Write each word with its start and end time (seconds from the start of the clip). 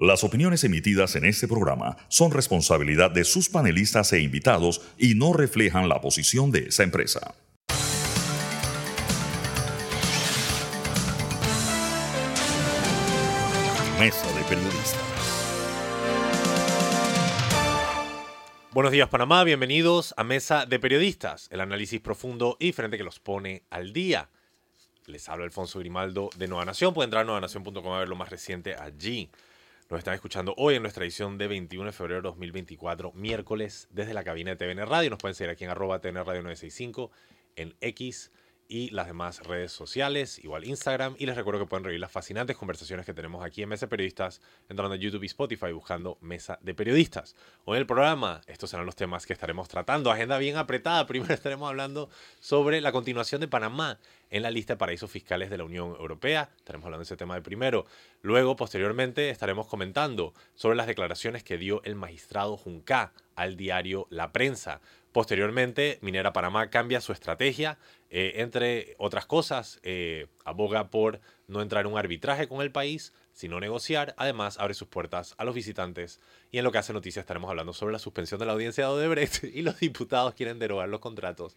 Las 0.00 0.24
opiniones 0.24 0.64
emitidas 0.64 1.14
en 1.14 1.24
este 1.24 1.46
programa 1.46 1.96
son 2.08 2.32
responsabilidad 2.32 3.12
de 3.12 3.22
sus 3.22 3.48
panelistas 3.48 4.12
e 4.12 4.18
invitados 4.18 4.82
y 4.98 5.14
no 5.14 5.32
reflejan 5.32 5.88
la 5.88 6.00
posición 6.00 6.50
de 6.50 6.66
esa 6.66 6.82
empresa. 6.82 7.36
Mesa 14.00 14.32
de 14.32 14.42
Periodistas. 14.48 14.98
Buenos 18.72 18.90
días 18.90 19.08
Panamá, 19.08 19.44
bienvenidos 19.44 20.12
a 20.16 20.24
Mesa 20.24 20.66
de 20.66 20.80
Periodistas, 20.80 21.46
el 21.52 21.60
análisis 21.60 22.00
profundo 22.00 22.56
y 22.58 22.72
frente 22.72 22.98
que 22.98 23.04
los 23.04 23.20
pone 23.20 23.62
al 23.70 23.92
día. 23.92 24.28
Les 25.06 25.28
habla 25.28 25.44
Alfonso 25.44 25.78
Grimaldo 25.78 26.30
de 26.36 26.48
Nueva 26.48 26.64
Nación, 26.64 26.94
pueden 26.94 27.06
entrar 27.10 27.22
a 27.22 27.26
nuevanación.com 27.26 27.92
a 27.92 28.00
ver 28.00 28.08
lo 28.08 28.16
más 28.16 28.30
reciente 28.30 28.74
allí. 28.74 29.30
Nos 29.94 30.00
están 30.00 30.14
escuchando 30.14 30.54
hoy 30.56 30.74
en 30.74 30.82
nuestra 30.82 31.04
edición 31.04 31.38
de 31.38 31.46
21 31.46 31.86
de 31.86 31.92
febrero 31.92 32.20
de 32.20 32.26
2024, 32.26 33.12
miércoles, 33.12 33.86
desde 33.92 34.12
la 34.12 34.24
cabina 34.24 34.52
de 34.52 34.56
TVN 34.56 34.84
Radio. 34.86 35.08
Nos 35.08 35.20
pueden 35.20 35.36
seguir 35.36 35.52
aquí 35.52 35.62
en 35.62 35.70
arroba 35.70 36.00
TVN 36.00 36.24
Radio 36.24 36.42
965, 36.42 37.12
en 37.54 37.76
X 37.80 38.32
y 38.74 38.90
las 38.90 39.06
demás 39.06 39.38
redes 39.44 39.70
sociales, 39.70 40.42
igual 40.42 40.64
Instagram. 40.64 41.14
Y 41.16 41.26
les 41.26 41.36
recuerdo 41.36 41.60
que 41.60 41.66
pueden 41.66 41.84
revivir 41.84 42.00
las 42.00 42.10
fascinantes 42.10 42.56
conversaciones 42.56 43.06
que 43.06 43.14
tenemos 43.14 43.44
aquí 43.44 43.62
en 43.62 43.68
Mesa 43.68 43.86
de 43.86 43.90
Periodistas, 43.90 44.40
entrando 44.68 44.96
en 44.96 45.00
YouTube 45.00 45.22
y 45.22 45.26
Spotify 45.26 45.70
buscando 45.70 46.18
Mesa 46.20 46.58
de 46.60 46.74
Periodistas. 46.74 47.36
Hoy 47.66 47.76
en 47.76 47.82
el 47.82 47.86
programa, 47.86 48.40
estos 48.48 48.70
serán 48.70 48.84
los 48.84 48.96
temas 48.96 49.26
que 49.26 49.32
estaremos 49.32 49.68
tratando. 49.68 50.10
Agenda 50.10 50.38
bien 50.38 50.56
apretada. 50.56 51.06
Primero 51.06 51.32
estaremos 51.32 51.68
hablando 51.68 52.10
sobre 52.40 52.80
la 52.80 52.90
continuación 52.90 53.40
de 53.40 53.46
Panamá 53.46 54.00
en 54.28 54.42
la 54.42 54.50
lista 54.50 54.72
de 54.72 54.78
paraísos 54.78 55.08
fiscales 55.08 55.50
de 55.50 55.58
la 55.58 55.62
Unión 55.62 55.90
Europea. 55.90 56.50
Estaremos 56.56 56.86
hablando 56.86 57.02
de 57.02 57.04
ese 57.04 57.16
tema 57.16 57.36
de 57.36 57.42
primero. 57.42 57.86
Luego, 58.22 58.56
posteriormente, 58.56 59.30
estaremos 59.30 59.68
comentando 59.68 60.34
sobre 60.56 60.74
las 60.74 60.88
declaraciones 60.88 61.44
que 61.44 61.58
dio 61.58 61.80
el 61.84 61.94
magistrado 61.94 62.56
Junca 62.56 63.12
al 63.36 63.56
diario 63.56 64.08
La 64.10 64.32
Prensa. 64.32 64.80
Posteriormente, 65.14 66.00
Minera 66.02 66.32
Panamá 66.32 66.70
cambia 66.70 67.00
su 67.00 67.12
estrategia, 67.12 67.78
eh, 68.10 68.32
entre 68.38 68.96
otras 68.98 69.26
cosas, 69.26 69.78
eh, 69.84 70.26
aboga 70.44 70.90
por 70.90 71.20
no 71.46 71.62
entrar 71.62 71.86
en 71.86 71.92
un 71.92 71.98
arbitraje 71.98 72.48
con 72.48 72.62
el 72.62 72.72
país, 72.72 73.12
sino 73.32 73.60
negociar. 73.60 74.16
Además, 74.16 74.58
abre 74.58 74.74
sus 74.74 74.88
puertas 74.88 75.36
a 75.38 75.44
los 75.44 75.54
visitantes. 75.54 76.18
Y 76.50 76.58
en 76.58 76.64
lo 76.64 76.72
que 76.72 76.78
hace 76.78 76.92
noticia 76.92 77.20
estaremos 77.20 77.48
hablando 77.48 77.72
sobre 77.72 77.92
la 77.92 78.00
suspensión 78.00 78.40
de 78.40 78.46
la 78.46 78.54
audiencia 78.54 78.86
de 78.86 78.90
Odebrecht 78.90 79.44
y 79.54 79.62
los 79.62 79.78
diputados 79.78 80.34
quieren 80.34 80.58
derogar 80.58 80.88
los 80.88 80.98
contratos 80.98 81.56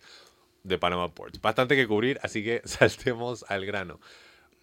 de 0.62 0.78
Panama 0.78 1.16
Ports. 1.16 1.42
Bastante 1.42 1.76
que 1.76 1.88
cubrir, 1.88 2.20
así 2.22 2.44
que 2.44 2.62
saltemos 2.66 3.44
al 3.50 3.66
grano. 3.66 4.00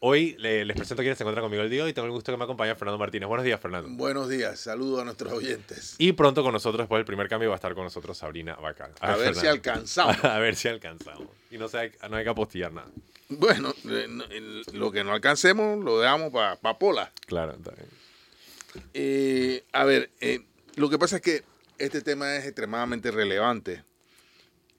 Hoy 0.07 0.37
les 0.39 0.77
presento 0.77 1.01
a 1.01 1.03
quienes 1.03 1.17
se 1.17 1.25
encuentran 1.25 1.47
conmigo 1.47 1.63
el 1.63 1.71
día 1.71 1.89
y 1.89 1.95
tengo 1.95 2.05
el 2.05 2.13
gusto 2.13 2.31
que 2.31 2.37
me 2.37 2.45
acompañe 2.45 2.75
Fernando 2.75 2.99
Martínez. 2.99 3.27
Buenos 3.27 3.47
días, 3.47 3.59
Fernando. 3.59 3.89
Buenos 3.89 4.29
días, 4.29 4.61
saludos 4.61 5.01
a 5.01 5.05
nuestros 5.07 5.33
oyentes. 5.33 5.95
Y 5.97 6.13
pronto 6.13 6.43
con 6.43 6.53
nosotros, 6.53 6.81
después 6.81 6.99
del 6.99 7.07
primer 7.07 7.27
cambio, 7.27 7.49
va 7.49 7.55
a 7.55 7.57
estar 7.57 7.75
con 7.75 7.85
nosotros 7.85 8.19
Sabrina 8.19 8.55
Bacal. 8.57 8.93
A, 9.01 9.17
ver, 9.17 9.35
si 9.35 9.47
alcanzamos. 9.47 10.23
a 10.25 10.39
ver 10.41 10.57
si 10.57 10.69
alcanzamos. 10.69 11.29
Y 11.51 11.57
no, 11.57 11.69
se 11.69 11.91
no 12.11 12.17
hay 12.17 12.23
que 12.23 12.29
apostillar 12.29 12.71
nada. 12.71 12.91
Bueno, 13.31 13.73
lo 14.75 14.93
que 14.93 15.05
no 15.05 15.15
alcancemos 15.15 15.83
lo 15.83 15.99
dejamos 15.99 16.31
para 16.31 16.57
pa 16.57 16.79
Pola. 16.79 17.11
Claro, 17.25 17.53
está 17.53 17.71
bien. 17.71 17.89
Eh, 18.93 19.65
a 19.73 19.85
ver, 19.85 20.11
eh, 20.21 20.45
lo 20.77 20.91
que 20.91 20.99
pasa 20.99 21.17
es 21.17 21.23
que 21.23 21.45
este 21.79 22.03
tema 22.03 22.37
es 22.37 22.45
extremadamente 22.45 23.11
relevante. 23.11 23.83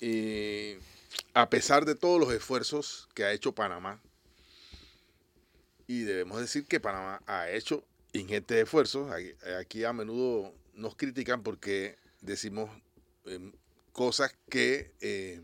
Eh, 0.01 0.79
a 1.33 1.49
pesar 1.49 1.83
de 1.85 1.95
todos 1.95 2.19
los 2.19 2.31
esfuerzos 2.31 3.09
que 3.15 3.23
ha 3.23 3.31
hecho 3.31 3.53
Panamá, 3.53 3.99
y 5.87 6.01
debemos 6.01 6.39
decir 6.39 6.65
que 6.65 6.79
Panamá 6.79 7.21
ha 7.27 7.49
hecho 7.49 7.83
ingentes 8.13 8.63
esfuerzos, 8.63 9.11
aquí, 9.59 9.83
a 9.83 9.93
menudo 9.93 10.53
nos 10.73 10.95
critican 10.95 11.43
porque 11.43 11.97
decimos 12.21 12.69
em, 13.25 13.51
cosas 13.91 14.35
que, 14.49 14.91
eh, 15.01 15.41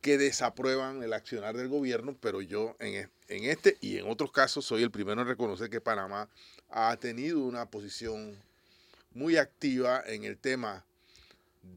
que 0.00 0.18
desaprueban 0.18 1.02
el 1.02 1.12
accionar 1.12 1.56
del 1.56 1.68
gobierno, 1.68 2.16
pero 2.20 2.40
yo 2.42 2.76
en, 2.78 3.10
en 3.28 3.44
este 3.44 3.78
y 3.80 3.98
en 3.98 4.08
otros 4.08 4.32
casos 4.32 4.64
soy 4.64 4.82
el 4.82 4.90
primero 4.90 5.20
en 5.20 5.28
reconocer 5.28 5.70
que 5.70 5.80
Panamá 5.80 6.28
ha 6.68 6.96
tenido 6.96 7.40
una 7.40 7.66
posición 7.66 8.36
muy 9.12 9.36
activa 9.36 10.02
en 10.06 10.24
el 10.24 10.36
tema 10.36 10.84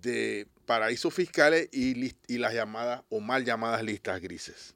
de 0.02 0.48
paraísos 0.66 1.14
fiscales 1.14 1.70
y, 1.72 2.16
y 2.28 2.38
las 2.38 2.54
llamadas 2.54 3.04
o 3.10 3.20
mal 3.20 3.44
llamadas 3.44 3.84
listas 3.84 4.22
grises. 4.22 4.76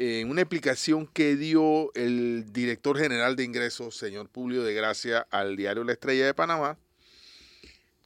En 0.00 0.30
una 0.30 0.42
explicación 0.42 1.08
que 1.08 1.34
dio 1.34 1.92
el 1.94 2.52
director 2.52 2.96
general 2.96 3.34
de 3.34 3.42
ingresos, 3.42 3.96
señor 3.96 4.28
Publio 4.28 4.62
de 4.62 4.72
Gracia, 4.72 5.26
al 5.32 5.56
diario 5.56 5.82
La 5.82 5.90
Estrella 5.90 6.24
de 6.24 6.34
Panamá, 6.34 6.78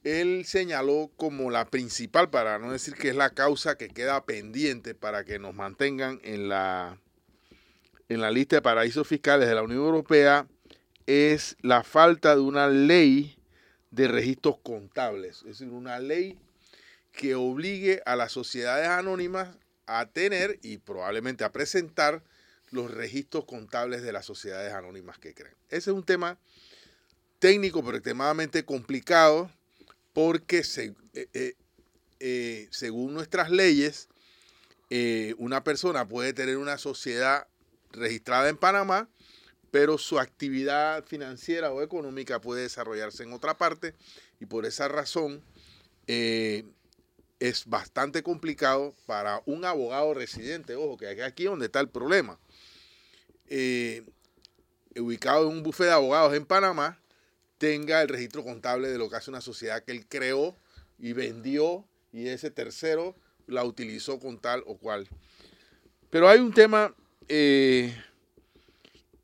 él 0.03 0.43
señaló 0.43 1.11
como 1.17 1.51
la 1.51 1.65
principal, 1.65 2.31
para 2.31 2.57
no 2.57 2.71
decir 2.71 2.95
que 2.95 3.09
es 3.09 3.15
la 3.15 3.29
causa 3.29 3.77
que 3.77 3.89
queda 3.89 4.25
pendiente 4.25 4.95
para 4.95 5.23
que 5.23 5.37
nos 5.37 5.53
mantengan 5.53 6.19
en 6.23 6.49
la, 6.49 6.97
en 8.09 8.21
la 8.21 8.31
lista 8.31 8.55
de 8.55 8.63
paraísos 8.63 9.07
fiscales 9.07 9.47
de 9.47 9.53
la 9.53 9.61
Unión 9.61 9.81
Europea, 9.81 10.47
es 11.05 11.57
la 11.61 11.83
falta 11.83 12.33
de 12.33 12.41
una 12.41 12.69
ley 12.69 13.37
de 13.91 14.07
registros 14.07 14.57
contables, 14.63 15.41
es 15.41 15.59
decir, 15.59 15.69
una 15.69 15.99
ley 15.99 16.39
que 17.11 17.35
obligue 17.35 18.01
a 18.07 18.15
las 18.15 18.31
sociedades 18.31 18.87
anónimas 18.87 19.49
a 19.85 20.05
tener 20.07 20.59
y 20.61 20.77
probablemente 20.77 21.43
a 21.43 21.51
presentar 21.51 22.23
los 22.71 22.91
registros 22.91 23.45
contables 23.45 24.01
de 24.01 24.11
las 24.11 24.25
sociedades 24.25 24.73
anónimas 24.73 25.19
que 25.19 25.33
creen. 25.33 25.55
Ese 25.69 25.91
es 25.91 25.95
un 25.95 26.03
tema 26.03 26.37
técnico 27.39 27.83
pero 27.83 27.97
extremadamente 27.97 28.63
complicado 28.65 29.51
porque 30.13 30.63
eh, 30.77 30.93
eh, 31.33 31.55
eh, 32.19 32.67
según 32.71 33.13
nuestras 33.13 33.49
leyes, 33.49 34.07
una 35.39 35.63
persona 35.63 36.07
puede 36.07 36.33
tener 36.33 36.57
una 36.57 36.77
sociedad 36.77 37.47
registrada 37.91 38.47
en 38.47 38.57
Panamá, 38.57 39.09
pero 39.71 39.97
su 39.97 40.19
actividad 40.19 41.03
financiera 41.03 41.71
o 41.71 41.81
económica 41.81 42.39
puede 42.39 42.61
desarrollarse 42.61 43.23
en 43.23 43.33
otra 43.33 43.57
parte 43.57 43.95
y 44.39 44.45
por 44.45 44.67
esa 44.67 44.87
razón 44.87 45.41
es 47.43 47.65
bastante 47.65 48.23
complicado 48.23 48.95
para 49.05 49.41
un 49.45 49.65
abogado 49.65 50.13
residente, 50.13 50.75
ojo, 50.75 50.95
que 50.95 51.21
aquí 51.21 51.43
es 51.43 51.49
donde 51.49 51.65
está 51.65 51.81
el 51.81 51.89
problema. 51.89 52.39
Eh, 53.49 54.05
ubicado 54.95 55.49
en 55.49 55.57
un 55.57 55.63
bufete 55.63 55.89
de 55.89 55.91
abogados 55.91 56.33
en 56.35 56.45
Panamá, 56.45 57.01
tenga 57.57 58.01
el 58.01 58.07
registro 58.07 58.45
contable 58.45 58.87
de 58.87 58.97
lo 58.97 59.09
que 59.09 59.17
hace 59.17 59.29
una 59.29 59.41
sociedad 59.41 59.83
que 59.83 59.91
él 59.91 60.05
creó 60.07 60.55
y 60.97 61.11
vendió 61.11 61.85
y 62.13 62.29
ese 62.29 62.49
tercero 62.49 63.13
la 63.45 63.65
utilizó 63.65 64.21
con 64.21 64.39
tal 64.39 64.63
o 64.65 64.77
cual. 64.77 65.09
Pero 66.09 66.29
hay 66.29 66.39
un 66.39 66.53
tema 66.53 66.95
eh, 67.27 67.93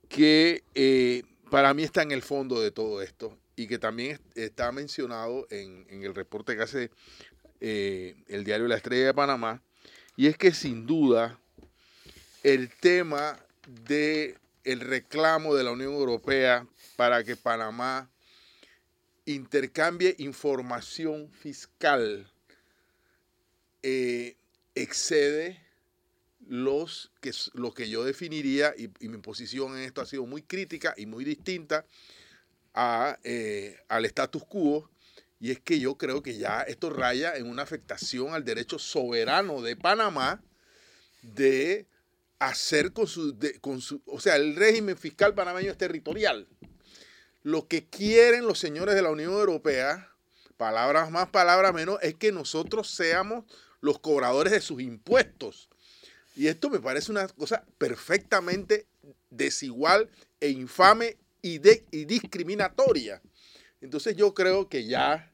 que 0.09 0.61
eh, 0.75 1.23
para 1.49 1.73
mí 1.73 1.83
está 1.83 2.01
en 2.01 2.11
el 2.11 2.21
fondo 2.21 2.59
de 2.59 2.71
todo 2.71 3.01
esto 3.01 3.37
y 3.55 3.67
que 3.67 3.79
también 3.79 4.19
está 4.35 4.73
mencionado 4.73 5.47
en, 5.51 5.85
en 5.89 6.03
el 6.03 6.13
reporte 6.13 6.57
que 6.57 6.63
hace 6.63 6.91
eh, 7.61 8.15
el 8.27 8.43
diario 8.43 8.67
La 8.67 8.77
Estrella 8.77 9.07
de 9.07 9.13
Panamá, 9.13 9.61
y 10.15 10.27
es 10.27 10.37
que 10.37 10.53
sin 10.53 10.85
duda 10.85 11.39
el 12.43 12.69
tema 12.69 13.39
de 13.85 14.37
el 14.63 14.81
reclamo 14.81 15.55
de 15.55 15.63
la 15.63 15.71
Unión 15.71 15.93
Europea 15.93 16.67
para 16.95 17.23
que 17.23 17.35
Panamá 17.35 18.09
intercambie 19.25 20.15
información 20.17 21.29
fiscal 21.31 22.31
eh, 23.83 24.35
excede 24.75 25.61
los 26.47 27.11
que, 27.21 27.31
lo 27.53 27.73
que 27.73 27.89
yo 27.89 28.03
definiría, 28.03 28.73
y, 28.77 28.89
mi 29.07 29.17
posición 29.17 29.77
en 29.77 29.83
esto 29.83 30.01
ha 30.01 30.05
sido 30.05 30.25
muy 30.25 30.41
crítica 30.41 30.93
y 30.97 31.05
muy 31.05 31.23
distinta 31.23 31.85
a, 32.73 33.19
eh, 33.23 33.77
al 33.87 34.05
status 34.05 34.43
quo, 34.45 34.89
y 35.39 35.51
es 35.51 35.59
que 35.59 35.79
yo 35.79 35.97
creo 35.97 36.21
que 36.21 36.37
ya 36.37 36.61
esto 36.61 36.89
raya 36.89 37.35
en 37.35 37.49
una 37.49 37.63
afectación 37.63 38.33
al 38.33 38.43
derecho 38.43 38.77
soberano 38.77 39.61
de 39.61 39.75
Panamá 39.75 40.41
de 41.21 41.87
hacer 42.39 42.91
con 42.93 43.07
su, 43.07 43.37
con 43.61 43.81
su, 43.81 44.01
o 44.05 44.19
sea, 44.19 44.35
el 44.35 44.55
régimen 44.55 44.97
fiscal 44.97 45.33
panameño 45.33 45.71
es 45.71 45.77
territorial. 45.77 46.47
Lo 47.43 47.67
que 47.67 47.85
quieren 47.85 48.45
los 48.45 48.59
señores 48.59 48.95
de 48.95 49.01
la 49.01 49.11
Unión 49.11 49.31
Europea, 49.33 50.11
palabras 50.57 51.09
más, 51.09 51.29
palabras 51.29 51.73
menos, 51.73 51.99
es 52.01 52.15
que 52.15 52.31
nosotros 52.31 52.89
seamos 52.89 53.45
los 53.81 53.99
cobradores 53.99 54.51
de 54.51 54.61
sus 54.61 54.81
impuestos. 54.81 55.69
Y 56.35 56.47
esto 56.47 56.69
me 56.69 56.79
parece 56.79 57.11
una 57.11 57.27
cosa 57.29 57.65
perfectamente 57.77 58.87
desigual 59.29 60.09
e 60.39 60.49
infame 60.49 61.17
y, 61.41 61.59
de, 61.59 61.85
y 61.91 62.05
discriminatoria. 62.05 63.21
Entonces 63.81 64.15
yo 64.15 64.33
creo 64.33 64.69
que 64.69 64.85
ya, 64.85 65.31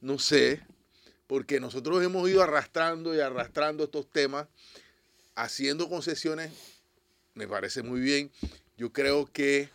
no 0.00 0.18
sé, 0.18 0.60
porque 1.26 1.60
nosotros 1.60 2.02
hemos 2.04 2.28
ido 2.28 2.42
arrastrando 2.42 3.14
y 3.14 3.20
arrastrando 3.20 3.84
estos 3.84 4.10
temas, 4.10 4.46
haciendo 5.34 5.88
concesiones, 5.88 6.52
me 7.34 7.48
parece 7.48 7.82
muy 7.82 8.00
bien. 8.00 8.30
Yo 8.76 8.92
creo 8.92 9.30
que 9.32 9.70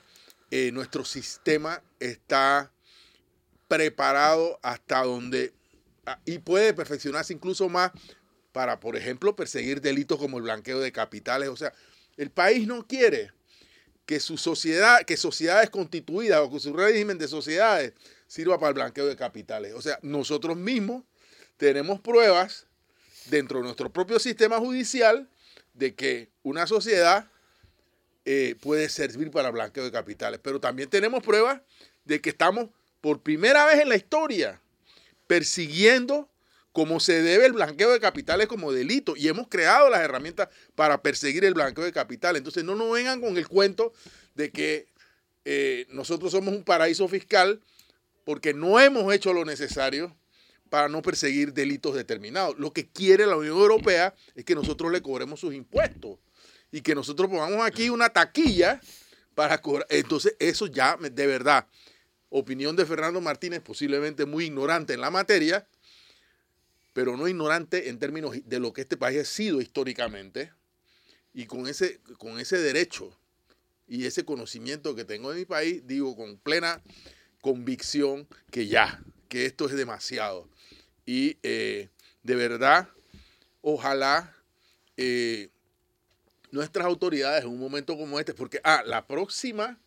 eh, 0.49 0.71
nuestro 0.71 1.05
sistema 1.05 1.81
está 1.99 2.71
preparado 3.67 4.59
hasta 4.61 5.03
donde 5.03 5.53
ah, 6.05 6.19
y 6.25 6.39
puede 6.39 6.73
perfeccionarse 6.73 7.33
incluso 7.33 7.69
más 7.69 7.91
para, 8.51 8.79
por 8.79 8.95
ejemplo, 8.95 9.35
perseguir 9.35 9.81
delitos 9.81 10.19
como 10.19 10.37
el 10.37 10.43
blanqueo 10.43 10.79
de 10.79 10.91
capitales. 10.91 11.49
O 11.49 11.55
sea, 11.55 11.73
el 12.17 12.31
país 12.31 12.67
no 12.67 12.85
quiere 12.85 13.31
que 14.05 14.19
su 14.19 14.37
sociedad, 14.37 15.03
que 15.03 15.17
sociedades 15.17 15.69
constituidas 15.69 16.39
o 16.39 16.51
que 16.51 16.59
su 16.59 16.73
régimen 16.73 17.17
de 17.17 17.27
sociedades 17.27 17.93
sirva 18.27 18.59
para 18.59 18.69
el 18.69 18.75
blanqueo 18.75 19.05
de 19.05 19.15
capitales. 19.15 19.73
O 19.73 19.81
sea, 19.81 19.99
nosotros 20.01 20.57
mismos 20.57 21.03
tenemos 21.57 21.99
pruebas 21.99 22.65
dentro 23.25 23.59
de 23.59 23.65
nuestro 23.65 23.91
propio 23.91 24.19
sistema 24.19 24.57
judicial 24.57 25.29
de 25.73 25.95
que 25.95 26.29
una 26.43 26.67
sociedad 26.67 27.29
eh, 28.25 28.55
puede 28.61 28.89
servir 28.89 29.31
para 29.31 29.51
blanqueo 29.51 29.83
de 29.83 29.91
capitales. 29.91 30.39
Pero 30.43 30.59
también 30.59 30.89
tenemos 30.89 31.23
pruebas 31.23 31.61
de 32.05 32.21
que 32.21 32.29
estamos 32.29 32.69
por 32.99 33.21
primera 33.21 33.65
vez 33.65 33.79
en 33.79 33.89
la 33.89 33.95
historia 33.95 34.61
persiguiendo 35.27 36.29
como 36.71 36.99
se 36.99 37.21
debe 37.21 37.45
el 37.45 37.53
blanqueo 37.53 37.91
de 37.91 37.99
capitales 37.99 38.47
como 38.47 38.71
delito 38.71 39.15
y 39.17 39.27
hemos 39.27 39.47
creado 39.47 39.89
las 39.89 40.01
herramientas 40.01 40.49
para 40.75 41.01
perseguir 41.01 41.43
el 41.43 41.53
blanqueo 41.53 41.83
de 41.83 41.91
capitales. 41.91 42.39
Entonces 42.39 42.63
no 42.63 42.75
nos 42.75 42.91
vengan 42.91 43.19
con 43.19 43.37
el 43.37 43.47
cuento 43.47 43.91
de 44.35 44.51
que 44.51 44.87
eh, 45.43 45.85
nosotros 45.89 46.31
somos 46.31 46.53
un 46.53 46.63
paraíso 46.63 47.07
fiscal 47.07 47.61
porque 48.23 48.53
no 48.53 48.79
hemos 48.79 49.13
hecho 49.13 49.33
lo 49.33 49.43
necesario 49.43 50.15
para 50.69 50.87
no 50.87 51.01
perseguir 51.01 51.53
delitos 51.53 51.95
determinados. 51.95 52.57
Lo 52.57 52.71
que 52.71 52.87
quiere 52.87 53.25
la 53.25 53.35
Unión 53.35 53.57
Europea 53.57 54.15
es 54.35 54.45
que 54.45 54.55
nosotros 54.55 54.91
le 54.91 55.01
cobremos 55.01 55.39
sus 55.41 55.53
impuestos 55.53 56.19
y 56.71 56.79
que 56.79 56.95
nosotros 56.95 57.29
pongamos 57.29 57.65
aquí 57.65 57.89
una 57.89 58.09
taquilla 58.09 58.79
para 59.35 59.59
cobrar. 59.59 59.85
Entonces 59.89 60.35
eso 60.39 60.67
ya, 60.67 60.95
de 60.95 61.27
verdad, 61.27 61.67
opinión 62.29 62.77
de 62.77 62.85
Fernando 62.85 63.19
Martínez, 63.19 63.61
posiblemente 63.61 64.25
muy 64.25 64.45
ignorante 64.45 64.93
en 64.93 65.01
la 65.01 65.11
materia, 65.11 65.67
pero 66.93 67.17
no 67.17 67.27
ignorante 67.27 67.89
en 67.89 67.99
términos 67.99 68.35
de 68.43 68.59
lo 68.59 68.73
que 68.73 68.81
este 68.81 68.97
país 68.97 69.19
ha 69.19 69.25
sido 69.25 69.61
históricamente, 69.61 70.51
y 71.33 71.45
con 71.45 71.67
ese, 71.67 71.99
con 72.17 72.39
ese 72.39 72.57
derecho 72.57 73.17
y 73.87 74.05
ese 74.05 74.25
conocimiento 74.25 74.95
que 74.95 75.05
tengo 75.05 75.31
de 75.31 75.39
mi 75.39 75.45
país, 75.45 75.85
digo 75.85 76.15
con 76.15 76.37
plena 76.37 76.81
convicción 77.41 78.27
que 78.51 78.67
ya, 78.67 79.01
que 79.29 79.45
esto 79.45 79.65
es 79.67 79.73
demasiado. 79.75 80.47
Y 81.05 81.37
eh, 81.43 81.89
de 82.23 82.35
verdad, 82.35 82.89
ojalá 83.61 84.35
eh, 84.97 85.49
nuestras 86.51 86.85
autoridades 86.85 87.43
en 87.43 87.49
un 87.49 87.59
momento 87.59 87.97
como 87.97 88.19
este, 88.19 88.33
porque, 88.33 88.59
ah, 88.63 88.83
la 88.85 89.07
próxima 89.07 89.79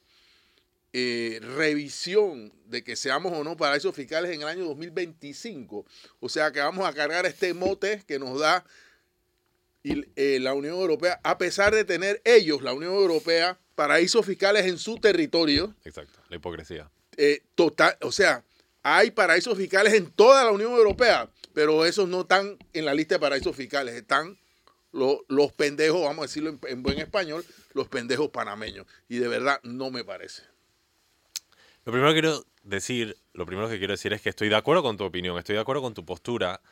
eh, 0.96 1.40
revisión 1.42 2.52
de 2.66 2.84
que 2.84 2.94
seamos 2.94 3.32
o 3.32 3.42
no 3.42 3.56
paraísos 3.56 3.92
fiscales 3.96 4.30
en 4.30 4.42
el 4.42 4.46
año 4.46 4.64
2025. 4.64 5.84
O 6.20 6.28
sea 6.28 6.52
que 6.52 6.60
vamos 6.60 6.88
a 6.88 6.92
cargar 6.92 7.26
este 7.26 7.52
mote 7.52 8.04
que 8.06 8.20
nos 8.20 8.38
da 8.38 8.64
eh, 9.82 10.38
la 10.40 10.54
Unión 10.54 10.74
Europea, 10.74 11.18
a 11.24 11.36
pesar 11.36 11.74
de 11.74 11.84
tener 11.84 12.22
ellos, 12.24 12.62
la 12.62 12.72
Unión 12.72 12.94
Europea, 12.94 13.58
paraísos 13.74 14.24
fiscales 14.24 14.66
en 14.66 14.78
su 14.78 14.98
territorio. 14.98 15.74
Exacto, 15.84 16.20
la 16.28 16.36
hipocresía. 16.36 16.88
Eh, 17.16 17.42
total, 17.56 17.96
o 18.00 18.12
sea, 18.12 18.44
hay 18.84 19.10
paraísos 19.10 19.58
fiscales 19.58 19.94
en 19.94 20.12
toda 20.12 20.44
la 20.44 20.52
Unión 20.52 20.74
Europea, 20.74 21.28
pero 21.54 21.84
esos 21.84 22.08
no 22.08 22.20
están 22.20 22.56
en 22.72 22.84
la 22.84 22.94
lista 22.94 23.16
de 23.16 23.18
paraísos 23.18 23.56
fiscales, 23.56 23.96
están 23.96 24.38
los, 24.92 25.18
los 25.26 25.52
pendejos, 25.52 26.02
vamos 26.02 26.18
a 26.20 26.26
decirlo 26.28 26.56
en 26.68 26.84
buen 26.84 27.00
español, 27.00 27.44
los 27.72 27.88
pendejos 27.88 28.30
panameños. 28.30 28.86
Y 29.08 29.18
de 29.18 29.26
verdad 29.26 29.58
no 29.64 29.90
me 29.90 30.04
parece. 30.04 30.53
Lo 31.84 31.92
primero 31.92 32.14
que 32.14 32.20
quiero 32.20 32.44
decir, 32.62 33.16
lo 33.34 33.44
primero 33.44 33.68
que 33.68 33.76
quiero 33.78 33.92
decir 33.92 34.14
es 34.14 34.22
que 34.22 34.30
estoy 34.30 34.48
de 34.48 34.56
acuerdo 34.56 34.82
con 34.82 34.96
tu 34.96 35.04
opinión, 35.04 35.36
estoy 35.36 35.54
de 35.56 35.60
acuerdo 35.60 35.82
con 35.82 35.92
tu 35.92 36.04
postura 36.06 36.62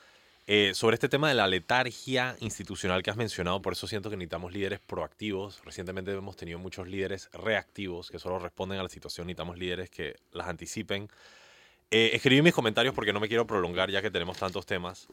eh, 0.47 0.73
sobre 0.75 0.95
este 0.95 1.11
tema 1.11 1.29
de 1.29 1.35
la 1.35 1.47
letargia 1.47 2.35
institucional 2.41 3.03
que 3.03 3.11
has 3.11 3.19
mencionado. 3.19 3.61
Por 3.61 3.75
eso 3.75 3.87
siento 3.87 4.09
que 4.09 4.17
necesitamos 4.17 4.55
líderes 4.55 4.81
proactivos. 4.81 5.61
Recientemente 5.67 6.13
hemos 6.13 6.37
tenido 6.37 6.59
muchos 6.59 6.89
líderes 6.89 7.29
reactivos 7.33 8.11
que 8.11 8.19
solo 8.19 8.39
responden 8.39 8.79
a 8.79 8.83
la 8.83 8.89
situación. 8.89 9.27
Necesitamos 9.27 9.59
líderes 9.59 9.91
que 9.91 10.17
las 10.33 10.49
anticipen. 10.49 11.09
Eh, 11.91 12.13
escribí 12.15 12.41
mis 12.41 12.55
comentarios 12.55 12.95
porque 12.95 13.13
no 13.13 13.21
me 13.21 13.29
quiero 13.29 13.47
prolongar 13.47 13.91
ya 13.91 14.01
que 14.01 14.11
tenemos 14.11 14.39
tantos 14.39 14.65
temas. 14.65 15.09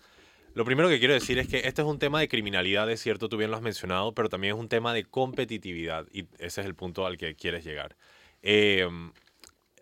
Lo 0.54 0.63
primero 0.63 0.88
que 0.88 1.00
quiero 1.00 1.13
decir 1.13 1.38
es 1.40 1.50
que 1.50 1.57
este 1.57 1.81
es 1.81 1.88
un 1.88 2.00
tema 2.00 2.22
de 2.22 2.30
criminalidad, 2.30 2.90
es 2.90 3.01
cierto, 3.01 3.28
tú 3.28 3.36
bien 3.36 3.51
lo 3.51 3.57
has 3.57 3.62
mencionado, 3.62 4.13
pero 4.13 4.30
también 4.30 4.56
es 4.56 4.60
un 4.60 4.69
tema 4.69 4.94
de 4.94 5.04
competitividad 5.04 6.07
y 6.12 6.22
ese 6.40 6.62
es 6.62 6.68
el 6.68 6.74
punto 6.74 7.06
al 7.06 7.18
que 7.18 7.36
quieres 7.36 7.66
llegar. 7.66 7.98
Eh, 8.42 8.88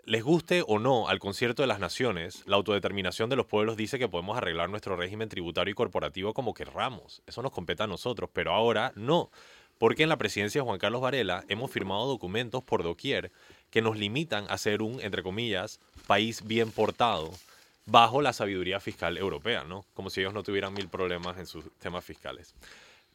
les 0.07 0.23
guste 0.23 0.63
o 0.65 0.79
no 0.79 1.09
al 1.09 1.19
concierto 1.19 1.63
de 1.63 1.67
las 1.67 1.81
naciones, 1.81 2.43
la 2.45 2.55
autodeterminación 2.55 3.29
de 3.29 3.35
los 3.35 3.45
pueblos 3.45 3.75
dice 3.75 3.99
que 3.99 4.07
podemos 4.07 4.37
arreglar 4.37 4.69
nuestro 4.69 4.95
régimen 4.95 5.27
tributario 5.27 5.73
y 5.73 5.75
corporativo 5.75 6.33
como 6.33 6.53
querramos. 6.53 7.21
Eso 7.27 7.41
nos 7.41 7.51
compete 7.51 7.83
a 7.83 7.87
nosotros, 7.87 8.29
pero 8.31 8.53
ahora 8.53 8.93
no. 8.95 9.29
Porque 9.77 10.03
en 10.03 10.09
la 10.09 10.15
presidencia 10.15 10.61
de 10.61 10.65
Juan 10.65 10.79
Carlos 10.79 11.01
Varela 11.01 11.43
hemos 11.49 11.71
firmado 11.71 12.07
documentos 12.07 12.63
por 12.63 12.83
doquier 12.83 13.33
que 13.69 13.81
nos 13.81 13.97
limitan 13.97 14.45
a 14.47 14.57
ser 14.57 14.81
un, 14.81 15.01
entre 15.01 15.23
comillas, 15.23 15.81
país 16.07 16.47
bien 16.47 16.71
portado 16.71 17.29
bajo 17.85 18.21
la 18.21 18.31
sabiduría 18.31 18.79
fiscal 18.79 19.17
europea, 19.17 19.65
¿no? 19.65 19.83
Como 19.93 20.09
si 20.09 20.21
ellos 20.21 20.33
no 20.33 20.41
tuvieran 20.41 20.73
mil 20.73 20.87
problemas 20.87 21.37
en 21.37 21.47
sus 21.47 21.65
temas 21.79 22.05
fiscales. 22.05 22.55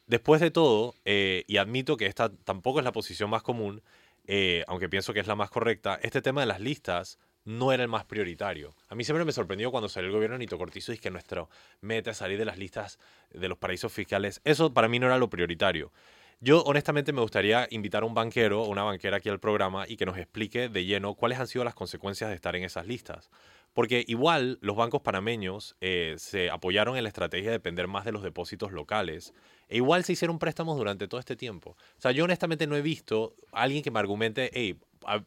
Después 0.09 0.43
de 0.43 0.51
todo, 0.51 0.95
eh, 1.07 1.45
y 1.47 1.57
admito 1.57 1.97
que 1.97 2.05
esta 2.05 2.29
tampoco 2.29 2.81
es 2.81 2.85
la 2.85 2.93
posición 2.93 3.31
más 3.31 3.43
común, 3.43 3.81
eh, 4.27 4.65
aunque 4.67 4.89
pienso 4.89 5.13
que 5.13 5.21
es 5.21 5.27
la 5.27 5.35
más 5.35 5.51
correcta, 5.51 5.99
este 6.03 6.23
tema 6.23 6.41
de 6.41 6.47
las 6.47 6.61
listas 6.61 7.19
no 7.45 7.73
era 7.73 7.83
el 7.83 7.89
más 7.89 8.05
prioritario. 8.05 8.75
A 8.89 8.95
mí 8.95 9.05
siempre 9.05 9.25
me 9.25 9.33
sorprendió 9.33 9.71
cuando 9.71 9.89
salió 9.89 10.09
el 10.09 10.15
gobierno 10.15 10.35
de 10.35 10.41
Nito 10.41 10.59
Cortizo 10.59 10.93
y 10.93 10.99
que 10.99 11.11
nuestra 11.11 11.47
meta 11.81 12.13
es 12.13 12.19
salir 12.19 12.39
de 12.39 12.45
las 12.45 12.59
listas 12.59 12.99
de 13.33 13.49
los 13.49 13.59
paraísos 13.59 13.93
fiscales. 13.93 14.41
Eso 14.45 14.73
para 14.73 14.89
mí 14.89 14.99
no 14.99 15.07
era 15.07 15.19
lo 15.19 15.29
prioritario. 15.29 15.93
Yo 16.41 16.63
honestamente 16.65 17.13
me 17.13 17.21
gustaría 17.21 17.69
invitar 17.71 18.03
a 18.03 18.07
un 18.07 18.15
banquero 18.15 18.63
o 18.63 18.69
una 18.69 18.83
banquera 18.83 19.19
aquí 19.19 19.29
al 19.29 19.39
programa 19.39 19.85
y 19.87 19.97
que 19.97 20.07
nos 20.07 20.19
explique 20.19 20.69
de 20.69 20.85
lleno 20.85 21.15
cuáles 21.15 21.39
han 21.39 21.47
sido 21.47 21.65
las 21.65 21.75
consecuencias 21.75 22.31
de 22.31 22.35
estar 22.35 22.57
en 22.57 22.65
esas 22.65 22.87
listas. 22.87 23.31
Porque 23.73 24.05
igual 24.07 24.59
los 24.61 24.77
bancos 24.77 25.01
panameños 25.01 25.77
eh, 25.81 26.15
se 26.19 26.51
apoyaron 26.51 26.97
en 26.97 27.05
la 27.05 27.09
estrategia 27.09 27.51
de 27.51 27.57
depender 27.57 27.89
más 27.89 28.05
de 28.05 28.13
los 28.13 28.23
depósitos 28.23 28.73
locales. 28.73 29.33
E 29.69 29.77
igual 29.77 30.05
se 30.05 30.13
hicieron 30.13 30.39
préstamos 30.39 30.77
durante 30.77 31.09
todo 31.09 31.19
este 31.19 31.37
tiempo. 31.37 31.71
O 31.71 32.01
sea, 32.01 32.13
yo 32.13 32.25
honestamente 32.25 32.67
no 32.67 32.77
he 32.77 32.83
visto 32.83 33.35
a 33.51 33.63
alguien 33.63 33.83
que 33.83 33.91
me 33.91 33.99
argumente, 33.99 34.51
hey, 34.53 34.79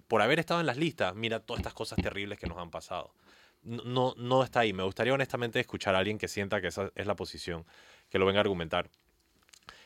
por 0.07 0.21
haber 0.21 0.39
estado 0.39 0.59
en 0.59 0.67
las 0.67 0.77
listas, 0.77 1.15
mira 1.15 1.39
todas 1.39 1.59
estas 1.59 1.73
cosas 1.73 1.97
terribles 2.01 2.39
que 2.39 2.47
nos 2.47 2.57
han 2.57 2.69
pasado. 2.69 3.13
No, 3.63 4.13
no 4.17 4.43
está 4.43 4.59
ahí. 4.59 4.73
Me 4.73 4.83
gustaría 4.83 5.13
honestamente 5.13 5.59
escuchar 5.59 5.95
a 5.95 5.97
alguien 5.97 6.19
que 6.19 6.27
sienta 6.27 6.61
que 6.61 6.67
esa 6.67 6.91
es 6.93 7.07
la 7.07 7.15
posición, 7.15 7.65
que 8.09 8.19
lo 8.19 8.27
venga 8.27 8.39
a 8.39 8.41
argumentar. 8.41 8.89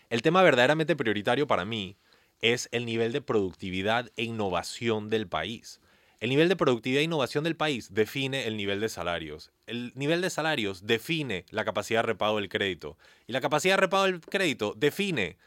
El 0.10 0.22
tema 0.22 0.42
verdaderamente 0.42 0.98
prioritario 0.98 1.48
para 1.48 1.64
mí 1.64 1.98
es 2.42 2.68
el 2.72 2.86
nivel 2.86 3.12
de 3.14 3.22
productividad 3.22 4.10
e 4.18 4.24
innovación 4.24 5.10
del 5.10 5.28
país. 5.28 5.80
El 6.20 6.30
nivel 6.30 6.50
de 6.50 6.58
productividad 6.58 7.00
e 7.00 7.06
innovación 7.06 7.46
del 7.46 7.56
país 7.56 7.94
define 7.94 8.46
el 8.46 8.58
nivel 8.58 8.82
de 8.82 8.90
salarios. 8.90 9.52
El 9.68 9.94
nivel 9.96 10.22
de 10.22 10.30
salarios 10.30 10.86
define 10.86 11.46
la 11.50 11.64
capacidad 11.64 12.00
de 12.00 12.08
repago 12.08 12.38
del 12.38 12.50
crédito. 12.50 12.98
Y 13.26 13.32
la 13.32 13.40
capacidad 13.40 13.76
de 13.76 13.82
repago 13.82 14.04
del 14.04 14.20
crédito 14.20 14.74
define 14.76 15.38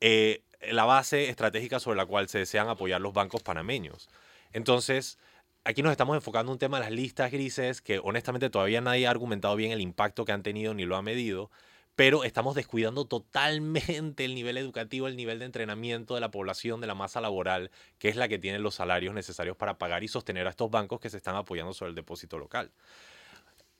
eh, 0.00 0.44
la 0.70 0.84
base 0.84 1.28
estratégica 1.28 1.80
sobre 1.80 1.96
la 1.96 2.06
cual 2.06 2.28
se 2.28 2.38
desean 2.38 2.68
apoyar 2.68 3.00
los 3.00 3.12
bancos 3.12 3.42
panameños. 3.42 4.08
Entonces, 4.52 5.18
aquí 5.64 5.82
nos 5.82 5.90
estamos 5.90 6.14
enfocando 6.14 6.52
en 6.52 6.54
un 6.54 6.58
tema 6.58 6.78
de 6.78 6.84
las 6.84 6.92
listas 6.92 7.32
grises 7.32 7.80
que 7.80 7.98
honestamente 7.98 8.48
todavía 8.48 8.80
nadie 8.80 9.08
ha 9.08 9.10
argumentado 9.10 9.56
bien 9.56 9.72
el 9.72 9.80
impacto 9.80 10.24
que 10.24 10.30
han 10.30 10.44
tenido 10.44 10.72
ni 10.72 10.84
lo 10.84 10.94
ha 10.94 11.02
medido 11.02 11.50
pero 11.94 12.24
estamos 12.24 12.54
descuidando 12.54 13.04
totalmente 13.04 14.24
el 14.24 14.34
nivel 14.34 14.56
educativo, 14.56 15.06
el 15.06 15.16
nivel 15.16 15.38
de 15.38 15.44
entrenamiento 15.44 16.14
de 16.14 16.20
la 16.20 16.30
población, 16.30 16.80
de 16.80 16.86
la 16.86 16.94
masa 16.94 17.20
laboral, 17.20 17.70
que 17.98 18.08
es 18.08 18.16
la 18.16 18.28
que 18.28 18.38
tiene 18.38 18.58
los 18.58 18.76
salarios 18.76 19.14
necesarios 19.14 19.56
para 19.56 19.78
pagar 19.78 20.02
y 20.02 20.08
sostener 20.08 20.46
a 20.46 20.50
estos 20.50 20.70
bancos 20.70 21.00
que 21.00 21.10
se 21.10 21.18
están 21.18 21.36
apoyando 21.36 21.72
sobre 21.72 21.90
el 21.90 21.94
depósito 21.94 22.38
local. 22.38 22.70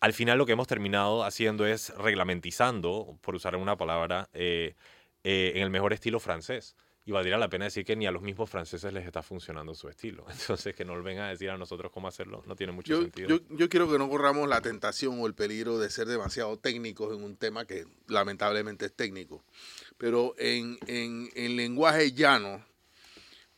Al 0.01 0.13
final 0.13 0.37
lo 0.37 0.47
que 0.47 0.53
hemos 0.53 0.67
terminado 0.67 1.25
haciendo 1.25 1.65
es 1.65 1.91
reglamentizando, 1.97 3.17
por 3.21 3.35
usar 3.35 3.57
una 3.57 3.77
palabra, 3.77 4.29
eh, 4.35 4.75
eh, 5.25 5.53
en 5.55 5.63
el 5.63 5.71
mejor 5.71 5.93
estilo 5.93 6.19
francés 6.19 6.77
y 7.05 7.11
valdría 7.11 7.37
la 7.37 7.49
pena 7.49 7.65
decir 7.65 7.85
que 7.85 7.97
ni 7.97 8.07
a 8.07 8.13
los 8.13 8.23
mismos 8.23 8.49
franceses 8.49 8.93
les 8.93 9.05
está 9.05 9.23
funcionando 9.23 9.75
su 9.75 9.89
estilo. 9.89 10.25
Entonces, 10.31 10.75
que 10.75 10.85
no 10.85 10.95
nos 10.95 11.05
vengan 11.05 11.27
a 11.27 11.31
decir 11.31 11.51
a 11.51 11.57
nosotros 11.57 11.91
cómo 11.93 12.09
hacerlo 12.09 12.43
no 12.47 12.55
tiene 12.55 12.73
mucho 12.73 13.01
sentido. 13.01 13.29
Yo, 13.29 13.41
yo, 13.51 13.69
quiero 13.69 13.91
que 13.91 13.99
no 13.99 14.09
corramos 14.09 14.49
la 14.49 14.61
tentación 14.61 15.21
o 15.21 15.27
el 15.27 15.35
peligro 15.35 15.79
de 15.79 15.91
ser 15.91 16.07
demasiado 16.07 16.59
técnicos 16.59 17.17
en 17.17 17.25
un 17.25 17.37
tema 17.37 17.65
que 17.65 17.87
lamentablemente 18.07 18.87
es 18.87 18.93
técnico. 18.93 19.43
Pero 19.99 20.35
en, 20.39 20.79
en, 20.87 21.29
en 21.35 21.57
lenguaje 21.57 22.13
llano, 22.13 22.65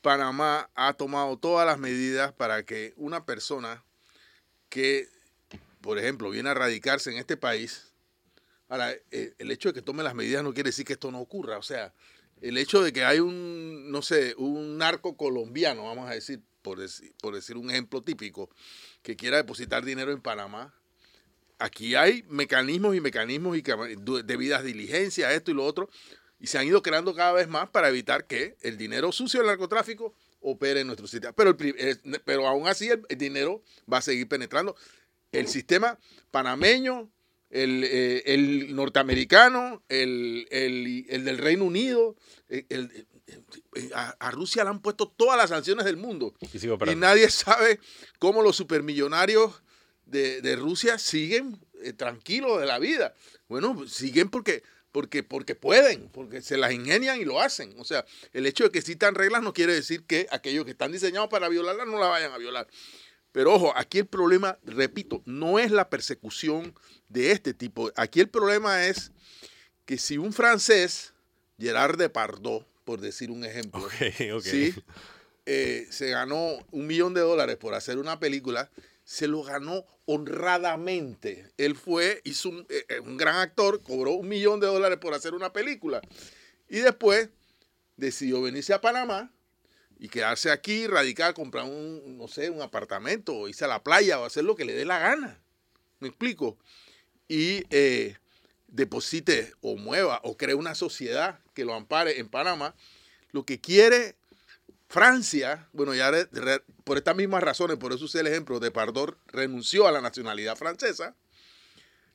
Panamá 0.00 0.70
ha 0.74 0.92
tomado 0.94 1.38
todas 1.38 1.66
las 1.66 1.78
medidas 1.78 2.32
para 2.32 2.62
que 2.64 2.94
una 2.96 3.24
persona 3.24 3.82
que, 4.68 5.08
por 5.80 5.98
ejemplo, 5.98 6.30
viene 6.30 6.50
a 6.50 6.54
radicarse 6.54 7.10
en 7.10 7.18
este 7.18 7.36
país, 7.36 7.92
ahora, 8.68 8.92
eh, 9.10 9.34
el 9.38 9.50
hecho 9.50 9.68
de 9.68 9.74
que 9.74 9.82
tome 9.82 10.02
las 10.02 10.14
medidas 10.14 10.42
no 10.42 10.52
quiere 10.52 10.68
decir 10.68 10.84
que 10.84 10.94
esto 10.94 11.10
no 11.10 11.20
ocurra. 11.20 11.58
O 11.58 11.62
sea, 11.62 11.94
el 12.44 12.58
hecho 12.58 12.82
de 12.82 12.92
que 12.92 13.04
hay 13.04 13.20
un, 13.20 13.90
no 13.90 14.02
sé, 14.02 14.34
un 14.36 14.76
narco 14.76 15.16
colombiano, 15.16 15.84
vamos 15.84 16.10
a 16.10 16.14
decir, 16.14 16.42
por 16.60 16.78
decir, 16.78 17.14
por 17.22 17.34
decir 17.34 17.56
un 17.56 17.70
ejemplo 17.70 18.02
típico, 18.02 18.50
que 19.02 19.16
quiera 19.16 19.38
depositar 19.38 19.82
dinero 19.82 20.12
en 20.12 20.20
Panamá, 20.20 20.74
aquí 21.58 21.94
hay 21.94 22.22
mecanismos 22.28 22.94
y 22.94 23.00
mecanismos 23.00 23.56
y 23.56 23.62
debidas 24.24 24.62
diligencias, 24.62 25.32
esto 25.32 25.52
y 25.52 25.54
lo 25.54 25.64
otro, 25.64 25.88
y 26.38 26.46
se 26.46 26.58
han 26.58 26.66
ido 26.66 26.82
creando 26.82 27.14
cada 27.14 27.32
vez 27.32 27.48
más 27.48 27.70
para 27.70 27.88
evitar 27.88 28.26
que 28.26 28.56
el 28.60 28.76
dinero 28.76 29.10
sucio 29.10 29.40
del 29.40 29.46
narcotráfico 29.46 30.14
opere 30.42 30.80
en 30.80 30.86
nuestro 30.88 31.06
sistema. 31.06 31.32
Pero, 31.32 31.56
pero 32.26 32.46
aún 32.46 32.68
así 32.68 32.90
el, 32.90 33.06
dinero 33.16 33.62
va 33.90 33.98
a 33.98 34.02
seguir 34.02 34.28
penetrando. 34.28 34.76
El 35.32 35.48
sistema 35.48 35.98
panameño, 36.30 37.10
el, 37.54 37.84
eh, 37.84 38.66
norteamericano, 38.70 39.82
el, 39.88 40.46
del 40.50 41.38
Reino 41.38 41.64
Unido, 41.64 42.16
eh, 42.49 42.66
eh, 42.68 43.90
a, 43.94 44.30
Rusia 44.32 44.64
le 44.64 44.70
han 44.70 44.80
puesto 44.80 45.08
todas 45.08 45.38
las 45.38 45.50
sanciones 45.50 45.84
del 45.84 45.96
mundo. 45.96 46.34
Y, 46.52 46.94
nadie 46.96 47.30
sabe 47.30 47.78
cómo 48.18 48.42
los 48.42 48.56
supermillonarios 48.56 49.62
de, 50.04 50.56
Rusia 50.56 50.99
siguen 50.99 51.58
tranquilos 51.96 52.61
de 52.61 52.66
la 52.66 52.78
vida. 52.78 53.14
Bueno, 53.49 53.87
siguen 53.87 54.30
porque 54.30 54.62
porque, 54.90 55.25
porque 55.25 55.56
pueden, 55.56 56.08
porque 56.11 56.40
se 56.40 56.56
las 56.56 56.73
ingenian 56.73 57.20
y 57.20 57.25
lo 57.25 57.40
hacen. 57.40 57.75
O 57.78 57.84
sea, 57.84 58.04
el 58.32 58.46
hecho 58.46 58.62
de 58.62 58.70
que 58.70 58.78
existan 58.78 59.16
reglas 59.16 59.42
no 59.42 59.52
quiere 59.52 59.75
decir 59.75 60.04
que 60.06 60.28
aquellos 60.30 60.64
que 60.64 60.70
están 60.70 60.92
diseñados 60.92 61.28
para 61.28 61.49
violarlas 61.49 61.88
no 61.88 61.99
la 61.99 62.06
vayan 62.06 62.30
a 62.30 62.38
violar. 62.38 62.68
Pero 63.34 63.52
ojo, 63.52 63.72
aquí 63.74 63.98
el 63.98 64.06
problema, 64.06 64.60
repito, 64.62 65.20
no 65.26 65.58
es 65.58 65.72
la 65.72 65.90
persecución 65.90 66.72
de 67.08 67.32
este 67.32 67.52
tipo. 67.52 67.90
Aquí 67.96 68.20
el 68.20 68.28
problema 68.28 68.86
es 68.86 69.10
que 69.86 69.98
si 69.98 70.18
un 70.18 70.32
francés, 70.32 71.12
Gerard 71.58 71.98
Depardieu, 71.98 72.64
por 72.84 73.00
decir 73.00 73.32
un 73.32 73.44
ejemplo, 73.44 73.84
eh, 75.46 75.86
se 75.90 76.10
ganó 76.10 76.64
un 76.70 76.86
millón 76.86 77.12
de 77.12 77.22
dólares 77.22 77.56
por 77.56 77.74
hacer 77.74 77.98
una 77.98 78.20
película, 78.20 78.70
se 79.02 79.26
lo 79.26 79.42
ganó 79.42 79.84
honradamente. 80.04 81.50
Él 81.56 81.74
fue, 81.74 82.20
hizo 82.22 82.50
eh, 82.68 82.84
eh, 82.88 83.00
un, 83.00 83.16
gran 83.16 83.38
actor, 83.38 83.82
cobró 83.82 84.12
un 84.12 84.28
millón 84.28 84.60
de 84.60 84.68
dólares 84.68 84.98
por 84.98 85.12
hacer 85.12 85.34
una 85.34 85.52
película. 85.52 86.00
Y 86.68 86.78
después 86.78 87.30
decidió 87.96 88.40
venirse 88.42 88.72
a 88.72 88.80
Panamá 88.80 89.33
y 90.04 90.08
quedarse 90.11 90.50
aquí, 90.50 90.87
radicar, 90.87 91.32
comprar 91.32 91.64
un, 91.64 92.18
no 92.18 92.28
sé, 92.28 92.50
un 92.50 92.61
apartamento, 92.61 93.34
o 93.34 93.49
irse 93.49 93.64
a 93.64 93.68
la 93.68 93.82
playa, 93.82 94.20
o 94.20 94.26
hacer 94.26 94.44
lo 94.44 94.54
que 94.54 94.66
le 94.66 94.75
dé 94.75 94.84
la 94.84 94.99
gana. 94.99 95.40
¿Me 95.99 96.08
explico? 96.08 96.58
Y 97.26 97.64
eh, 97.70 98.18
deposite 98.68 99.54
o 99.62 99.76
mueva 99.76 100.20
o 100.23 100.37
cree 100.37 100.54
una 100.56 100.75
sociedad 100.75 101.38
que 101.54 101.64
lo 101.64 101.73
ampare 101.73 102.20
en 102.20 102.28
Panamá. 102.28 102.75
Lo 103.32 103.46
que 103.46 103.62
quiere 103.62 104.16
Francia, 104.88 105.70
bueno, 105.73 105.94
ya 105.94 106.12
por 106.84 106.99
estas 106.99 107.16
mismas 107.16 107.42
razones, 107.42 107.78
por 107.78 107.94
eso 107.94 108.04
usé 108.04 108.20
el 108.20 108.26
ejemplo, 108.26 108.61
de 108.61 108.70
Pardor 108.70 109.16
renunció 109.28 109.88
a 109.88 109.92
la 109.92 110.02
nacionalidad 110.02 110.54
francesa. 110.54 111.14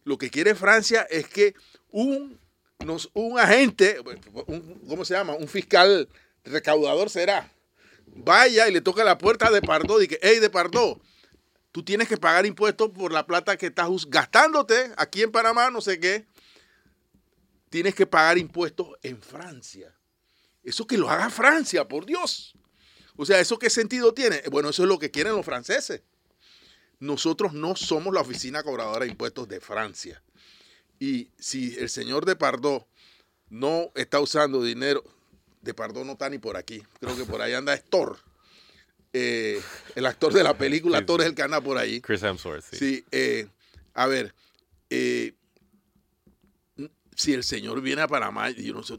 Lo 0.03 0.19
que 0.19 0.29
quiere 0.29 0.53
Francia 0.53 1.08
es 1.10 1.27
que 1.27 1.55
un, 1.89 2.39
un 3.13 3.39
agente, 3.39 3.98
¿cómo 4.88 5.05
se 5.05 5.15
llama? 5.15 5.34
Un 5.34 5.48
fiscal 5.48 6.08
recaudador 6.43 7.10
será, 7.10 7.51
vaya 8.15 8.67
y 8.67 8.71
le 8.71 8.81
toca 8.81 9.03
la 9.03 9.17
puerta 9.17 9.49
de 9.51 9.61
Pardo 9.61 10.01
y 10.01 10.07
que, 10.07 10.19
hey, 10.21 10.39
de 10.39 10.49
Pardo, 10.49 10.99
tú 11.71 11.83
tienes 11.83 12.07
que 12.07 12.17
pagar 12.17 12.45
impuestos 12.45 12.89
por 12.91 13.11
la 13.11 13.25
plata 13.25 13.57
que 13.57 13.67
estás 13.67 13.89
gastándote 14.07 14.91
aquí 14.97 15.21
en 15.21 15.31
Panamá, 15.31 15.69
no 15.69 15.81
sé 15.81 15.99
qué. 15.99 16.25
Tienes 17.69 17.93
que 17.93 18.07
pagar 18.07 18.37
impuestos 18.37 18.87
en 19.03 19.21
Francia. 19.21 19.95
Eso 20.63 20.85
que 20.85 20.97
lo 20.97 21.09
haga 21.09 21.29
Francia, 21.29 21.87
por 21.87 22.05
Dios. 22.05 22.55
O 23.15 23.25
sea, 23.25 23.39
¿eso 23.39 23.59
qué 23.59 23.69
sentido 23.69 24.13
tiene? 24.13 24.41
Bueno, 24.49 24.69
eso 24.69 24.83
es 24.83 24.89
lo 24.89 24.97
que 24.97 25.11
quieren 25.11 25.35
los 25.35 25.45
franceses. 25.45 26.01
Nosotros 26.99 27.53
no 27.53 27.75
somos 27.75 28.13
la 28.13 28.21
oficina 28.21 28.63
cobradora 28.63 29.05
de 29.05 29.11
impuestos 29.11 29.47
de 29.47 29.59
Francia. 29.59 30.23
Y 30.99 31.29
si 31.37 31.77
el 31.77 31.89
señor 31.89 32.25
Depardo 32.25 32.87
no 33.49 33.91
está 33.95 34.19
usando 34.19 34.63
dinero, 34.63 35.03
Depardo 35.61 36.03
no 36.03 36.13
está 36.13 36.29
ni 36.29 36.37
por 36.37 36.57
aquí. 36.57 36.81
Creo 36.99 37.15
que 37.15 37.25
por 37.25 37.41
ahí 37.41 37.53
anda 37.53 37.77
Thor. 37.77 38.17
Eh, 39.11 39.61
el 39.95 40.05
actor 40.05 40.33
de 40.33 40.43
la 40.43 40.57
película, 40.57 41.05
Thor 41.05 41.21
es 41.21 41.27
el 41.27 41.35
que 41.35 41.41
anda 41.41 41.61
por 41.61 41.77
ahí. 41.77 42.01
Chris 42.01 42.21
Hemsworth, 42.21 42.63
sí. 42.63 42.77
Sí, 42.77 43.05
eh, 43.11 43.47
a 43.93 44.05
ver, 44.07 44.35
eh, 44.89 45.33
si 47.19 47.33
el 47.33 47.43
señor 47.43 47.81
viene 47.81 48.01
a 48.01 48.07
Panamá, 48.07 48.49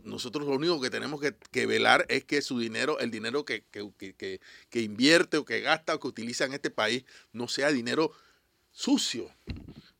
nosotros 0.05 0.47
lo 0.47 0.55
único 0.55 0.79
que 0.79 0.91
tenemos 0.91 1.23
que, 1.51 1.67
velar 1.67 2.05
es 2.11 2.25
que 2.25 2.43
su 2.43 2.59
dinero, 2.59 2.99
el 2.99 3.11
dinero 3.11 3.47
que, 3.47 3.65
que, 3.71 4.83
invierte 4.83 5.39
o 5.39 5.47
que 5.47 5.61
gasta 5.61 5.95
o 5.95 6.01
que 6.01 6.09
utiliza 6.09 6.45
en 6.45 6.53
este 6.53 6.69
país, 6.69 7.05
no 7.33 7.49
sea 7.49 7.73
dinero 7.73 8.13
sucio. 8.73 9.31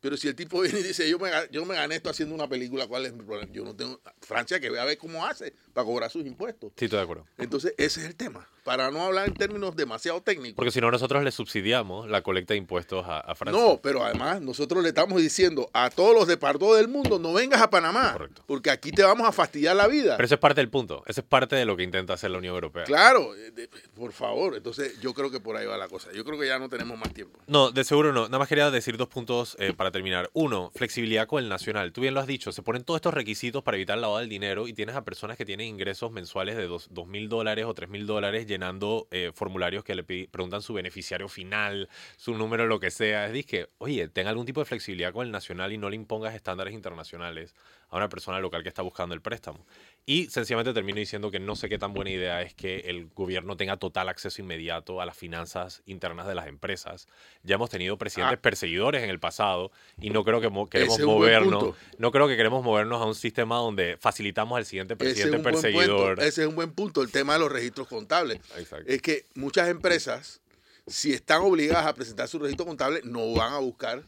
Pero 0.01 0.17
si 0.17 0.29
el 0.29 0.35
tipo 0.35 0.61
viene 0.63 0.81
y 0.81 0.83
dice, 0.83 1.09
yo 1.09 1.19
me, 1.19 1.31
yo 1.51 1.65
me 1.67 1.75
gané 1.75 1.97
esto 1.97 2.09
haciendo 2.09 2.35
una 2.35 2.49
película, 2.49 2.87
¿cuál 2.87 3.05
es 3.07 3.13
mi 3.13 3.23
problema? 3.23 3.53
Yo 3.53 3.65
no 3.65 3.77
tengo... 3.77 4.01
Francia 4.21 4.59
que 4.59 4.71
vea 4.71 4.83
a 4.83 4.87
ver 4.87 4.97
cómo 4.97 5.27
hace 5.27 5.53
para 5.75 5.85
cobrar 5.85 6.11
sus 6.11 6.25
impuestos. 6.25 6.73
Sí, 6.77 6.87
estoy 6.87 6.99
de 6.99 7.03
acuerdo. 7.03 7.27
Entonces, 7.37 7.75
ese 7.77 8.01
es 8.01 8.07
el 8.07 8.17
tema 8.17 8.49
para 8.65 8.91
no 8.91 9.03
hablar 9.03 9.29
en 9.29 9.35
términos 9.35 9.75
demasiado 9.75 10.21
técnicos. 10.23 10.57
Porque 10.57 10.71
si 10.71 10.81
no, 10.81 10.91
nosotros 10.91 11.23
le 11.25 11.31
subsidiamos 11.33 12.09
la 12.09 12.23
colecta 12.23 12.55
de 12.55 12.59
impuestos 12.59 13.05
a, 13.07 13.35
Francia. 13.35 13.61
No, 13.61 13.81
pero 13.83 14.05
además 14.05 14.41
nosotros 14.41 14.83
le 14.83 14.91
estamos 14.91 15.21
diciendo 15.21 15.71
a 15.73 15.91
todos 15.91 16.15
los 16.15 16.27
de 16.27 16.37
del 16.77 16.89
mundo, 16.89 17.19
no 17.19 17.33
vengas 17.33 17.61
a 17.63 17.71
Panamá, 17.71 18.13
Correcto. 18.13 18.43
porque 18.47 18.71
aquí 18.71 18.91
te 18.91 19.03
vamos 19.03 19.27
a 19.27 19.33
fastidiar 19.33 19.77
la 19.77 19.87
vida. 19.87 20.17
Pero 20.17 20.27
eso 20.27 20.35
es 20.35 20.41
parte 20.41 20.61
del 20.61 20.69
punto, 20.69 21.03
eso 21.07 21.21
es 21.21 21.27
parte 21.27 21.57
de 21.57 21.65
lo 21.65 21.77
que 21.77 21.85
intenta 21.85 22.15
hacer 22.15 22.31
la 22.31 22.39
Unión 22.39 22.55
Europea. 22.55 22.85
Claro, 22.85 23.35
eh, 23.37 23.69
por 23.95 24.13
favor, 24.13 24.57
entonces 24.57 25.01
yo 25.01 25.15
creo 25.15 25.31
que 25.31 25.41
por 25.41 25.57
ahí 25.57 25.67
va 25.67 25.77
la 25.77 25.89
cosa. 25.89 26.11
Yo 26.13 26.25
creo 26.25 26.39
que 26.39 26.47
ya 26.47 26.59
no 26.59 26.69
tenemos 26.69 26.99
más 26.99 27.15
tiempo. 27.15 27.39
No, 27.47 27.71
de 27.71 27.85
seguro 27.85 28.13
no. 28.13 28.23
Nada 28.27 28.39
más 28.39 28.49
quería 28.49 28.71
decir 28.71 28.97
dos 28.97 29.09
puntos 29.09 29.40
eh, 29.59 29.73
para 29.73 29.91
terminar. 29.91 30.31
Uno, 30.33 30.71
flexibilidad 30.75 31.27
con 31.27 31.43
el 31.43 31.49
nacional. 31.49 31.93
Tú 31.93 32.01
bien 32.01 32.15
lo 32.15 32.21
has 32.21 32.27
dicho, 32.27 32.53
se 32.53 32.63
ponen 32.63 32.85
todos 32.85 32.99
estos 32.99 33.15
requisitos 33.15 33.63
para 33.63 33.77
evitar 33.77 33.97
el 33.97 34.03
lavado 34.03 34.21
del 34.21 34.29
dinero 34.29 34.69
y 34.69 34.73
tienes 34.73 34.97
a 34.97 35.05
personas 35.05 35.37
que 35.37 35.45
tienen 35.45 35.67
ingresos 35.67 36.11
mensuales 36.13 36.57
de 36.57 36.67
dos 36.67 36.89
mil 37.07 37.29
dólares 37.29 37.65
o 37.67 37.75
tres 37.75 37.91
mil 37.91 38.07
dólares 38.07 38.47
llenando 38.47 39.09
eh, 39.11 39.33
formularios 39.35 39.85
que 39.85 39.95
le 39.95 40.05
preguntan 40.05 40.63
su 40.63 40.75
beneficiario 40.75 41.29
final, 41.29 41.89
su 42.17 42.35
número, 42.35 42.67
lo 42.67 42.81
que 42.81 42.91
sea. 42.91 43.27
Es 43.27 43.47
que, 43.47 43.69
oye, 43.79 44.09
tenga 44.09 44.31
algún 44.31 44.47
tipo 44.47 44.61
de 44.61 44.67
flexibilidad 44.67 45.13
con 45.13 45.27
el 45.27 45.33
nacional 45.33 45.73
y 45.73 45.79
no 45.79 45.91
le 45.91 45.97
impongas 45.97 46.35
estándares 46.35 46.75
internacionales 46.75 47.55
a 47.91 47.97
una 47.97 48.09
persona 48.09 48.39
local 48.39 48.63
que 48.63 48.69
está 48.69 48.83
buscando 48.83 49.15
el 49.15 49.21
préstamo. 49.21 49.67
Y 50.07 50.27
sencillamente 50.27 50.73
termino 50.73 50.99
diciendo 50.99 51.31
que 51.31 51.39
no 51.41 51.57
sé 51.57 51.69
qué 51.69 51.79
tan 51.79 51.93
buena 51.93 52.11
idea 52.11 52.43
es 52.43 52.55
que 52.55 52.81
el 52.87 53.09
gobierno 53.09 53.57
tenga 53.57 53.77
total 53.77 54.09
acceso 54.09 54.41
inmediato 54.41 55.01
a 55.01 55.07
las 55.07 55.17
finanzas 55.17 55.83
internas 55.87 56.27
de 56.27 56.35
las 56.35 56.47
empresas. 56.47 57.07
Ya 57.43 57.57
hemos 57.57 57.71
tenido 57.71 57.99
presidentes 57.99 58.39
ah. 58.39 58.43
perseguidores 58.43 59.03
en 59.03 59.11
el 59.11 59.21
pasado 59.21 59.71
y 60.01 60.11
no 60.11 60.25
creo 60.25 60.41
que 60.41 60.51
queremos 60.71 61.01
movernos. 61.01 61.75
No 61.99 62.11
creo 62.13 62.29
que 62.29 62.37
queremos 62.37 62.65
movernos 62.65 63.03
a 63.03 63.05
un 63.05 63.15
sistema 63.15 63.57
donde 63.57 63.97
facilitamos 63.99 64.57
al 64.57 64.65
siguiente 64.65 64.97
presidente 64.97 65.39
perseguidor. 65.41 66.21
Ese 66.21 66.43
es 66.43 66.49
un 66.49 66.55
buen 66.55 66.73
punto, 66.73 67.03
el 67.03 67.11
tema 67.11 67.35
de 67.35 67.41
los 67.41 67.53
registros 67.53 67.89
contables. 67.89 68.41
Es 68.87 69.03
que 69.03 69.27
muchas 69.35 69.69
empresas, 69.69 70.41
si 70.87 71.13
están 71.13 71.43
obligadas 71.43 71.87
a 71.87 71.95
presentar 71.95 72.29
su 72.29 72.39
registro 72.39 72.67
contable, 72.67 73.01
no 73.05 73.33
van 73.35 73.53
a 73.53 73.59
buscar 73.59 74.03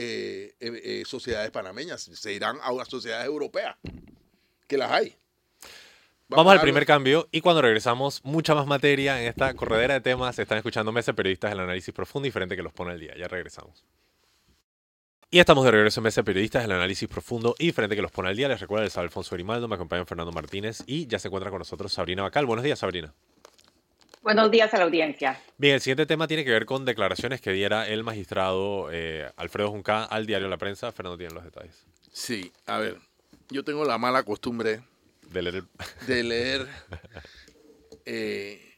eh, 0.00 0.54
eh, 0.60 0.80
eh, 0.84 1.02
sociedades 1.04 1.50
panameñas, 1.50 2.02
se 2.02 2.32
irán 2.32 2.56
a 2.62 2.70
unas 2.70 2.86
sociedades 2.86 3.26
europeas, 3.26 3.76
que 4.68 4.78
las 4.78 4.92
hay. 4.92 5.16
Vamos, 6.28 6.52
al 6.52 6.60
primer 6.60 6.86
cambio 6.86 7.26
y 7.32 7.40
cuando 7.40 7.62
regresamos, 7.62 8.20
mucha 8.22 8.54
más 8.54 8.68
materia 8.68 9.20
en 9.20 9.26
esta 9.26 9.52
corredera 9.54 9.94
de 9.94 10.00
temas. 10.00 10.38
Están 10.38 10.58
escuchando 10.58 10.92
Mesa 10.92 11.14
Periodistas, 11.14 11.50
el 11.50 11.58
análisis 11.58 11.92
profundo 11.92 12.26
y 12.26 12.28
diferente 12.28 12.54
que 12.54 12.62
los 12.62 12.72
pone 12.72 12.92
al 12.92 13.00
día. 13.00 13.14
Ya 13.18 13.26
regresamos. 13.26 13.84
Y 15.32 15.40
estamos 15.40 15.64
de 15.64 15.72
regreso 15.72 15.98
en 15.98 16.04
Mesa 16.04 16.22
Periodistas, 16.22 16.64
el 16.64 16.70
análisis 16.70 17.08
profundo 17.08 17.56
y 17.58 17.66
diferente 17.66 17.96
que 17.96 18.02
los 18.02 18.12
pone 18.12 18.28
al 18.28 18.36
día. 18.36 18.46
Les 18.46 18.60
recuerdo, 18.60 18.84
les 18.84 18.96
Alfonso 18.96 19.34
Grimaldo, 19.34 19.66
me 19.66 19.74
acompaña 19.74 20.04
Fernando 20.04 20.30
Martínez 20.30 20.84
y 20.86 21.08
ya 21.08 21.18
se 21.18 21.26
encuentra 21.26 21.50
con 21.50 21.58
nosotros 21.58 21.92
Sabrina 21.92 22.22
Bacal. 22.22 22.46
Buenos 22.46 22.64
días, 22.64 22.78
Sabrina. 22.78 23.12
Buenos 24.28 24.50
días 24.50 24.74
a 24.74 24.76
la 24.76 24.84
audiencia. 24.84 25.40
Bien, 25.56 25.76
el 25.76 25.80
siguiente 25.80 26.04
tema 26.04 26.28
tiene 26.28 26.44
que 26.44 26.50
ver 26.50 26.66
con 26.66 26.84
declaraciones 26.84 27.40
que 27.40 27.50
diera 27.50 27.88
el 27.88 28.04
magistrado 28.04 28.90
eh, 28.92 29.26
Alfredo 29.36 29.70
Junca 29.70 30.04
al 30.04 30.26
diario 30.26 30.48
La 30.48 30.58
Prensa. 30.58 30.92
Fernando 30.92 31.16
tiene 31.16 31.32
los 31.32 31.44
detalles. 31.44 31.86
Sí, 32.12 32.52
a 32.66 32.76
ver, 32.76 32.98
yo 33.48 33.64
tengo 33.64 33.86
la 33.86 33.96
mala 33.96 34.24
costumbre 34.24 34.82
de 35.30 35.40
leer, 35.40 35.64
de 36.06 36.22
leer 36.24 36.68
eh, 38.04 38.74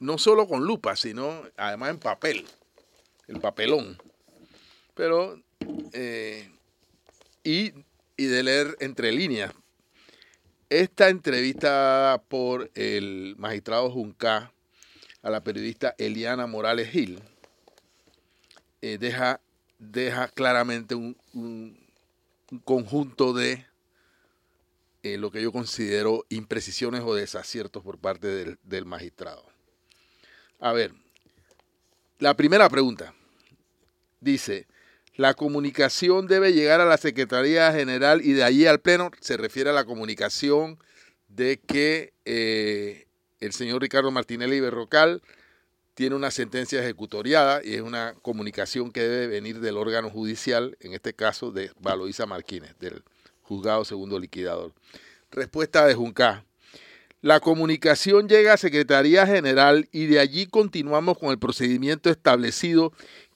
no 0.00 0.18
solo 0.18 0.48
con 0.48 0.64
lupa, 0.64 0.96
sino 0.96 1.42
además 1.56 1.90
en 1.90 1.98
papel, 2.00 2.44
el 3.28 3.38
papelón. 3.38 3.96
Pero, 4.94 5.40
eh, 5.92 6.50
y, 7.44 7.70
de 8.16 8.42
leer 8.42 8.76
entre 8.80 9.12
líneas. 9.12 9.54
Esta 10.70 11.08
entrevista 11.08 12.20
por 12.28 12.68
el 12.74 13.36
magistrado 13.38 13.92
Junca 13.92 14.50
a 15.26 15.30
la 15.30 15.42
periodista 15.42 15.96
Eliana 15.98 16.46
Morales 16.46 16.88
Gil 16.88 17.20
eh, 18.80 18.96
deja, 18.96 19.40
deja 19.80 20.28
claramente 20.28 20.94
un, 20.94 21.16
un 22.52 22.60
conjunto 22.60 23.32
de 23.32 23.66
eh, 25.02 25.18
lo 25.18 25.32
que 25.32 25.42
yo 25.42 25.50
considero 25.50 26.24
imprecisiones 26.28 27.00
o 27.00 27.16
desaciertos 27.16 27.82
por 27.82 27.98
parte 27.98 28.56
del, 28.62 28.84
magistrado. 28.84 29.44
A 30.60 30.72
ver, 30.72 30.92
la 32.20 32.34
primera 32.34 32.68
pregunta 32.68 33.12
dice, 34.20 34.68
la 35.16 35.34
comunicación 35.34 36.28
debe 36.28 36.52
llegar 36.52 36.80
a 36.80 36.84
la 36.86 36.98
Secretaría 36.98 37.72
General 37.72 38.24
y 38.24 38.32
de 38.32 38.44
allí 38.44 38.66
al 38.66 38.80
Pleno. 38.80 39.10
Se 39.20 39.36
refiere 39.36 39.70
a 39.70 39.72
la 39.72 39.86
comunicación 39.86 40.78
de 41.26 41.58
que 41.58 42.12
eh, 42.24 43.05
el 43.40 43.52
señor 43.52 43.82
Ricardo 43.82 44.10
Martinelli 44.10 44.60
Berrocal 44.60 45.22
tiene 45.94 46.14
una 46.14 46.30
sentencia 46.30 46.80
ejecutoriada 46.80 47.62
y 47.64 47.74
es 47.74 47.80
una 47.80 48.14
comunicación 48.20 48.92
que 48.92 49.00
debe 49.00 49.28
venir 49.28 49.60
del 49.60 49.78
órgano 49.78 50.10
judicial, 50.10 50.76
en 50.80 50.92
este 50.92 51.14
caso 51.14 51.52
de 51.52 51.70
Valoisa 51.80 52.26
Marquínez, 52.26 52.78
del 52.78 53.02
juzgado 53.42 53.84
segundo 53.84 54.18
liquidador. 54.18 54.74
Respuesta 55.30 55.86
de 55.86 55.94
Junca. 55.94 56.44
La 57.22 57.40
comunicación 57.40 58.28
llega 58.28 58.52
a 58.52 58.58
Secretaría 58.58 59.26
General 59.26 59.88
y 59.90 60.06
de 60.06 60.20
allí 60.20 60.46
continuamos 60.46 61.18
con 61.18 61.30
el 61.30 61.38
procedimiento 61.38 62.10
establecido 62.10 62.92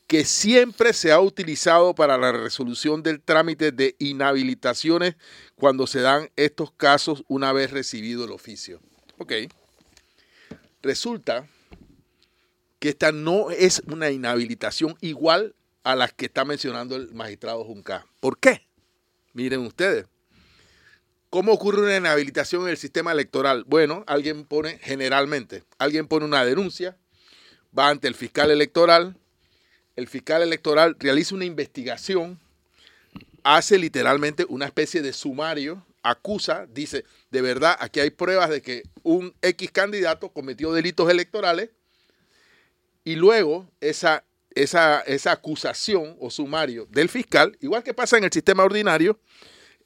que 0.07 0.25
siempre 0.25 0.93
se 0.93 1.13
ha 1.13 1.21
utilizado 1.21 1.95
para 1.95 2.19
la 2.19 2.31
resolución 2.33 3.03
del 3.03 3.23
trámite 3.23 3.73
de 3.73 3.97
inhabilitaciones 3.99 5.15
cuando 5.55 5.87
se 5.87 6.01
dan 6.01 6.31
estos 6.37 6.73
casos 6.73 7.25
una 7.27 7.53
vez 7.53 7.71
recibido 7.71 8.25
el 8.25 8.33
oficio. 8.33 8.81
Ok. 9.19 9.33
Resulta 10.83 11.49
que 12.79 12.89
esta 12.89 13.13
no 13.13 13.51
es 13.51 13.83
una 13.87 14.11
inhabilitación 14.11 14.97
igual 15.01 15.55
a 15.85 15.95
las 15.95 16.13
que 16.13 16.27
está 16.27 16.45
mencionando 16.45 16.97
el 16.97 17.13
magistrado 17.15 17.65
Junca. 17.65 18.07
¿Por 18.21 18.39
qué? 18.39 18.67
Miren 19.35 19.61
ustedes. 19.61 20.07
¿Cómo 21.29 21.53
ocurre 21.53 21.83
una 21.83 21.97
inhabilitación 21.97 22.63
en 22.63 22.71
el 22.71 22.77
sistema 22.77 23.13
electoral? 23.13 23.65
Bueno, 23.65 24.03
alguien 24.07 24.45
pone, 24.45 24.79
generalmente, 24.79 25.63
alguien 25.79 26.09
pone 26.09 26.25
una 26.25 26.45
denuncia, 26.45 26.97
va 27.79 27.89
ante 27.89 28.09
el 28.09 28.15
fiscal 28.15 28.51
electoral, 28.51 29.17
el 29.95 30.09
fiscal 30.09 30.43
electoral 30.43 30.97
realiza 30.99 31.35
una 31.35 31.45
investigación, 31.45 32.41
hace 33.45 33.79
literalmente 33.79 34.45
una 34.49 34.67
especie 34.67 35.03
de 35.03 35.13
sumario, 35.13 35.87
acusa, 36.03 36.67
dice, 36.67 37.05
de 37.31 37.43
verdad, 37.43 37.77
aquí 37.79 38.01
hay 38.01 38.11
pruebas 38.11 38.51
de 38.51 38.63
que 38.63 38.83
un 39.03 39.35
X 39.43 39.71
candidato 39.71 40.31
cometió 40.33 40.73
delitos 40.73 41.11
electorales, 41.11 41.71
y 43.05 43.17
luego 43.17 43.69
esa, 43.81 44.25
esa, 44.55 45.01
esa 45.01 45.33
acusación 45.33 46.17
o 46.21 46.31
sumario 46.31 46.87
del 46.91 47.09
fiscal, 47.09 47.57
igual 47.61 47.83
que 47.83 47.95
pasa 47.95 48.19
en 48.19 48.25
el 48.25 48.33
sistema 48.33 48.65
ordinario, 48.65 49.19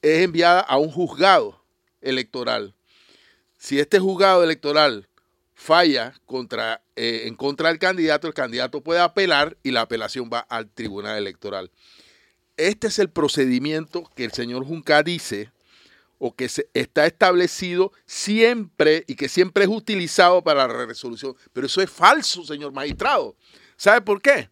es 0.02 0.22
enviada 0.22 0.60
a 0.60 0.76
un 0.78 0.90
juzgado 0.90 1.64
electoral. 2.00 2.74
Si 3.58 3.78
este 3.78 3.98
juzgado 3.98 4.44
electoral 4.44 5.08
falla 5.54 6.12
contra, 6.26 6.82
eh, 6.96 7.22
en 7.26 7.36
contra 7.36 7.68
del 7.68 7.78
candidato, 7.78 8.26
el 8.26 8.34
candidato 8.34 8.82
puede 8.82 9.00
apelar 9.00 9.56
y 9.62 9.70
la 9.70 9.82
apelación 9.82 10.28
va 10.30 10.40
al 10.40 10.68
tribunal 10.68 11.16
electoral. 11.16 11.70
Este 12.56 12.88
es 12.88 12.98
el 12.98 13.08
procedimiento 13.08 14.10
que 14.14 14.24
el 14.24 14.32
señor 14.32 14.64
Junca 14.64 15.02
dice 15.02 15.50
o 16.26 16.34
que 16.34 16.48
se, 16.48 16.70
está 16.72 17.04
establecido 17.04 17.92
siempre 18.06 19.04
y 19.06 19.14
que 19.14 19.28
siempre 19.28 19.64
es 19.64 19.70
utilizado 19.70 20.42
para 20.42 20.66
la 20.66 20.86
resolución. 20.86 21.36
Pero 21.52 21.66
eso 21.66 21.82
es 21.82 21.90
falso, 21.90 22.42
señor 22.46 22.72
magistrado. 22.72 23.36
¿Sabe 23.76 24.00
por 24.00 24.22
qué? 24.22 24.48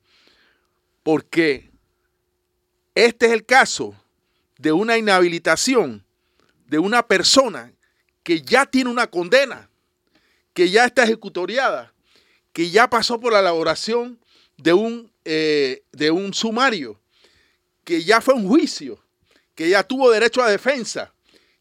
Porque 1.03 1.71
este 2.95 3.25
es 3.25 3.33
el 3.33 3.47
caso 3.47 3.95
de 4.59 4.71
una 4.71 4.99
inhabilitación 4.99 6.05
de 6.67 6.79
una 6.79 7.07
persona 7.07 7.73
que 8.23 8.43
ya 8.43 8.67
tiene 8.67 8.91
una 8.91 9.07
condena, 9.07 9.71
que 10.53 10.69
ya 10.69 10.85
está 10.85 11.05
ejecutoriada, 11.05 11.95
que 12.53 12.69
ya 12.69 12.91
pasó 12.91 13.19
por 13.19 13.33
la 13.33 13.41
elaboración 13.41 14.21
de 14.59 14.75
un, 14.75 15.11
eh, 15.25 15.85
de 15.93 16.11
un 16.11 16.35
sumario, 16.35 17.01
que 17.83 18.05
ya 18.05 18.21
fue 18.21 18.35
un 18.35 18.47
juicio, 18.47 19.03
que 19.55 19.71
ya 19.71 19.83
tuvo 19.83 20.11
derecho 20.11 20.43
a 20.43 20.51
defensa, 20.51 21.15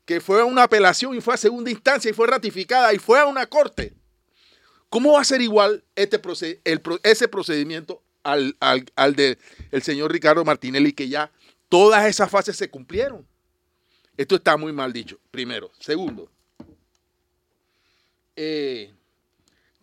que 0.05 0.21
fue 0.21 0.41
a 0.41 0.45
una 0.45 0.63
apelación 0.63 1.15
y 1.15 1.21
fue 1.21 1.33
a 1.33 1.37
segunda 1.37 1.71
instancia 1.71 2.09
y 2.09 2.13
fue 2.13 2.27
ratificada 2.27 2.93
y 2.93 2.99
fue 2.99 3.19
a 3.19 3.25
una 3.25 3.45
corte. 3.45 3.93
¿Cómo 4.89 5.13
va 5.13 5.21
a 5.21 5.25
ser 5.25 5.41
igual 5.41 5.83
este 5.95 6.19
ese 7.03 7.27
procedimiento 7.27 8.03
al, 8.23 8.57
al, 8.59 9.15
del 9.15 9.37
señor 9.81 10.11
Ricardo 10.11 10.43
Martinelli, 10.43 10.91
que 10.91 11.07
ya 11.07 11.31
todas 11.69 12.05
esas 12.05 12.29
fases 12.29 12.57
se 12.57 12.69
cumplieron? 12.69 13.25
Esto 14.17 14.35
está 14.35 14.57
muy 14.57 14.73
mal 14.73 14.91
dicho, 14.91 15.17
primero. 15.31 15.71
Segundo, 15.79 16.29
eh, 18.35 18.93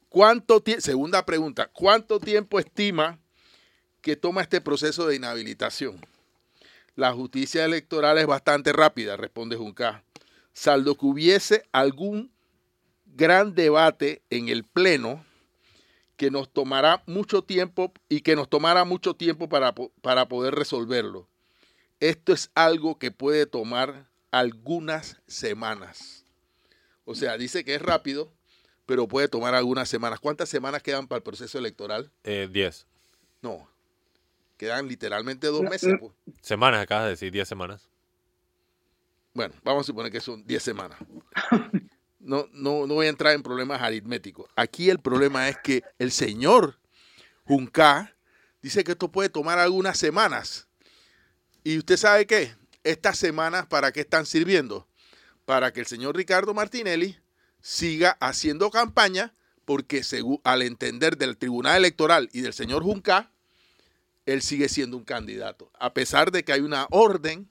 ¿cuánto 0.09 0.63
segunda 0.79 1.25
pregunta, 1.25 1.71
¿cuánto 1.73 2.21
tiempo 2.21 2.59
estima 2.59 3.19
que 4.03 4.17
toma 4.17 4.43
este 4.43 4.61
proceso 4.61 5.07
de 5.07 5.17
inhabilitación? 5.17 5.99
La 6.97 7.13
justicia 7.13 7.65
electoral 7.65 8.19
es 8.19 8.27
bastante 8.27 8.73
rápida, 8.73 9.17
responde 9.17 9.57
Junca 9.57 10.05
saldo 10.59 10.97
que 10.97 11.07
hubiese 11.07 11.65
algún 11.73 12.33
gran 13.07 13.55
debate 13.55 14.23
en 14.31 14.49
el 14.49 14.65
Pleno 14.65 15.25
que 16.17 16.31
nos 16.33 16.53
tomará 16.53 17.03
mucho 17.07 17.43
tiempo 17.43 17.93
y 18.09 18.23
que 18.23 18.35
nos 18.35 18.51
tomará 18.51 18.85
mucho 18.85 19.15
tiempo 19.15 19.49
para, 19.49 19.73
para 19.73 20.27
poder 20.27 20.55
resolverlo. 20.57 21.29
Esto 22.01 22.33
es 22.33 22.51
algo 22.55 22.99
que 22.99 23.13
puede 23.13 23.47
tomar 23.47 24.09
algunas 24.33 25.21
semanas. 25.29 26.25
O 27.05 27.15
sea, 27.15 27.39
dice 27.39 27.65
que 27.65 27.77
es 27.77 27.83
rápido, 27.83 28.33
pero 28.85 29.07
puede 29.07 29.29
tomar 29.29 29.55
algunas 29.55 29.89
semanas. 29.89 30.19
¿Cuántas 30.19 30.49
semanas 30.49 30.83
quedan 30.83 31.07
para 31.07 31.19
el 31.19 31.23
proceso 31.23 31.57
electoral? 31.59 32.11
Eh, 32.25 32.49
diez. 32.51 32.87
No, 33.43 33.69
quedan 34.57 34.89
literalmente 34.89 35.47
dos 35.47 35.63
meses. 35.63 35.95
Pues. 36.01 36.13
Semanas, 36.43 36.83
acabas 36.83 37.05
de 37.05 37.11
decir, 37.11 37.31
diez 37.31 37.49
semanas. 37.49 37.89
Bueno, 39.35 39.55
vamos 39.63 39.83
a 39.83 39.87
suponer 39.87 40.11
que 40.11 40.21
son 40.21 40.45
10 40.47 40.63
semanas. 40.63 40.99
No, 42.21 42.47
no, 42.53 42.87
no 42.87 42.93
voy 42.93 43.07
a 43.07 43.09
entrar 43.09 43.33
en 43.33 43.43
problemas 43.43 43.81
aritméticos. 43.81 44.51
Aquí 44.55 44.91
el 44.91 44.99
problema 44.99 45.49
es 45.49 45.57
que 45.65 45.83
el 45.99 46.13
señor 46.13 46.79
Junca 47.45 48.15
dice 48.61 48.85
que 48.85 48.93
esto 48.93 49.11
puede 49.11 49.31
tomar 49.31 49.59
algunas 49.59 49.97
semanas. 49.97 50.69
¿Y 51.65 51.79
usted 51.79 51.97
sabe 51.97 52.27
qué? 52.27 52.55
Estas 52.85 53.17
semanas, 53.17 53.67
¿para 53.67 53.93
qué 53.93 54.01
están 54.01 54.27
sirviendo? 54.27 54.87
Para 55.47 55.73
que 55.73 55.81
el 55.81 55.87
señor 55.87 56.17
Ricardo 56.17 56.53
Martinelli 56.53 57.17
siga 57.63 58.19
haciendo 58.21 58.71
campaña, 58.71 59.35
porque 59.65 60.05
según, 60.05 60.41
al 60.45 60.61
entender 60.61 61.17
del 61.17 61.39
Tribunal 61.39 61.79
Electoral 61.79 62.29
y 62.33 62.43
del 62.43 62.53
señor 62.53 62.83
Junca, 62.83 63.31
él 64.27 64.43
sigue 64.43 64.69
siendo 64.69 64.99
un 64.99 65.05
candidato, 65.05 65.71
a 65.79 65.95
pesar 65.95 66.31
de 66.31 66.45
que 66.45 66.53
hay 66.53 66.61
una 66.61 66.87
orden 66.91 67.49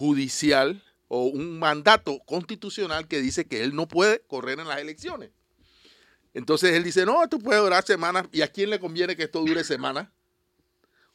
judicial 0.00 0.82
o 1.08 1.24
un 1.24 1.58
mandato 1.58 2.20
constitucional 2.20 3.06
que 3.06 3.20
dice 3.20 3.44
que 3.44 3.62
él 3.62 3.74
no 3.74 3.86
puede 3.86 4.22
correr 4.22 4.58
en 4.58 4.66
las 4.66 4.78
elecciones. 4.78 5.30
Entonces 6.32 6.72
él 6.72 6.84
dice, 6.84 7.04
no, 7.04 7.22
esto 7.22 7.38
puede 7.38 7.60
durar 7.60 7.84
semanas. 7.84 8.26
¿Y 8.32 8.40
a 8.40 8.48
quién 8.48 8.70
le 8.70 8.80
conviene 8.80 9.14
que 9.14 9.24
esto 9.24 9.40
dure 9.40 9.62
semanas? 9.62 10.08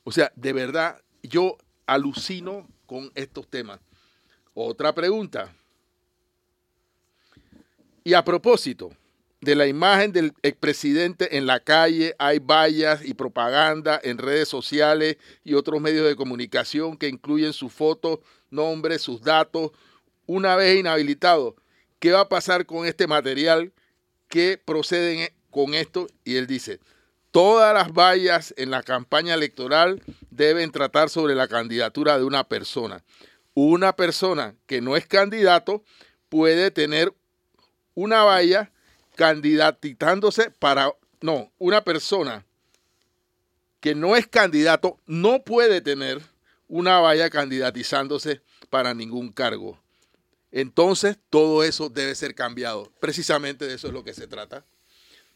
O 0.04 0.12
sea, 0.12 0.32
de 0.36 0.54
verdad, 0.54 1.02
yo 1.24 1.58
alucino 1.88 2.68
con 2.86 3.12
estos 3.16 3.50
temas. 3.50 3.80
Otra 4.54 4.94
pregunta. 4.94 5.52
Y 8.04 8.14
a 8.14 8.24
propósito 8.24 8.96
de 9.42 9.56
la 9.56 9.66
imagen 9.66 10.12
del 10.12 10.32
expresidente 10.44 11.38
en 11.38 11.48
la 11.48 11.60
calle, 11.60 12.14
hay 12.20 12.38
vallas 12.38 13.04
y 13.04 13.16
propaganda 13.16 14.00
en 14.04 14.20
redes 14.20 14.48
sociales 14.48 15.18
y 15.44 15.56
otros 15.56 15.82
medios 15.82 16.06
de 16.06 16.16
comunicación 16.16 16.98
que 16.98 17.10
incluyen 17.10 17.52
su 17.52 17.70
foto 17.70 18.22
nombre, 18.56 18.98
sus 18.98 19.22
datos, 19.22 19.72
una 20.26 20.56
vez 20.56 20.80
inhabilitado. 20.80 21.56
¿Qué 22.00 22.12
va 22.12 22.22
a 22.22 22.30
pasar 22.30 22.66
con 22.66 22.86
este 22.86 23.08
material 23.08 23.74
que 24.28 24.58
proceden 24.64 25.30
con 25.52 25.74
esto? 25.74 26.08
Y 26.24 26.38
él 26.38 26.48
dice, 26.48 26.80
todas 27.32 27.74
las 27.74 27.94
vallas 27.94 28.54
en 28.58 28.72
la 28.72 28.84
campaña 28.84 29.34
electoral 29.34 30.02
deben 30.30 30.72
tratar 30.72 31.10
sobre 31.10 31.36
la 31.36 31.48
candidatura 31.48 32.18
de 32.18 32.24
una 32.24 32.44
persona. 32.44 33.04
Una 33.54 33.96
persona 33.96 34.56
que 34.66 34.82
no 34.82 34.98
es 34.98 35.06
candidato 35.06 35.84
puede 36.30 36.72
tener 36.72 37.14
una 37.94 38.24
valla 38.24 38.72
candidatizándose 39.16 40.52
para... 40.52 40.92
No, 41.22 41.52
una 41.58 41.84
persona 41.84 42.46
que 43.80 43.96
no 43.96 44.16
es 44.16 44.28
candidato 44.28 45.00
no 45.06 45.44
puede 45.44 45.80
tener 45.80 46.22
una 46.76 47.00
valla 47.00 47.30
candidatizándose 47.30 48.42
para 48.70 48.94
ningún 48.94 49.32
cargo. 49.32 49.82
Entonces, 50.52 51.18
todo 51.30 51.64
eso 51.64 51.88
debe 51.88 52.14
ser 52.16 52.36
cambiado. 52.36 52.92
Precisamente 53.00 53.66
de 53.66 53.76
eso 53.76 53.88
es 53.88 53.94
lo 53.94 54.04
que 54.04 54.14
se 54.14 54.28
trata. 54.28 54.66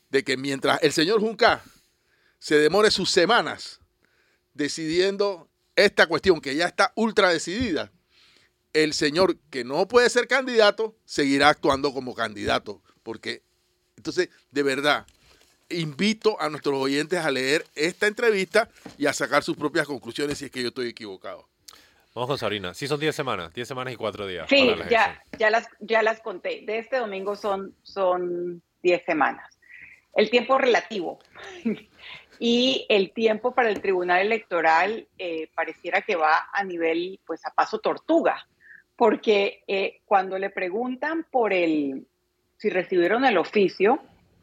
De 0.10 0.26
que 0.26 0.36
mientras 0.36 0.84
el 0.84 0.92
señor 0.92 1.22
Junca 1.22 1.64
se 2.40 2.60
demore 2.60 2.92
sus 2.92 3.10
semanas 3.10 3.80
decidiendo 4.54 5.50
esta 5.78 6.08
cuestión 6.08 6.42
que 6.42 6.58
ya 6.58 6.66
está 6.66 6.92
ultra 6.96 7.30
decidida, 7.30 7.90
el 8.74 8.94
señor 8.94 9.38
que 9.50 9.64
no 9.64 9.88
puede 9.88 10.10
ser 10.10 10.28
candidato 10.28 10.98
seguirá 11.06 11.48
actuando 11.48 11.94
como 11.94 12.16
candidato. 12.16 12.84
Porque, 13.02 13.44
entonces, 13.96 14.28
de 14.52 14.64
verdad, 14.64 15.08
invito 15.70 16.40
a 16.42 16.50
nuestros 16.50 16.76
oyentes 16.76 17.20
a 17.20 17.32
leer 17.32 17.66
esta 17.76 18.08
entrevista 18.08 18.70
y 18.98 19.06
a 19.06 19.14
sacar 19.14 19.44
sus 19.44 19.58
propias 19.58 19.88
conclusiones 19.88 20.38
si 20.38 20.46
es 20.46 20.52
que 20.52 20.62
yo 20.62 20.70
estoy 20.70 20.90
equivocado. 20.90 21.48
Vamos 22.16 22.28
con 22.28 22.38
Sabrina. 22.38 22.74
Sí, 22.74 22.88
son 22.88 23.00
10 23.00 23.16
semanas, 23.16 23.54
10 23.54 23.68
semanas 23.68 23.94
y 23.94 23.98
4 23.98 24.28
días. 24.28 24.48
Sí, 24.50 24.72
ya, 24.90 25.24
ya, 25.38 25.50
las, 25.50 25.68
ya 25.80 26.02
las 26.02 26.20
conté. 26.22 26.64
De 26.66 26.80
este 26.80 26.98
domingo 26.98 27.36
son, 27.36 27.76
son 27.84 28.62
10 28.82 29.06
semanas. 29.06 29.60
El 30.16 30.30
tiempo 30.30 30.58
relativo 30.58 31.20
y 32.40 32.86
el 32.90 33.12
tiempo 33.14 33.54
para 33.54 33.70
el 33.70 33.82
Tribunal 33.82 34.22
Electoral 34.22 35.08
eh, 35.18 35.50
pareciera 35.54 36.02
que 36.02 36.16
va 36.16 36.50
a 36.52 36.64
nivel, 36.64 37.20
pues 37.26 37.46
a 37.46 37.52
paso 37.52 37.80
tortuga, 37.80 38.48
porque 38.96 39.64
eh, 39.68 40.02
cuando 40.06 40.38
le 40.40 40.50
preguntan 40.50 41.26
por 41.30 41.54
el, 41.54 42.08
si 42.58 42.70
recibieron 42.70 43.24
el 43.24 43.38
oficio, 43.38 44.02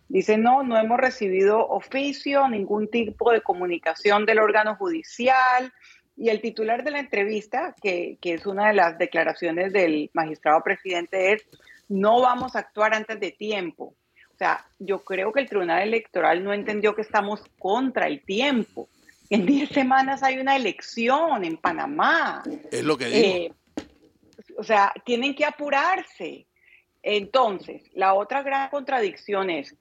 Dice, 0.09 0.38
no, 0.38 0.62
no 0.62 0.79
hemos 0.79 0.99
recibido 0.99 1.66
oficio, 1.69 2.49
ningún 2.49 2.88
tipo 2.88 3.33
de 3.33 3.40
comunicación 3.40 4.25
del 4.25 4.38
órgano 4.38 4.77
judicial. 4.77 5.73
Y 6.16 6.29
el 6.31 6.40
titular 6.40 6.85
de 6.85 6.92
la 6.92 7.01
entrevista, 7.01 7.75
que, 7.83 8.16
que 8.21 8.35
es 8.35 8.47
una 8.47 8.69
de 8.69 8.75
las 8.75 8.99
declaraciones 8.99 9.73
del 9.73 10.11
magistrado 10.14 10.62
presidente, 10.62 11.33
es, 11.33 11.47
no 11.88 12.21
vamos 12.21 12.57
a 12.57 12.61
actuar 12.61 12.95
antes 12.95 13.19
de 13.21 13.33
tiempo. 13.33 13.95
O 14.37 14.38
sea, 14.38 14.66
yo 14.79 15.03
creo 15.03 15.33
que 15.33 15.40
el 15.40 15.49
Tribunal 15.49 15.83
Electoral 15.83 16.45
no 16.45 16.53
entendió 16.53 16.95
que 16.95 17.03
estamos 17.03 17.42
contra 17.59 18.07
el 18.07 18.23
tiempo. 18.23 18.88
En 19.31 19.47
10 19.47 19.71
semanas 19.71 20.23
hay 20.23 20.38
una 20.38 20.57
elección 20.57 21.45
en 21.45 21.57
Panamá. 21.57 22.42
Es 22.71 22.85
lo 22.85 22.97
que 22.97 23.07
digo. 23.07 23.19
Eh, 23.19 23.53
o 24.59 24.62
sea, 24.62 24.92
tienen 25.05 25.35
que 25.35 25.45
apurarse. 25.45 26.47
Entonces, 27.03 27.83
la 27.95 28.14
otra 28.14 28.42
gran 28.42 28.69
contradicción 28.69 29.49
es, 29.49 29.75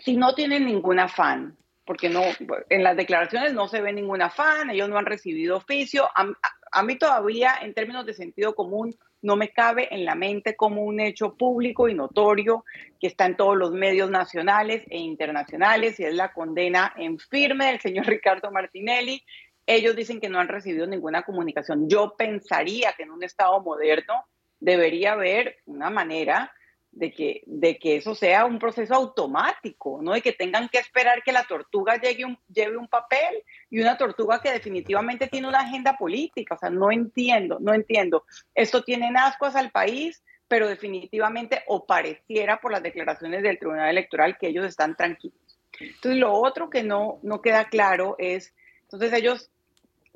si 0.00 0.16
no 0.16 0.34
tienen 0.34 0.66
ningún 0.66 0.98
afán, 0.98 1.56
porque 1.84 2.08
no, 2.08 2.22
en 2.68 2.82
las 2.82 2.96
declaraciones 2.96 3.54
no 3.54 3.68
se 3.68 3.80
ve 3.80 3.92
ningún 3.92 4.20
afán, 4.20 4.70
ellos 4.70 4.88
no 4.88 4.98
han 4.98 5.06
recibido 5.06 5.56
oficio, 5.56 6.08
a, 6.14 6.82
mí 6.82 6.96
todavía 6.96 7.54
en 7.62 7.72
términos 7.72 8.04
de 8.04 8.12
sentido 8.12 8.54
común 8.54 8.94
no 9.22 9.36
me 9.36 9.50
cabe 9.50 9.88
en 9.94 10.04
la 10.04 10.14
mente 10.14 10.56
como 10.56 10.82
un 10.82 11.00
hecho 11.00 11.36
público 11.36 11.88
y 11.88 11.94
notorio 11.94 12.64
que 13.00 13.06
está 13.06 13.26
en 13.26 13.36
todos 13.36 13.56
los 13.56 13.72
medios 13.72 14.10
nacionales 14.10 14.84
e 14.90 14.98
internacionales 14.98 15.98
y 15.98 16.04
es 16.04 16.14
la 16.14 16.32
condena 16.32 16.92
en 16.96 17.18
firme 17.18 17.66
del 17.66 17.80
señor 17.80 18.06
Ricardo 18.06 18.50
Martinelli. 18.50 19.24
Ellos 19.64 19.96
dicen 19.96 20.20
que 20.20 20.28
no 20.28 20.38
han 20.38 20.48
recibido 20.48 20.86
ninguna 20.86 21.22
comunicación. 21.22 21.88
Yo 21.88 22.14
pensaría 22.16 22.92
que 22.92 23.04
en 23.04 23.10
un 23.10 23.24
Estado 23.24 23.60
moderno 23.62 24.26
debería 24.60 25.12
haber 25.12 25.56
una 25.64 25.90
manera 25.90 26.52
de 26.96 27.12
que, 27.12 27.42
de 27.46 27.78
que 27.78 27.96
eso 27.96 28.14
sea 28.14 28.46
un 28.46 28.58
proceso 28.58 28.94
automático, 28.94 30.00
no 30.02 30.14
de 30.14 30.22
que 30.22 30.32
tengan 30.32 30.68
que 30.70 30.78
esperar 30.78 31.22
que 31.22 31.30
la 31.30 31.44
tortuga 31.44 32.00
llegue 32.00 32.24
un, 32.24 32.38
lleve 32.48 32.78
un 32.78 32.88
papel 32.88 33.42
y 33.68 33.80
una 33.80 33.98
tortuga 33.98 34.40
que 34.40 34.50
definitivamente 34.50 35.26
tiene 35.26 35.46
una 35.46 35.60
agenda 35.60 35.98
política. 35.98 36.54
O 36.54 36.58
sea, 36.58 36.70
no 36.70 36.90
entiendo, 36.90 37.58
no 37.60 37.74
entiendo. 37.74 38.24
Esto 38.54 38.82
tiene 38.82 39.12
ascuas 39.14 39.56
al 39.56 39.70
país, 39.70 40.24
pero 40.48 40.68
definitivamente 40.68 41.62
o 41.66 41.84
pareciera 41.84 42.60
por 42.60 42.72
las 42.72 42.82
declaraciones 42.82 43.42
del 43.42 43.58
Tribunal 43.58 43.90
Electoral 43.90 44.38
que 44.38 44.48
ellos 44.48 44.64
están 44.64 44.96
tranquilos. 44.96 45.38
Entonces, 45.78 46.18
lo 46.18 46.32
otro 46.32 46.70
que 46.70 46.82
no, 46.82 47.18
no 47.22 47.42
queda 47.42 47.66
claro 47.66 48.16
es, 48.18 48.54
entonces 48.84 49.12
ellos 49.12 49.50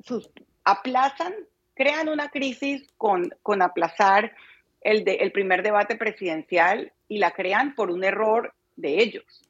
sus, 0.03 0.31
aplazan, 0.63 1.35
crean 1.75 2.09
una 2.09 2.29
crisis 2.29 2.87
con, 2.97 3.31
con 3.43 3.61
aplazar 3.61 4.33
el, 4.81 5.31
primer 5.31 5.63
debate 5.63 5.95
presidencial 5.95 6.91
y 7.07 7.19
la 7.19 7.31
crean 7.31 7.75
por 7.75 7.91
un 7.91 8.03
error 8.03 8.53
de 8.75 9.01
ellos, 9.01 9.49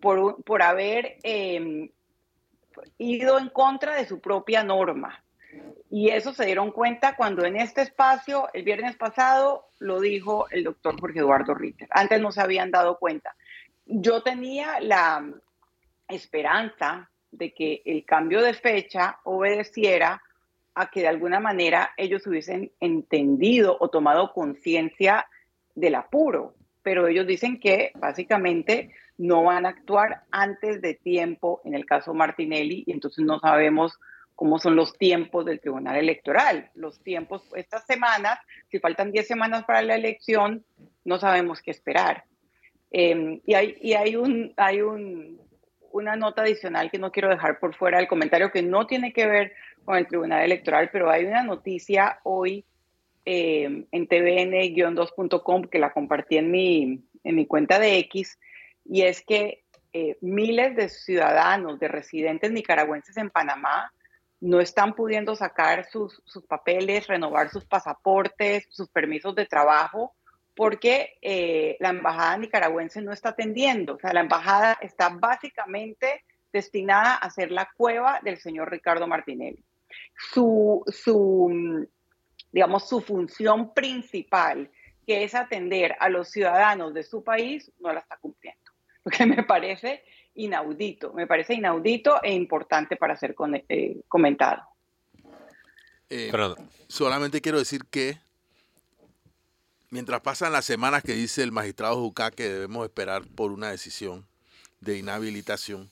por, 0.00 0.42
por 0.44 0.62
haber 0.62 1.16
em, 1.22 1.90
ido 2.98 3.38
en 3.38 3.48
contra 3.50 3.94
de 3.94 4.06
su 4.06 4.20
propia 4.20 4.64
norma. 4.64 5.22
Y 5.90 6.08
eso 6.08 6.32
se 6.32 6.46
dieron 6.46 6.72
cuenta 6.72 7.16
cuando 7.16 7.44
en 7.44 7.56
este 7.56 7.82
espacio, 7.82 8.48
el 8.54 8.62
viernes 8.62 8.96
pasado, 8.96 9.68
lo 9.78 10.00
dijo 10.00 10.48
el 10.50 10.64
doctor 10.64 10.98
Jorge 10.98 11.18
Eduardo 11.18 11.54
Ritter. 11.54 11.88
Antes 11.90 12.20
no 12.20 12.32
se 12.32 12.40
habían 12.40 12.70
dado 12.70 12.98
cuenta. 12.98 13.36
Yo 13.84 14.22
tenía 14.22 14.80
la 14.80 15.22
esperanza 16.08 17.10
de 17.30 17.52
que 17.52 17.82
el 17.84 18.04
cambio 18.06 18.40
de 18.40 18.54
fecha 18.54 19.18
obedeciera 19.24 20.22
a 20.74 20.90
que 20.90 21.00
de 21.00 21.08
alguna 21.08 21.40
manera 21.40 21.90
ellos 21.96 22.26
hubiesen 22.26 22.72
entendido 22.80 23.76
o 23.80 23.88
tomado 23.88 24.32
conciencia 24.32 25.26
del 25.74 25.94
apuro, 25.94 26.54
pero 26.82 27.06
ellos 27.06 27.26
dicen 27.26 27.60
que 27.60 27.92
básicamente 27.94 28.90
no 29.18 29.44
van 29.44 29.66
a 29.66 29.70
actuar 29.70 30.22
antes 30.30 30.80
de 30.80 30.94
tiempo 30.94 31.60
en 31.64 31.74
el 31.74 31.86
caso 31.86 32.14
Martinelli 32.14 32.84
y 32.86 32.92
entonces 32.92 33.24
no 33.24 33.38
sabemos 33.38 33.98
cómo 34.34 34.58
son 34.58 34.74
los 34.74 34.96
tiempos 34.98 35.44
del 35.44 35.60
Tribunal 35.60 35.96
Electoral. 35.96 36.70
Los 36.74 37.00
tiempos, 37.02 37.42
estas 37.54 37.84
semanas, 37.86 38.38
si 38.70 38.80
faltan 38.80 39.12
10 39.12 39.26
semanas 39.26 39.64
para 39.64 39.82
la 39.82 39.94
elección, 39.94 40.64
no 41.04 41.18
sabemos 41.18 41.62
qué 41.62 41.70
esperar. 41.70 42.24
Em, 42.90 43.40
y 43.46 43.54
hay, 43.54 43.76
y 43.80 43.92
hay, 43.92 44.16
un, 44.16 44.52
hay 44.56 44.80
un, 44.80 45.40
una 45.92 46.16
nota 46.16 46.42
adicional 46.42 46.90
que 46.90 46.98
no 46.98 47.12
quiero 47.12 47.28
dejar 47.28 47.58
por 47.58 47.74
fuera 47.74 47.98
del 47.98 48.08
comentario 48.08 48.50
que 48.50 48.62
no 48.62 48.86
tiene 48.86 49.12
que 49.12 49.26
ver 49.26 49.52
con 49.84 49.96
el 49.96 50.06
Tribunal 50.06 50.44
Electoral, 50.44 50.90
pero 50.92 51.10
hay 51.10 51.24
una 51.24 51.42
noticia 51.42 52.20
hoy 52.24 52.64
eh, 53.24 53.86
en 53.90 54.08
tvn-2.com 54.08 55.64
que 55.64 55.78
la 55.78 55.92
compartí 55.92 56.38
en 56.38 56.50
mi, 56.50 57.04
en 57.24 57.36
mi 57.36 57.46
cuenta 57.46 57.78
de 57.78 57.98
X, 57.98 58.38
y 58.84 59.02
es 59.02 59.22
que 59.22 59.64
eh, 59.92 60.16
miles 60.20 60.74
de 60.74 60.88
ciudadanos, 60.88 61.78
de 61.78 61.88
residentes 61.88 62.50
nicaragüenses 62.50 63.16
en 63.16 63.30
Panamá, 63.30 63.92
no 64.40 64.60
están 64.60 64.94
pudiendo 64.94 65.36
sacar 65.36 65.86
sus, 65.88 66.20
sus 66.24 66.44
papeles, 66.46 67.06
renovar 67.06 67.50
sus 67.50 67.64
pasaportes, 67.64 68.66
sus 68.70 68.88
permisos 68.88 69.36
de 69.36 69.46
trabajo, 69.46 70.16
porque 70.56 71.14
eh, 71.22 71.76
la 71.78 71.90
embajada 71.90 72.38
nicaragüense 72.38 73.00
no 73.02 73.12
está 73.12 73.30
atendiendo. 73.30 73.94
O 73.94 73.98
sea, 74.00 74.12
la 74.12 74.20
embajada 74.20 74.76
está 74.80 75.10
básicamente 75.10 76.24
destinada 76.52 77.14
a 77.14 77.30
ser 77.30 77.52
la 77.52 77.70
cueva 77.76 78.20
del 78.22 78.38
señor 78.38 78.70
Ricardo 78.70 79.06
Martinelli 79.06 79.64
su, 80.32 80.82
su, 80.86 81.88
digamos, 82.52 82.88
su 82.88 83.00
función 83.00 83.72
principal, 83.74 84.70
que 85.06 85.24
es 85.24 85.34
atender 85.34 85.96
a 85.98 86.08
los 86.08 86.30
ciudadanos 86.30 86.94
de 86.94 87.02
su 87.02 87.24
país, 87.24 87.70
no 87.80 87.92
la 87.92 88.00
está 88.00 88.16
cumpliendo. 88.18 88.60
Lo 89.04 89.10
que 89.10 89.26
me 89.26 89.42
parece 89.42 90.04
inaudito, 90.34 91.12
me 91.12 91.26
parece 91.26 91.54
inaudito 91.54 92.22
e 92.22 92.32
importante 92.32 92.96
para 92.96 93.16
ser 93.16 93.34
eh, 93.68 94.00
comentado. 94.08 94.62
Eh, 96.08 96.30
solamente 96.88 97.40
quiero 97.40 97.58
decir 97.58 97.82
que 97.90 98.18
mientras 99.90 100.20
pasan 100.20 100.52
las 100.52 100.64
semanas 100.64 101.02
que 101.02 101.14
dice 101.14 101.42
el 101.42 101.52
magistrado 101.52 101.96
Jucá 101.96 102.30
que 102.30 102.48
debemos 102.48 102.84
esperar 102.84 103.22
por 103.34 103.50
una 103.50 103.70
decisión 103.70 104.26
de 104.80 104.98
inhabilitación, 104.98 105.90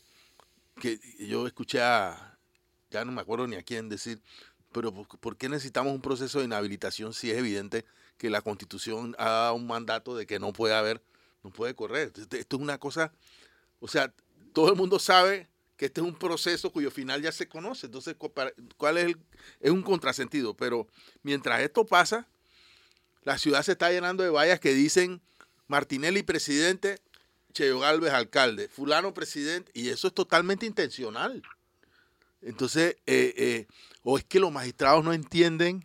que 0.81 0.99
yo 1.19 1.47
escuché 1.47 1.81
a 1.81 2.30
ya 2.90 3.05
no 3.05 3.12
me 3.12 3.20
acuerdo 3.20 3.46
ni 3.46 3.57
a 3.57 3.62
quién 3.62 3.88
decir, 3.88 4.20
pero 4.72 4.92
¿por 4.92 5.37
qué 5.37 5.48
necesitamos 5.48 5.92
un 5.92 6.00
proceso 6.00 6.38
de 6.38 6.44
inhabilitación 6.44 7.12
si 7.12 7.31
es 7.31 7.38
evidente 7.38 7.85
que 8.18 8.31
la 8.31 8.42
constitución 8.42 9.14
ha 9.18 9.29
dado 9.29 9.55
un 9.55 9.66
mandato 9.66 10.16
de 10.16 10.26
que 10.26 10.38
no 10.38 10.53
puede 10.53 10.74
haber, 10.74 11.03
no 11.42 11.50
puede 11.50 11.74
correr? 11.74 12.12
Esto 12.16 12.57
es 12.57 12.62
una 12.62 12.79
cosa, 12.79 13.12
o 13.81 13.88
sea, 13.88 14.12
todo 14.53 14.70
el 14.70 14.76
mundo 14.76 14.98
sabe 14.98 15.48
que 15.76 15.87
este 15.87 16.00
es 16.00 16.07
un 16.07 16.14
proceso 16.14 16.70
cuyo 16.70 16.90
final 16.90 17.22
ya 17.22 17.33
se 17.33 17.48
conoce, 17.48 17.87
entonces, 17.87 18.14
¿cuál 18.76 18.98
es 18.98 19.05
el, 19.07 19.16
es 19.61 19.70
un 19.70 19.83
contrasentido? 19.83 20.55
Pero 20.55 20.87
mientras 21.22 21.61
esto 21.62 21.87
pasa, 21.87 22.29
la 23.22 23.38
ciudad 23.38 23.62
se 23.62 23.72
está 23.72 23.90
llenando 23.90 24.22
de 24.22 24.31
vallas 24.31 24.61
que 24.61 24.74
dicen 24.74 25.20
Martinelli 25.66 26.22
presidente, 26.22 26.98
Cheyo 27.53 27.81
Galvez 27.81 28.12
alcalde, 28.12 28.68
fulano 28.68 29.14
presidente, 29.14 29.70
y 29.74 29.88
eso 29.88 30.09
es 30.09 30.14
totalmente 30.14 30.66
intencional. 30.66 31.42
Entonces, 32.42 32.96
eh, 33.07 33.35
eh, 33.37 33.66
o 34.03 34.18
es 34.18 34.24
que 34.24 34.40
los 34.40 34.53
magistrados 34.53 35.05
no 35.05 35.12
entienden 35.12 35.85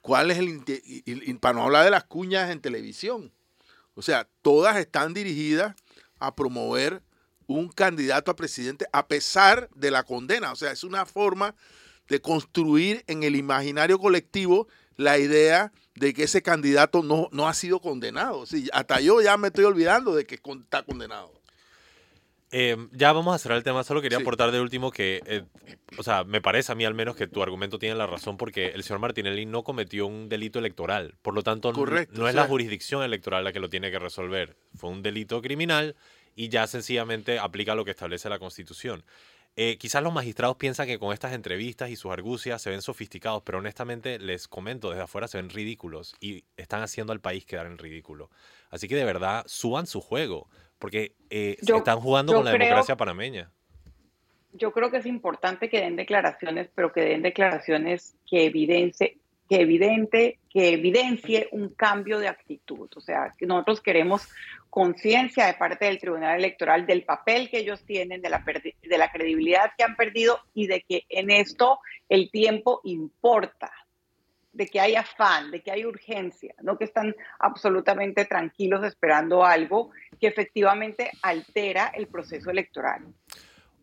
cuál 0.00 0.30
es 0.30 0.38
el... 0.38 0.62
Y, 0.66 1.34
para 1.34 1.54
no 1.54 1.64
hablar 1.64 1.84
de 1.84 1.90
las 1.90 2.04
cuñas 2.04 2.50
en 2.50 2.60
televisión. 2.60 3.32
O 3.94 4.02
sea, 4.02 4.28
todas 4.42 4.76
están 4.76 5.14
dirigidas 5.14 5.74
a 6.18 6.34
promover 6.34 7.02
un 7.46 7.68
candidato 7.68 8.30
a 8.30 8.36
presidente 8.36 8.86
a 8.92 9.08
pesar 9.08 9.68
de 9.74 9.90
la 9.90 10.04
condena. 10.04 10.52
O 10.52 10.56
sea, 10.56 10.70
es 10.70 10.84
una 10.84 11.06
forma 11.06 11.54
de 12.08 12.20
construir 12.20 13.04
en 13.06 13.22
el 13.22 13.36
imaginario 13.36 13.98
colectivo 13.98 14.68
la 14.96 15.18
idea 15.18 15.72
de 15.94 16.12
que 16.12 16.24
ese 16.24 16.42
candidato 16.42 17.02
no, 17.02 17.28
no 17.32 17.48
ha 17.48 17.54
sido 17.54 17.80
condenado. 17.80 18.46
Sí, 18.46 18.68
hasta 18.72 19.00
yo 19.00 19.20
ya 19.20 19.36
me 19.36 19.48
estoy 19.48 19.64
olvidando 19.64 20.14
de 20.14 20.26
que 20.26 20.34
está 20.34 20.82
condenado. 20.82 21.39
Eh, 22.52 22.76
ya 22.92 23.12
vamos 23.12 23.34
a 23.34 23.38
cerrar 23.38 23.58
el 23.58 23.64
tema. 23.64 23.84
Solo 23.84 24.02
quería 24.02 24.18
aportar 24.18 24.50
de 24.50 24.60
último 24.60 24.90
que, 24.90 25.22
eh, 25.26 25.44
o 25.98 26.02
sea, 26.02 26.24
me 26.24 26.40
parece 26.40 26.72
a 26.72 26.74
mí 26.74 26.84
al 26.84 26.94
menos 26.94 27.14
que 27.14 27.28
tu 27.28 27.42
argumento 27.42 27.78
tiene 27.78 27.94
la 27.94 28.06
razón 28.06 28.36
porque 28.36 28.68
el 28.68 28.82
señor 28.82 29.00
Martinelli 29.00 29.46
no 29.46 29.62
cometió 29.62 30.06
un 30.06 30.28
delito 30.28 30.58
electoral. 30.58 31.14
Por 31.22 31.34
lo 31.34 31.42
tanto, 31.42 31.72
no, 31.72 32.28
es 32.28 32.34
la 32.34 32.46
jurisdicción 32.46 33.02
electoral 33.02 33.44
la 33.44 33.52
que 33.52 33.60
lo 33.60 33.68
tiene 33.68 33.90
que 33.90 33.98
resolver. 33.98 34.56
Fue 34.74 34.90
un 34.90 35.02
delito 35.02 35.40
criminal 35.42 35.94
y 36.34 36.48
ya 36.48 36.66
sencillamente 36.66 37.38
aplica 37.38 37.74
lo 37.74 37.84
que 37.84 37.92
establece 37.92 38.28
la 38.28 38.38
Constitución. 38.38 39.04
Eh, 39.56 39.78
quizás 39.78 40.02
los 40.02 40.12
magistrados 40.12 40.56
piensan 40.56 40.86
que 40.86 40.98
con 40.98 41.12
estas 41.12 41.32
entrevistas 41.32 41.90
y 41.90 41.96
sus 41.96 42.12
argucias 42.12 42.62
se 42.62 42.70
ven 42.70 42.82
sofisticados, 42.82 43.42
pero 43.44 43.58
honestamente 43.58 44.18
les 44.18 44.46
comento, 44.46 44.90
desde 44.90 45.02
afuera 45.02 45.26
se 45.26 45.38
ven 45.38 45.50
ridículos 45.50 46.14
y 46.20 46.44
están 46.56 46.82
haciendo 46.82 47.12
al 47.12 47.20
país 47.20 47.44
quedar 47.44 47.66
en 47.66 47.76
ridículo. 47.76 48.30
Así 48.70 48.86
que 48.86 48.94
de 48.94 49.04
verdad 49.04 49.44
suban 49.48 49.88
su 49.88 50.00
juego, 50.00 50.48
porque 50.80 51.12
eh, 51.28 51.56
están 51.60 52.00
jugando 52.00 52.32
con 52.32 52.44
la 52.44 52.52
democracia 52.52 52.96
panameña. 52.96 53.52
Yo 54.52 54.72
creo 54.72 54.90
que 54.90 54.96
es 54.96 55.06
importante 55.06 55.68
que 55.68 55.80
den 55.80 55.94
declaraciones, 55.94 56.68
pero 56.74 56.92
que 56.92 57.02
den 57.02 57.22
declaraciones 57.22 58.16
que 58.26 58.46
evidencie, 58.46 59.18
que 59.48 59.60
evidente, 59.60 60.38
que 60.48 60.70
evidencie 60.70 61.48
un 61.52 61.68
cambio 61.68 62.18
de 62.18 62.26
actitud. 62.26 62.88
O 62.96 63.00
sea, 63.00 63.34
nosotros 63.40 63.80
queremos 63.80 64.28
conciencia 64.70 65.46
de 65.46 65.54
parte 65.54 65.84
del 65.84 66.00
Tribunal 66.00 66.38
Electoral 66.38 66.86
del 66.86 67.04
papel 67.04 67.50
que 67.50 67.58
ellos 67.58 67.84
tienen, 67.84 68.22
de 68.22 68.30
la, 68.30 68.42
de 68.82 68.98
la 68.98 69.12
credibilidad 69.12 69.72
que 69.76 69.84
han 69.84 69.96
perdido 69.96 70.40
y 70.54 70.66
de 70.66 70.80
que 70.80 71.04
en 71.10 71.30
esto 71.30 71.78
el 72.08 72.30
tiempo 72.30 72.80
importa, 72.84 73.70
de 74.52 74.66
que 74.66 74.80
hay 74.80 74.94
afán, 74.94 75.50
de 75.50 75.62
que 75.62 75.70
hay 75.70 75.84
urgencia, 75.84 76.54
no 76.62 76.76
que 76.76 76.84
están 76.84 77.14
absolutamente 77.38 78.24
tranquilos 78.24 78.84
esperando 78.84 79.44
algo 79.44 79.90
que 80.20 80.26
efectivamente 80.26 81.10
altera 81.22 81.92
el 81.94 82.08
proceso 82.08 82.50
electoral. 82.50 83.06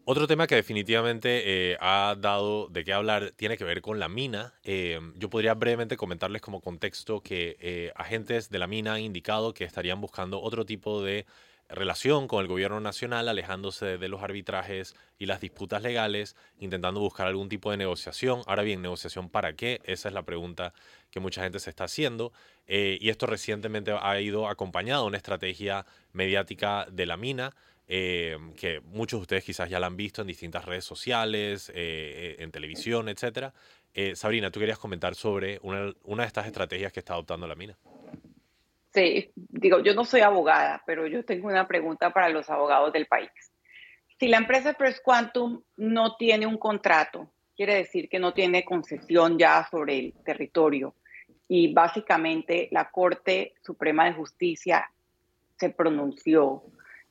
Otro 0.10 0.26
tema 0.26 0.48
que 0.48 0.56
definitivamente 0.56 1.74
eh, 1.74 1.78
ha 1.82 2.16
dado 2.18 2.70
de 2.70 2.86
qué 2.86 2.94
hablar 2.94 3.34
tiene 3.36 3.58
que 3.58 3.66
ver 3.66 3.82
con 3.82 4.00
la 4.00 4.08
mina. 4.08 4.54
Eh, 4.64 5.02
yo 5.16 5.30
podría 5.30 5.54
brevemente 5.54 5.98
comentarles 5.98 6.42
como 6.42 6.62
contexto 6.62 7.20
que 7.20 7.58
eh, 7.60 7.92
agentes 7.94 8.50
de 8.50 8.58
la 8.58 8.68
mina 8.68 8.94
han 8.94 9.02
indicado 9.02 9.54
que 9.54 9.66
estarían 9.66 10.00
buscando 10.00 10.40
otro 10.42 10.66
tipo 10.66 11.04
de 11.04 11.26
relación 11.70 12.28
con 12.28 12.42
el 12.42 12.48
gobierno 12.48 12.80
nacional, 12.80 13.28
alejándose 13.28 13.98
de 13.98 14.08
los 14.08 14.24
arbitrajes 14.24 14.96
y 15.20 15.26
las 15.26 15.42
disputas 15.42 15.82
legales, 15.82 16.36
intentando 16.60 17.00
buscar 17.00 17.28
algún 17.28 17.50
tipo 17.50 17.72
de 17.72 17.78
negociación. 17.78 18.42
Ahora 18.46 18.64
bien, 18.64 18.82
¿negociación 18.82 19.30
para 19.30 19.54
qué? 19.54 19.82
Esa 19.84 20.08
es 20.08 20.14
la 20.14 20.24
pregunta 20.24 20.74
que 21.12 21.20
mucha 21.20 21.44
gente 21.44 21.60
se 21.60 21.70
está 21.70 21.86
haciendo. 21.86 22.32
y 22.68 23.10
esto 23.10 23.26
recientemente 23.28 23.94
ha 24.00 24.20
ido 24.20 24.48
acompañado 24.48 25.04
de 25.04 25.08
una 25.08 25.18
estrategia 25.18 25.86
mediática 26.12 26.86
de 26.92 27.06
la 27.06 27.18
mina. 27.18 27.54
Eh, 27.90 28.38
que 28.58 28.82
muchos 28.82 29.20
de 29.20 29.22
ustedes 29.22 29.44
quizás 29.46 29.70
ya 29.70 29.80
la 29.80 29.88
han 29.88 29.96
visto 29.96 30.22
en 30.22 30.28
distintas 30.28 30.66
redes 30.66 30.84
sociales, 30.84 31.72
eh, 31.74 32.36
en 32.40 32.52
televisión, 32.52 33.08
etc. 33.08 33.54
Eh, 33.94 34.16
Sabrina, 34.16 34.52
tú 34.52 34.60
querías 34.60 34.78
comentar 34.78 35.16
sobre 35.16 35.60
una, 35.64 35.94
de 35.94 36.28
estas 36.28 36.46
estrategias 36.46 36.92
que 36.92 37.00
está 37.00 37.14
adoptando 37.14 37.48
la 37.48 37.56
mina. 37.56 37.78
Sí, 38.98 39.32
digo, 39.36 39.78
yo 39.84 39.94
no 39.94 40.06
soy 40.06 40.22
abogada, 40.22 40.82
pero 40.88 41.06
yo 41.06 41.24
tengo 41.24 41.50
una 41.50 41.68
pregunta 41.68 42.10
para 42.12 42.30
los 42.30 42.50
abogados 42.50 42.92
del 42.92 43.06
país. 43.06 43.30
Si 44.18 44.28
la 44.28 44.38
empresa 44.38 44.74
Press 44.74 45.00
Quantum 45.00 45.62
no 45.76 46.16
tiene 46.16 46.48
un 46.48 46.58
contrato, 46.58 47.30
quiere 47.56 47.76
decir 47.76 48.10
que 48.10 48.18
no 48.18 48.34
tiene 48.34 48.66
concesión 48.66 49.38
ya 49.38 49.68
sobre 49.70 50.00
el 50.00 50.14
territorio 50.26 50.96
y 51.48 51.72
básicamente 51.76 52.70
la 52.72 52.90
Corte 52.90 53.54
Suprema 53.64 54.06
de 54.06 54.14
Justicia 54.14 54.90
se 55.60 55.70
pronunció 55.70 56.64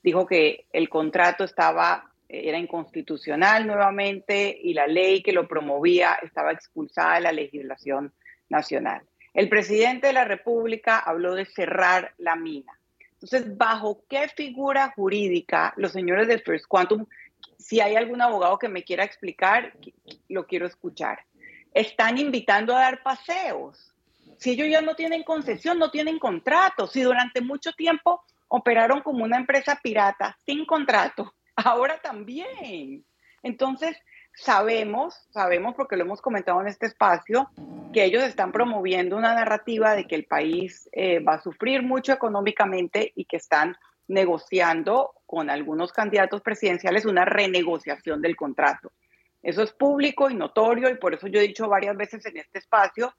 dijo 0.02 0.26
que 0.26 0.66
el 0.72 0.88
contrato 0.88 1.44
estaba 1.44 2.10
era 2.28 2.58
inconstitucional 2.58 3.64
nuevamente 3.64 4.58
y 4.60 4.74
la 4.74 4.88
ley 4.88 5.22
que 5.22 5.30
lo 5.30 5.46
promovía 5.46 6.18
estaba 6.20 6.50
expulsada 6.50 7.14
de 7.14 7.20
la 7.20 7.32
legislación 7.32 8.12
nacional. 8.48 9.02
El 9.36 9.50
presidente 9.50 10.06
de 10.06 10.12
la 10.14 10.24
República 10.24 10.98
habló 10.98 11.34
de 11.34 11.44
cerrar 11.44 12.14
la 12.16 12.36
mina. 12.36 12.72
Entonces, 13.12 13.54
¿bajo 13.58 14.02
qué 14.08 14.28
figura 14.28 14.94
jurídica 14.96 15.74
los 15.76 15.92
señores 15.92 16.26
de 16.26 16.38
First 16.38 16.64
Quantum, 16.66 17.04
si 17.58 17.80
hay 17.80 17.96
algún 17.96 18.22
abogado 18.22 18.58
que 18.58 18.70
me 18.70 18.82
quiera 18.82 19.04
explicar, 19.04 19.74
lo 20.30 20.46
quiero 20.46 20.66
escuchar, 20.66 21.20
están 21.74 22.16
invitando 22.16 22.74
a 22.74 22.80
dar 22.80 23.02
paseos? 23.02 23.92
Si 24.38 24.52
ellos 24.52 24.68
ya 24.70 24.80
no 24.80 24.94
tienen 24.94 25.22
concesión, 25.22 25.78
no 25.78 25.90
tienen 25.90 26.18
contrato, 26.18 26.86
si 26.86 27.02
durante 27.02 27.42
mucho 27.42 27.72
tiempo 27.72 28.24
operaron 28.48 29.02
como 29.02 29.22
una 29.22 29.36
empresa 29.36 29.78
pirata 29.82 30.34
sin 30.46 30.64
contrato, 30.64 31.34
ahora 31.56 32.00
también. 32.00 33.04
Entonces, 33.42 33.98
sabemos, 34.36 35.14
sabemos 35.30 35.74
porque 35.74 35.96
lo 35.96 36.04
hemos 36.04 36.20
comentado 36.20 36.60
en 36.60 36.68
este 36.68 36.86
espacio, 36.86 37.50
que 37.92 38.04
ellos 38.04 38.22
están 38.22 38.52
promoviendo 38.52 39.16
una 39.16 39.34
narrativa 39.34 39.94
de 39.94 40.06
que 40.06 40.14
el 40.14 40.24
país 40.24 40.88
eh, 40.92 41.20
va 41.20 41.34
a 41.34 41.42
sufrir 41.42 41.82
mucho 41.82 42.12
económicamente 42.12 43.12
y 43.16 43.24
que 43.24 43.38
están 43.38 43.76
negociando 44.08 45.14
con 45.24 45.50
algunos 45.50 45.92
candidatos 45.92 46.42
presidenciales 46.42 47.06
una 47.06 47.24
renegociación 47.24 48.20
del 48.20 48.36
contrato. 48.36 48.92
Eso 49.42 49.62
es 49.62 49.72
público 49.72 50.28
y 50.28 50.34
notorio 50.34 50.90
y 50.90 50.96
por 50.96 51.14
eso 51.14 51.26
yo 51.28 51.40
he 51.40 51.48
dicho 51.48 51.68
varias 51.68 51.96
veces 51.96 52.24
en 52.26 52.36
este 52.36 52.58
espacio 52.58 53.14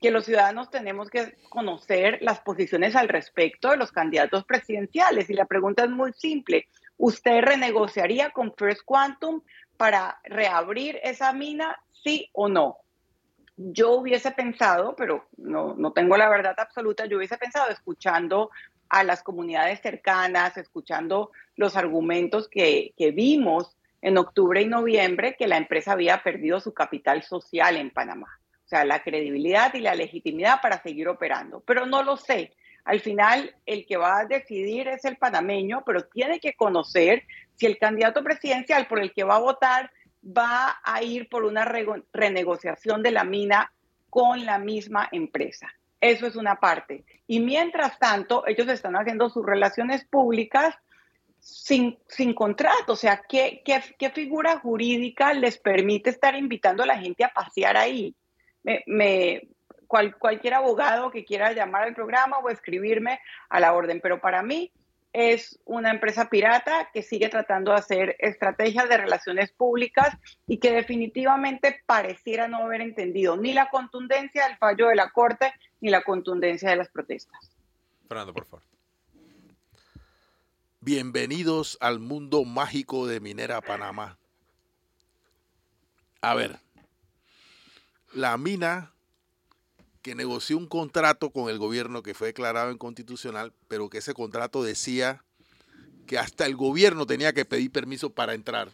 que 0.00 0.10
los 0.10 0.26
ciudadanos 0.26 0.70
tenemos 0.70 1.10
que 1.10 1.34
conocer 1.48 2.18
las 2.20 2.40
posiciones 2.40 2.94
al 2.94 3.08
respecto 3.08 3.70
de 3.70 3.78
los 3.78 3.90
candidatos 3.90 4.44
presidenciales. 4.44 5.28
Y 5.28 5.34
la 5.34 5.46
pregunta 5.46 5.84
es 5.84 5.90
muy 5.90 6.12
simple. 6.12 6.68
¿Usted 6.98 7.40
renegociaría 7.40 8.30
con 8.30 8.54
First 8.56 8.82
Quantum 8.84 9.42
para 9.78 10.20
reabrir 10.24 11.00
esa 11.02 11.32
mina, 11.32 11.80
sí 12.04 12.28
o 12.34 12.50
no? 12.50 12.76
Yo 13.56 13.92
hubiese 13.92 14.30
pensado, 14.32 14.94
pero 14.94 15.26
no, 15.38 15.74
no 15.74 15.92
tengo 15.92 16.18
la 16.18 16.28
verdad 16.28 16.54
absoluta, 16.58 17.06
yo 17.06 17.16
hubiese 17.16 17.38
pensado 17.38 17.70
escuchando 17.70 18.50
a 18.90 19.02
las 19.04 19.22
comunidades 19.22 19.80
cercanas, 19.80 20.58
escuchando 20.58 21.30
los 21.56 21.76
argumentos 21.76 22.48
que, 22.48 22.92
que 22.98 23.10
vimos 23.10 23.74
en 24.02 24.18
octubre 24.18 24.60
y 24.60 24.66
noviembre, 24.66 25.36
que 25.38 25.48
la 25.48 25.56
empresa 25.56 25.92
había 25.92 26.22
perdido 26.22 26.60
su 26.60 26.74
capital 26.74 27.22
social 27.22 27.76
en 27.76 27.90
Panamá 27.90 28.38
o 28.58 28.70
sea, 28.70 28.84
la 28.84 29.02
credibilidad 29.02 29.72
y 29.72 29.80
la 29.80 29.94
legitimidad 29.94 30.60
para 30.60 30.82
seguir 30.82 31.08
operando. 31.08 31.60
Pero 31.60 31.86
no 31.86 32.02
lo 32.02 32.18
sé. 32.18 32.52
Al 32.88 33.00
final, 33.00 33.54
el 33.66 33.84
que 33.84 33.98
va 33.98 34.20
a 34.20 34.24
decidir 34.24 34.88
es 34.88 35.04
el 35.04 35.18
panameño, 35.18 35.82
pero 35.84 36.06
tiene 36.06 36.40
que 36.40 36.54
conocer 36.54 37.24
si 37.54 37.66
el 37.66 37.76
candidato 37.76 38.24
presidencial 38.24 38.86
por 38.86 38.98
el 38.98 39.12
que 39.12 39.24
va 39.24 39.36
a 39.36 39.40
votar 39.40 39.90
va 40.24 40.80
a 40.82 41.02
ir 41.02 41.28
por 41.28 41.44
una 41.44 41.66
renegociación 41.66 43.02
de 43.02 43.10
la 43.10 43.24
mina 43.24 43.70
con 44.08 44.46
la 44.46 44.58
misma 44.58 45.06
empresa. 45.12 45.68
Eso 46.00 46.26
es 46.26 46.34
una 46.34 46.60
parte. 46.60 47.04
Y 47.26 47.40
mientras 47.40 47.98
tanto, 47.98 48.46
ellos 48.46 48.66
están 48.68 48.94
haciendo 48.96 49.28
sus 49.28 49.44
relaciones 49.44 50.06
públicas 50.06 50.74
sin, 51.40 51.98
sin 52.08 52.32
contrato. 52.32 52.94
O 52.94 52.96
sea, 52.96 53.20
¿qué, 53.28 53.60
qué, 53.66 53.82
qué 53.98 54.08
figura 54.08 54.60
jurídica 54.60 55.34
les 55.34 55.58
permite 55.58 56.08
estar 56.08 56.34
invitando 56.34 56.84
a 56.84 56.86
la 56.86 56.96
gente 56.96 57.22
a 57.22 57.34
pasear 57.34 57.76
ahí? 57.76 58.16
me, 58.86 59.42
cualquier 59.88 60.54
abogado 60.54 61.10
que 61.10 61.24
quiera 61.24 61.52
llamar 61.52 61.84
al 61.84 61.94
programa 61.94 62.38
o 62.38 62.50
escribirme 62.50 63.20
a 63.48 63.58
la 63.58 63.72
orden, 63.72 64.00
pero 64.00 64.20
para 64.20 64.42
mí 64.42 64.70
es 65.12 65.58
una 65.64 65.90
empresa 65.90 66.28
pirata 66.28 66.90
que 66.92 67.02
sigue 67.02 67.28
tratando 67.28 67.72
de 67.72 67.78
hacer 67.78 68.16
estrategias 68.18 68.88
de 68.88 68.98
relaciones 68.98 69.50
públicas 69.50 70.16
y 70.46 70.58
que 70.58 70.70
definitivamente 70.70 71.82
pareciera 71.86 72.46
no 72.46 72.58
haber 72.58 72.82
entendido 72.82 73.36
ni 73.36 73.54
la 73.54 73.70
contundencia 73.70 74.46
del 74.46 74.58
fallo 74.58 74.88
de 74.88 74.96
la 74.96 75.10
Corte 75.10 75.52
ni 75.80 75.88
la 75.90 76.02
contundencia 76.02 76.70
de 76.70 76.76
las 76.76 76.88
protestas. 76.90 77.50
Fernando, 78.06 78.34
por 78.34 78.44
favor. 78.44 78.62
Bienvenidos 80.80 81.78
al 81.80 81.98
mundo 81.98 82.44
mágico 82.44 83.06
de 83.06 83.20
Minera 83.20 83.60
Panamá. 83.60 84.18
A 86.20 86.34
ver, 86.34 86.58
la 88.12 88.36
mina 88.36 88.92
que 90.08 90.14
negoció 90.14 90.56
un 90.56 90.66
contrato 90.66 91.28
con 91.28 91.50
el 91.50 91.58
gobierno 91.58 92.02
que 92.02 92.14
fue 92.14 92.28
declarado 92.28 92.72
inconstitucional, 92.72 93.52
pero 93.68 93.90
que 93.90 93.98
ese 93.98 94.14
contrato 94.14 94.62
decía 94.62 95.22
que 96.06 96.16
hasta 96.16 96.46
el 96.46 96.56
gobierno 96.56 97.06
tenía 97.06 97.34
que 97.34 97.44
pedir 97.44 97.70
permiso 97.70 98.08
para 98.08 98.32
entrar. 98.32 98.72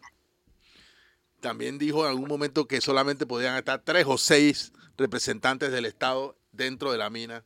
También 1.40 1.76
dijo 1.76 2.04
en 2.04 2.10
algún 2.10 2.28
momento 2.28 2.68
que 2.68 2.80
solamente 2.80 3.26
podían 3.26 3.56
estar 3.56 3.82
tres 3.82 4.04
o 4.06 4.16
seis 4.16 4.72
representantes 4.96 5.72
del 5.72 5.86
Estado 5.86 6.38
dentro 6.52 6.92
de 6.92 6.98
la 6.98 7.10
mina. 7.10 7.42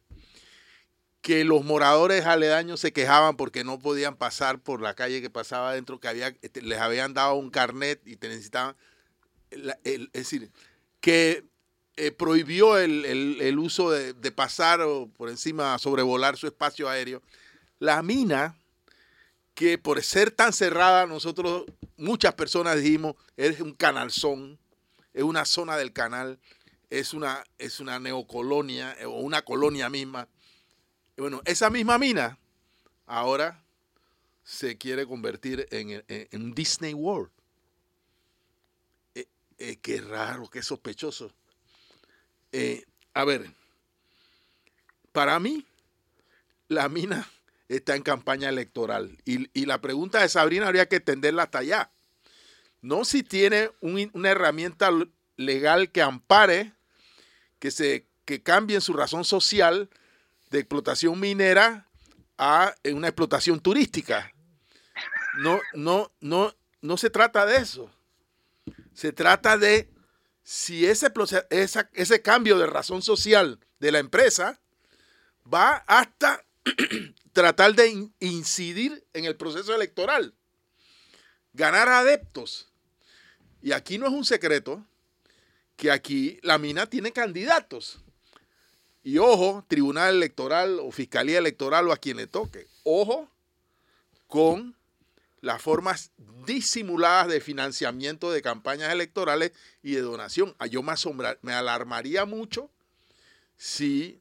Que 1.22 1.44
los 1.44 1.64
moradores 1.64 2.26
aledaños 2.26 2.80
se 2.80 2.92
quejaban 2.92 3.38
porque 3.38 3.64
no 3.64 3.78
podían 3.78 4.16
pasar 4.16 4.60
por 4.60 4.82
la 4.82 4.92
calle 4.92 5.22
que 5.22 5.30
pasaba 5.30 5.70
adentro, 5.70 5.98
que 5.98 6.08
había, 6.08 6.36
este, 6.42 6.60
les 6.60 6.78
habían 6.78 7.14
dado 7.14 7.36
un 7.36 7.48
carnet 7.48 8.06
y 8.06 8.16
te 8.16 8.28
necesitaban. 8.28 8.76
es 9.50 10.12
decir, 10.12 10.52
que 11.00 11.48
eh, 12.00 12.12
prohibió 12.12 12.78
el, 12.78 13.58
uso 13.58 13.90
de, 13.90 14.30
pasar 14.30 14.80
o 14.82 15.08
por 15.16 15.30
encima, 15.30 15.76
sobrevolar 15.80 16.36
su 16.36 16.46
espacio 16.46 16.88
aéreo. 16.88 17.20
La 17.80 18.04
mina, 18.04 18.56
que 19.52 19.78
por 19.78 20.00
ser 20.04 20.30
tan 20.30 20.52
cerrada, 20.52 21.06
nosotros, 21.06 21.64
muchas 21.96 22.34
personas 22.34 22.76
dijimos, 22.76 23.16
es 23.36 23.60
un 23.60 23.74
canalzón, 23.74 24.60
es 25.12 25.24
una 25.24 25.44
zona 25.44 25.76
del 25.76 25.92
canal, 25.92 26.38
es 26.88 27.14
una, 27.14 27.42
es 27.58 27.80
una 27.80 27.98
neocolonia 27.98 28.96
o 29.04 29.18
una 29.18 29.42
colonia 29.42 29.90
misma. 29.90 30.28
bueno, 31.16 31.42
esa 31.46 31.68
misma 31.68 31.98
mina 31.98 32.38
ahora 33.06 33.60
se 34.44 34.78
quiere 34.78 35.04
convertir 35.04 35.66
en, 35.72 36.04
en, 36.06 36.54
Disney 36.54 36.94
World. 36.94 37.32
Eh, 39.16 39.26
eh, 39.58 39.78
qué 39.82 40.00
raro, 40.00 40.48
qué 40.48 40.62
sospechoso. 40.62 41.32
Eh, 42.52 42.84
a 43.14 43.24
ver, 43.24 43.50
para 45.12 45.38
mí, 45.38 45.66
la 46.68 46.88
mina 46.88 47.28
está 47.68 47.96
en 47.96 48.02
campaña 48.02 48.48
electoral. 48.48 49.18
Y, 49.24 49.66
la 49.66 49.80
pregunta 49.80 50.20
de 50.20 50.28
Sabrina 50.28 50.66
habría 50.66 50.88
que 50.88 50.96
entenderla 50.96 51.44
hasta 51.44 51.58
allá. 51.58 51.90
No 52.80 53.04
si 53.04 53.22
tiene 53.22 53.70
una 53.80 54.30
herramienta 54.30 54.90
legal 55.36 55.90
que 55.90 56.02
ampare, 56.02 56.72
que, 57.58 57.70
se, 57.70 58.06
que 58.24 58.42
cambie 58.42 58.80
su 58.80 58.92
razón 58.92 59.24
social 59.24 59.90
de 60.50 60.60
explotación 60.60 61.18
minera 61.18 61.88
a 62.38 62.74
una 62.84 63.08
explotación 63.08 63.60
turística. 63.60 64.32
No, 65.38 65.60
no, 65.74 66.12
no, 66.20 66.54
no 66.80 66.96
se 66.96 67.10
trata 67.10 67.44
de 67.44 67.56
eso. 67.56 67.90
Se 68.94 69.12
trata 69.12 69.58
de 69.58 69.90
si 70.50 70.86
ese, 70.86 71.12
ese 71.50 72.22
cambio 72.22 72.56
de 72.56 72.66
razón 72.66 73.02
social 73.02 73.60
de 73.80 73.92
la 73.92 73.98
empresa 73.98 74.58
va 75.44 75.84
hasta 75.86 76.42
tratar 77.34 77.74
de 77.74 78.08
incidir 78.20 79.04
en 79.12 79.26
el 79.26 79.36
proceso 79.36 79.74
electoral, 79.74 80.32
ganar 81.52 81.90
adeptos. 81.90 82.72
Y 83.60 83.72
aquí 83.72 83.98
no 83.98 84.06
es 84.06 84.12
un 84.14 84.24
secreto 84.24 84.86
que 85.76 85.90
aquí 85.90 86.38
la 86.40 86.56
mina 86.56 86.86
tiene 86.86 87.12
candidatos. 87.12 87.98
Y 89.02 89.18
ojo, 89.18 89.66
tribunal 89.68 90.14
electoral 90.16 90.78
o 90.80 90.90
fiscalía 90.90 91.36
electoral 91.36 91.88
o 91.88 91.92
a 91.92 91.98
quien 91.98 92.16
le 92.16 92.26
toque, 92.26 92.66
ojo 92.84 93.30
con 94.26 94.77
las 95.40 95.62
formas 95.62 96.12
disimuladas 96.46 97.28
de 97.28 97.40
financiamiento 97.40 98.30
de 98.30 98.42
campañas 98.42 98.92
electorales 98.92 99.52
y 99.82 99.92
de 99.92 100.00
donación. 100.00 100.54
Ah, 100.58 100.66
yo 100.66 100.82
me, 100.82 100.94
me 101.42 101.52
alarmaría 101.52 102.24
mucho 102.24 102.70
si, 103.56 104.20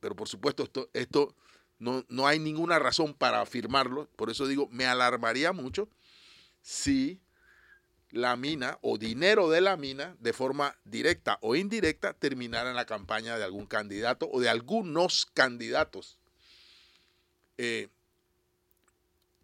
pero 0.00 0.14
por 0.14 0.28
supuesto 0.28 0.62
esto, 0.62 0.90
esto 0.92 1.34
no, 1.78 2.04
no 2.08 2.26
hay 2.26 2.38
ninguna 2.38 2.78
razón 2.78 3.14
para 3.14 3.40
afirmarlo, 3.40 4.08
por 4.16 4.30
eso 4.30 4.46
digo, 4.46 4.68
me 4.70 4.86
alarmaría 4.86 5.52
mucho 5.52 5.88
si 6.60 7.20
la 8.10 8.36
mina 8.36 8.78
o 8.82 8.98
dinero 8.98 9.48
de 9.48 9.62
la 9.62 9.76
mina 9.76 10.14
de 10.20 10.32
forma 10.32 10.76
directa 10.84 11.38
o 11.40 11.56
indirecta 11.56 12.12
terminara 12.12 12.70
en 12.70 12.76
la 12.76 12.84
campaña 12.84 13.38
de 13.38 13.44
algún 13.44 13.66
candidato 13.66 14.28
o 14.30 14.40
de 14.40 14.50
algunos 14.50 15.26
candidatos. 15.26 16.18
Eh, 17.56 17.88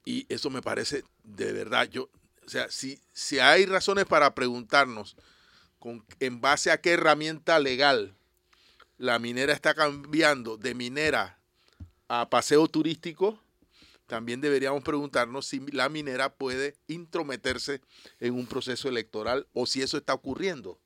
y 0.08 0.24
eso 0.30 0.48
me 0.48 0.62
parece 0.62 1.04
de 1.22 1.52
verdad, 1.52 1.86
yo, 1.90 2.08
o 2.46 2.48
sea, 2.48 2.70
si, 2.70 2.98
si 3.12 3.40
hay 3.40 3.66
razones 3.66 4.06
para 4.06 4.34
preguntarnos 4.34 5.16
con, 5.78 6.02
en 6.18 6.40
base 6.40 6.70
a 6.70 6.80
qué 6.80 6.92
herramienta 6.92 7.58
legal 7.58 8.14
la 8.96 9.18
minera 9.18 9.52
está 9.52 9.74
cambiando 9.74 10.56
de 10.56 10.74
minera 10.74 11.38
a 12.08 12.30
paseo 12.30 12.66
turístico, 12.68 13.38
también 14.06 14.40
deberíamos 14.40 14.82
preguntarnos 14.82 15.44
si 15.44 15.60
la 15.72 15.90
minera 15.90 16.32
puede 16.32 16.74
intrometerse 16.86 17.82
en 18.18 18.32
un 18.32 18.46
proceso 18.46 18.88
electoral 18.88 19.46
o 19.52 19.66
si 19.66 19.82
eso 19.82 19.98
está 19.98 20.14
ocurriendo. 20.14 20.78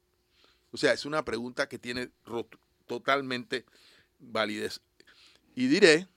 O 0.73 0.77
sea, 0.77 0.93
es 0.93 1.05
una 1.05 1.25
pregunta 1.25 1.69
que 1.69 1.79
tiene 1.79 2.11
totalmente 2.89 3.65
validez. 4.19 4.81
Y 5.55 5.69
diré 5.69 6.09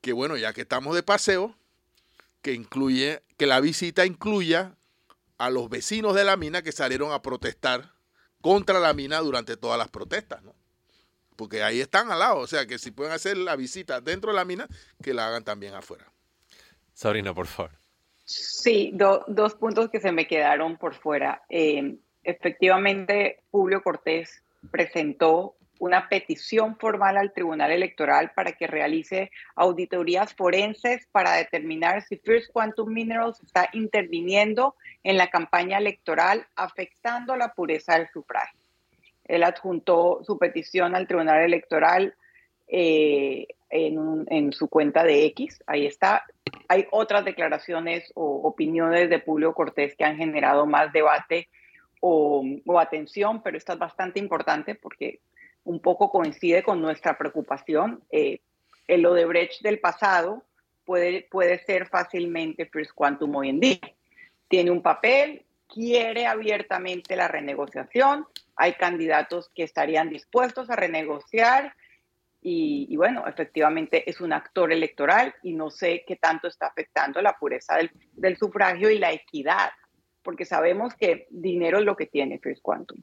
que, 0.00 0.14
bueno, 0.14 0.38
ya 0.38 0.54
que 0.54 0.62
estamos 0.62 0.94
de 0.94 1.02
paseo, 1.02 1.54
que 2.42 2.52
incluye, 2.52 3.22
que 3.36 3.46
la 3.46 3.60
visita 3.60 4.06
incluya 4.06 4.74
a 5.38 5.50
los 5.50 5.68
vecinos 5.68 6.14
de 6.14 6.24
la 6.24 6.36
mina 6.36 6.62
que 6.62 6.72
salieron 6.72 7.12
a 7.12 7.22
protestar 7.22 7.92
contra 8.40 8.80
la 8.80 8.94
mina 8.94 9.18
durante 9.18 9.56
todas 9.56 9.78
las 9.78 9.88
protestas, 9.88 10.42
¿no? 10.42 10.54
Porque 11.36 11.62
ahí 11.62 11.80
están 11.80 12.10
al 12.10 12.18
lado, 12.18 12.38
o 12.38 12.46
sea 12.46 12.66
que 12.66 12.78
si 12.78 12.90
pueden 12.90 13.12
hacer 13.12 13.36
la 13.38 13.56
visita 13.56 14.00
dentro 14.00 14.30
de 14.30 14.36
la 14.36 14.44
mina, 14.44 14.68
que 15.02 15.14
la 15.14 15.26
hagan 15.26 15.44
también 15.44 15.74
afuera. 15.74 16.04
Sabrina, 16.92 17.32
por 17.32 17.46
favor. 17.46 17.72
Sí, 18.24 18.92
dos 18.94 19.54
puntos 19.54 19.90
que 19.90 20.00
se 20.00 20.12
me 20.12 20.26
quedaron 20.26 20.76
por 20.76 20.94
fuera. 20.94 21.42
Eh, 21.48 21.96
efectivamente, 22.22 23.42
Julio 23.50 23.82
Cortés 23.82 24.42
presentó 24.70 25.56
una 25.80 26.08
petición 26.08 26.76
formal 26.76 27.16
al 27.16 27.32
Tribunal 27.32 27.72
Electoral 27.72 28.32
para 28.36 28.52
que 28.52 28.66
realice 28.66 29.30
auditorías 29.56 30.34
forenses 30.34 31.06
para 31.10 31.32
determinar 31.36 32.02
si 32.02 32.18
First 32.18 32.52
Quantum 32.52 32.92
Minerals 32.92 33.40
está 33.42 33.70
interviniendo 33.72 34.76
en 35.02 35.16
la 35.16 35.28
campaña 35.28 35.78
electoral 35.78 36.46
afectando 36.54 37.34
la 37.34 37.54
pureza 37.54 37.94
del 37.98 38.08
sufragio. 38.12 38.60
Él 39.24 39.42
adjuntó 39.42 40.20
su 40.22 40.38
petición 40.38 40.94
al 40.94 41.06
Tribunal 41.06 41.40
Electoral 41.40 42.14
eh, 42.68 43.46
en, 43.70 44.52
su 44.52 44.68
cuenta 44.68 45.02
de 45.02 45.24
X, 45.26 45.62
ahí 45.66 45.86
está. 45.86 46.24
Hay 46.68 46.88
otras 46.90 47.24
declaraciones 47.24 48.12
o 48.14 48.42
opiniones 48.42 49.08
de 49.08 49.20
Julio 49.20 49.54
Cortés 49.54 49.96
que 49.96 50.04
han 50.04 50.18
generado 50.18 50.66
más 50.66 50.92
debate 50.92 51.48
o, 52.00 52.44
o, 52.66 52.78
atención, 52.78 53.42
pero 53.42 53.56
esta 53.56 53.72
es 53.74 53.78
bastante 53.78 54.18
importante 54.18 54.74
porque 54.74 55.20
un 55.64 55.80
poco 55.80 56.10
coincide 56.10 56.62
con 56.62 56.80
nuestra 56.80 57.16
preocupación. 57.18 58.02
Eh, 58.10 58.40
el 58.86 59.06
Odebrecht 59.06 59.62
del 59.62 59.78
pasado 59.78 60.44
puede, 60.84 61.26
puede 61.30 61.64
ser 61.64 61.88
fácilmente 61.88 62.66
First 62.66 62.92
Quantum 62.94 63.34
hoy 63.36 63.50
en 63.50 63.60
día. 63.60 63.80
Tiene 64.48 64.70
un 64.70 64.82
papel, 64.82 65.44
quiere 65.68 66.26
abiertamente 66.26 67.14
la 67.14 67.28
renegociación, 67.28 68.26
hay 68.56 68.74
candidatos 68.74 69.50
que 69.54 69.62
estarían 69.62 70.10
dispuestos 70.10 70.68
a 70.70 70.76
renegociar 70.76 71.74
y, 72.42 72.96
bueno, 72.96 73.26
efectivamente 73.26 74.08
es 74.08 74.20
un 74.20 74.32
actor 74.32 74.72
electoral 74.72 75.34
y 75.42 75.52
no 75.52 75.70
sé 75.70 76.04
qué 76.06 76.16
tanto 76.16 76.48
está 76.48 76.66
afectando 76.66 77.20
la 77.20 77.36
pureza 77.38 77.76
del, 77.76 77.90
del 78.12 78.38
sufragio 78.38 78.90
y 78.90 78.98
la 78.98 79.12
equidad 79.12 79.70
porque 80.22 80.44
sabemos 80.44 80.94
que 80.94 81.26
dinero 81.30 81.78
es 81.78 81.84
lo 81.84 81.96
que 81.96 82.06
tiene 82.06 82.38
First 82.38 82.62
Quantum. 82.62 83.02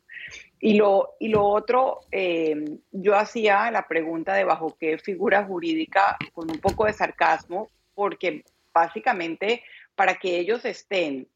Y 0.60 0.76
lo, 0.76 1.16
y 1.20 1.30
lo 1.30 1.46
otro, 1.46 2.02
eh, 2.12 2.80
yo 2.92 3.16
hacía 3.16 3.70
la 3.72 3.88
pregunta 3.88 4.34
de 4.34 4.44
bajo 4.44 4.76
qué 4.80 4.98
figura 4.98 5.44
jurídica 5.44 6.18
con 6.34 6.50
un 6.50 6.60
poco 6.60 6.86
de 6.86 6.94
sarcasmo, 6.94 7.70
porque 7.94 8.44
básicamente 8.74 9.64
para 9.96 10.16
que 10.16 10.38
ellos 10.40 10.64
estén 10.66 11.28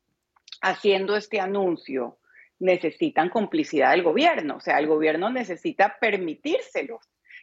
haciendo 0.62 1.16
este 1.16 1.40
anuncio 1.40 2.18
necesitan 2.60 3.30
complicidad 3.30 3.92
del 3.92 4.04
gobierno, 4.04 4.58
o 4.58 4.62
sea, 4.62 4.78
el 4.78 4.86
gobierno 4.86 5.32
necesita 5.32 5.98
permitírselo. 6.00 7.00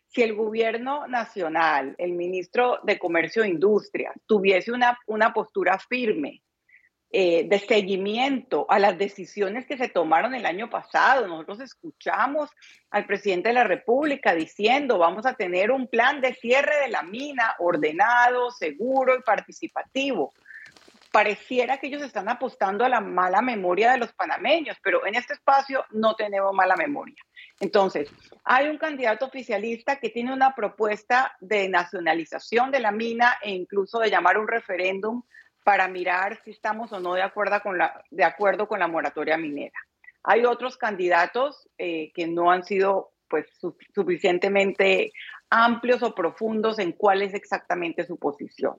Si 0.07 0.23
el 0.23 0.35
gobierno 0.35 1.07
nacional, 1.07 1.95
el 1.99 2.13
ministro 2.13 2.79
de 2.85 2.99
Comercio 2.99 3.43
e 3.43 3.49
Industria, 3.49 4.13
tuviese 4.27 4.71
una, 4.71 4.97
una 5.07 5.35
postura 5.35 5.79
firme 5.79 6.43
eh, 7.11 7.49
de 7.49 7.59
seguimiento 7.59 8.67
a 8.69 8.79
las 8.79 8.99
decisiones 8.99 9.65
que 9.65 9.79
se 9.79 9.89
tomaron 9.89 10.35
el 10.35 10.45
año 10.45 10.69
pasado. 10.69 11.27
Nosotros 11.27 11.61
escuchamos 11.61 12.51
al 12.91 13.07
presidente 13.07 13.49
de 13.49 13.55
la 13.55 13.65
República 13.65 14.35
diciendo 14.35 14.99
vamos 14.99 15.25
a 15.25 15.33
tener 15.33 15.71
un 15.71 15.87
plan 15.87 16.21
de 16.21 16.35
cierre 16.35 16.79
de 16.83 16.89
la 16.89 17.03
mina 17.03 17.55
ordenado, 17.61 18.51
seguro 18.51 19.17
y 19.17 19.23
participativo. 19.23 20.35
Pareciera 21.11 21.79
que 21.79 21.87
ellos 21.87 22.03
están 22.03 22.29
apostando 22.29 22.85
a 22.85 22.91
la 22.91 23.01
mala 23.01 23.41
memoria 23.41 23.93
de 23.93 23.99
los 23.99 24.13
panameños, 24.13 24.77
pero 24.83 25.07
en 25.07 25.15
este 25.15 25.33
espacio 25.33 25.87
no 25.93 26.15
tenemos 26.15 26.53
mala 26.53 26.77
memoria. 26.77 27.17
Entonces, 27.59 28.11
hay 28.45 28.69
un 28.69 28.77
candidato 28.77 29.25
oficialista 29.25 29.97
que 29.97 30.11
tiene 30.11 30.35
una 30.35 30.55
propuesta 30.55 31.35
de 31.41 31.71
nacionalización 31.71 32.71
de 32.71 32.81
la 32.81 32.93
mina 32.93 33.39
e 33.43 33.51
incluso 33.51 33.99
de 33.99 34.11
llamar 34.11 34.37
un 34.37 34.47
referéndum 34.47 35.23
para 35.65 35.89
mirar 35.89 36.41
si 36.45 36.51
estamos 36.51 36.93
o 36.93 37.01
no 37.01 37.15
de 37.15 37.23
acuerdo 37.23 37.61
con 37.61 37.79
la, 37.79 38.03
de 38.11 38.25
acuerdo 38.25 38.67
con 38.69 38.79
la 38.79 38.89
moratoria 38.89 39.37
minera. 39.37 39.79
Hay 40.23 40.45
otros 40.45 40.77
candidatos 40.77 41.69
eh, 41.79 42.11
que 42.15 42.27
no 42.27 42.51
han 42.51 42.65
sido 42.65 43.13
pues, 43.29 43.47
suficientemente 43.95 45.13
amplios 45.51 46.03
o 46.03 46.15
profundos 46.15 46.79
en 46.79 46.93
cuál 46.93 47.23
es 47.23 47.35
exactamente 47.35 48.05
su 48.05 48.19
posición. 48.19 48.77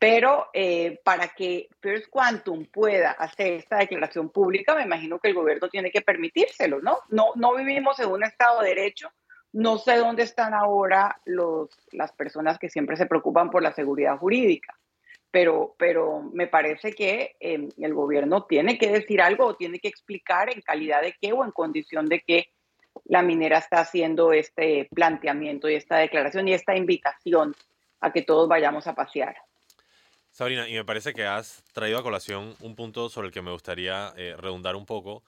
Pero 0.00 0.48
eh, 0.52 1.00
para 1.04 1.28
que 1.28 1.68
First 1.80 2.08
Quantum 2.10 2.66
pueda 2.66 3.12
hacer 3.12 3.54
esta 3.54 3.78
declaración 3.78 4.28
pública, 4.30 4.74
me 4.74 4.82
imagino 4.82 5.18
que 5.18 5.28
el 5.28 5.34
gobierno 5.34 5.68
tiene 5.68 5.90
que 5.90 6.02
permitírselo, 6.02 6.80
¿no? 6.80 6.98
No, 7.08 7.28
no 7.36 7.54
vivimos 7.54 7.98
en 8.00 8.10
un 8.10 8.24
Estado 8.24 8.60
de 8.60 8.68
Derecho. 8.68 9.10
No 9.52 9.78
sé 9.78 9.96
dónde 9.96 10.24
están 10.24 10.52
ahora 10.52 11.20
los, 11.24 11.70
las 11.92 12.12
personas 12.12 12.58
que 12.58 12.68
siempre 12.68 12.96
se 12.96 13.06
preocupan 13.06 13.50
por 13.50 13.62
la 13.62 13.72
seguridad 13.72 14.18
jurídica 14.18 14.76
pero, 15.34 15.74
pero 15.76 16.22
me 16.32 16.46
parece 16.46 16.92
que 16.92 17.34
em, 17.40 17.68
el 17.78 17.92
gobierno 17.92 18.44
tiene 18.44 18.78
que 18.78 18.88
decir 18.88 19.20
algo 19.20 19.46
o 19.46 19.56
tiene 19.56 19.80
que 19.80 19.88
explicar 19.88 20.48
en 20.48 20.60
calidad 20.60 21.02
de 21.02 21.16
qué 21.20 21.32
o 21.32 21.44
en 21.44 21.50
condición 21.50 22.06
de 22.06 22.20
qué 22.20 22.50
la 23.06 23.20
minera 23.20 23.58
está 23.58 23.80
haciendo 23.80 24.32
este 24.32 24.88
planteamiento 24.94 25.68
y 25.68 25.74
esta 25.74 25.96
declaración 25.96 26.46
y 26.46 26.52
esta 26.52 26.76
invitación 26.76 27.52
a 27.98 28.12
que 28.12 28.22
todos 28.22 28.48
vayamos 28.48 28.86
a 28.86 28.94
pasear. 28.94 29.34
Sabrina, 30.30 30.68
y 30.68 30.74
me 30.74 30.84
parece 30.84 31.12
que 31.12 31.24
has 31.24 31.64
traído 31.72 31.98
a 31.98 32.04
colación 32.04 32.54
un 32.60 32.76
punto 32.76 33.08
sobre 33.08 33.26
el 33.26 33.34
que 33.34 33.42
me 33.42 33.50
gustaría 33.50 34.12
eh, 34.16 34.36
redundar 34.38 34.76
un 34.76 34.86
poco, 34.86 35.24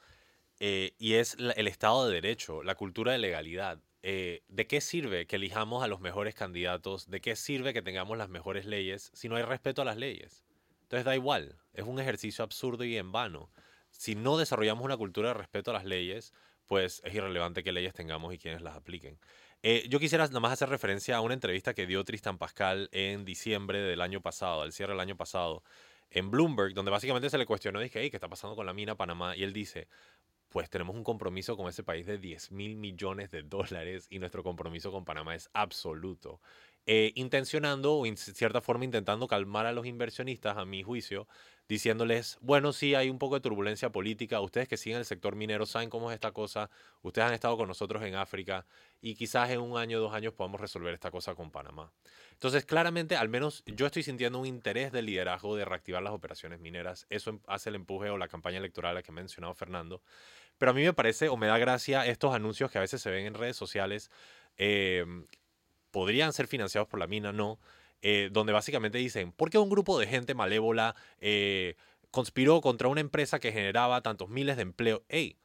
eh, 0.61 0.93
y 0.99 1.15
es 1.15 1.37
el 1.37 1.67
Estado 1.67 2.07
de 2.07 2.15
Derecho, 2.15 2.63
la 2.63 2.77
cultura 2.77 3.11
de 3.11 3.19
legalidad. 3.19 3.81
Eh, 4.09 4.45
¿De 4.47 4.69
qué 4.69 4.81
sirve 4.81 5.27
que 5.27 5.35
elijamos 5.35 5.83
a 5.83 5.89
los 5.89 5.99
mejores 5.99 6.37
candidatos? 6.37 7.11
¿De 7.11 7.21
qué 7.21 7.35
sirve 7.35 7.73
que 7.73 7.83
tengamos 7.83 8.17
las 8.17 8.29
mejores 8.29 8.65
leyes 8.65 9.11
si 9.15 9.29
no 9.29 9.35
hay 9.35 9.43
respeto 9.43 9.83
a 9.83 9.85
las 9.85 9.97
leyes? 9.97 10.45
Entonces 10.83 11.05
da 11.05 11.17
igual, 11.17 11.57
es 11.75 11.85
un 11.85 11.99
ejercicio 11.99 12.45
absurdo 12.45 12.85
y 12.85 12.97
en 12.97 13.11
vano. 13.11 13.51
Si 13.91 14.15
no 14.15 14.37
desarrollamos 14.37 14.85
una 14.85 14.97
cultura 14.97 15.31
de 15.31 15.35
respeto 15.35 15.73
a 15.73 15.75
las 15.75 15.85
leyes, 15.85 16.33
pues 16.67 17.03
es 17.05 17.15
irrelevante 17.17 17.65
qué 17.65 17.73
leyes 17.73 17.95
tengamos 17.95 18.33
y 18.33 18.39
quiénes 18.39 18.63
las 18.63 18.77
apliquen. 18.77 19.19
Eh, 19.65 19.89
yo 19.89 19.99
quisiera 19.99 20.25
nada 20.29 20.39
más 20.39 20.53
hacer 20.53 20.69
referencia 20.69 21.17
a 21.17 21.21
una 21.21 21.35
entrevista 21.35 21.75
que 21.75 21.89
dio 21.89 22.05
Tristan 22.05 22.39
Pascal 22.39 22.89
en 22.93 23.25
diciembre 23.25 23.81
del 23.81 24.01
año 24.01 24.21
pasado, 24.21 24.63
al 24.63 24.73
cierre 24.73 24.93
del 24.93 25.01
año 25.01 25.17
pasado, 25.17 25.65
en 26.11 26.31
Bloomberg, 26.31 26.75
donde 26.75 26.93
básicamente 26.93 27.29
se 27.29 27.39
le 27.39 27.47
cuestionó, 27.47 27.81
dije, 27.81 28.09
¿qué 28.09 28.17
está 28.17 28.29
pasando 28.29 28.55
con 28.55 28.67
la 28.67 28.73
mina 28.73 28.95
Panamá? 28.97 29.37
Y 29.37 29.43
él 29.43 29.53
dice, 29.53 29.89
pues 30.57 30.71
tenemos 30.71 30.97
un 30.97 31.05
compromiso 31.05 31.55
con 31.55 31.69
ese 31.69 31.83
país 31.83 32.07
de 32.07 32.17
10 32.17 32.51
mil 32.53 32.77
millones 32.77 33.31
de 33.31 33.43
dólares 33.43 34.07
y 34.09 34.19
nuestro 34.19 34.43
compromiso 34.43 34.91
con 34.91 35.05
Panamá 35.05 35.35
es 35.35 35.51
absoluto. 35.53 36.41
Eh, 36.87 37.13
intencionando 37.15 37.93
o 37.93 38.07
en 38.07 38.17
cierta 38.17 38.63
forma 38.63 38.87
intentando 38.87 39.27
calmar 39.27 39.67
a 39.67 39.73
los 39.73 39.85
inversionistas, 39.85 40.57
a 40.57 40.65
mi 40.65 40.83
juicio, 40.83 41.29
diciéndoles, 41.69 42.39
bueno, 42.41 42.73
sí, 42.73 42.95
hay 42.95 43.11
un 43.11 43.19
poco 43.19 43.35
de 43.35 43.41
turbulencia 43.41 43.91
política, 43.91 44.41
ustedes 44.41 44.69
que 44.69 44.77
siguen 44.77 45.01
el 45.01 45.05
sector 45.05 45.35
minero 45.35 45.67
saben 45.67 45.91
cómo 45.91 46.11
es 46.11 46.15
esta 46.15 46.31
cosa, 46.31 46.71
ustedes 47.03 47.27
han 47.27 47.35
estado 47.35 47.57
con 47.57 47.67
nosotros 47.67 48.03
en 48.05 48.15
África 48.15 48.65
y 49.03 49.17
quizás 49.17 49.51
en 49.51 49.61
un 49.61 49.77
año, 49.77 50.01
dos 50.01 50.15
años 50.15 50.33
podamos 50.33 50.61
resolver 50.61 50.95
esta 50.95 51.11
cosa 51.11 51.35
con 51.35 51.51
Panamá. 51.51 51.93
Entonces, 52.33 52.65
claramente, 52.65 53.17
al 53.17 53.29
menos 53.29 53.65
yo 53.67 53.87
estoy 53.87 54.05
sintiendo 54.05 54.39
un 54.39 54.47
interés 54.47 54.93
del 54.93 55.07
liderazgo 55.07 55.57
de 55.57 55.65
reactivar 55.65 56.03
las 56.03 56.13
operaciones 56.13 56.61
mineras, 56.61 57.07
eso 57.11 57.31
em, 57.31 57.41
hace 57.47 57.71
el 57.71 57.75
empuje 57.75 58.11
o 58.11 58.17
la 58.17 58.29
campaña 58.29 58.59
electoral 58.59 59.03
que 59.03 59.11
ha 59.11 59.15
mencionado 59.15 59.55
Fernando, 59.55 60.03
pero 60.59 60.71
a 60.71 60.75
mí 60.75 60.83
me 60.83 60.93
parece 60.93 61.29
o 61.29 61.37
me 61.37 61.47
da 61.47 61.59
gracia 61.59 62.07
estos 62.07 62.35
anuncios 62.35 62.71
que 62.71 62.79
a 62.79 62.81
veces 62.81 63.03
se 63.03 63.11
ven 63.11 63.27
en 63.27 63.35
redes 63.35 63.57
sociales. 63.57 64.11
Eh, 64.57 65.05
podrían 65.91 66.33
ser 66.33 66.47
financiados 66.47 66.89
por 66.89 67.01
la 67.01 67.07
mina, 67.07 67.33
no, 67.33 67.59
eh, 68.03 68.29
donde 68.31 68.53
básicamente 68.53 68.99
dicen, 68.99 69.33
¿por 69.33 69.51
qué 69.51 69.59
un 69.59 69.71
grupo 69.71 69.99
de 69.99 70.07
gente 70.07 70.35
malévola 70.35 70.95
eh, 71.21 71.75
conspiró 72.11 72.61
contra 72.61 72.89
una 72.89 73.01
empresa 73.01 73.39
que 73.39 73.53
generaba 73.53 74.03
tantos 74.03 74.29
miles 74.29 74.57
de 74.57 74.63
empleo? 74.63 75.05
¡Ey! 75.09 75.39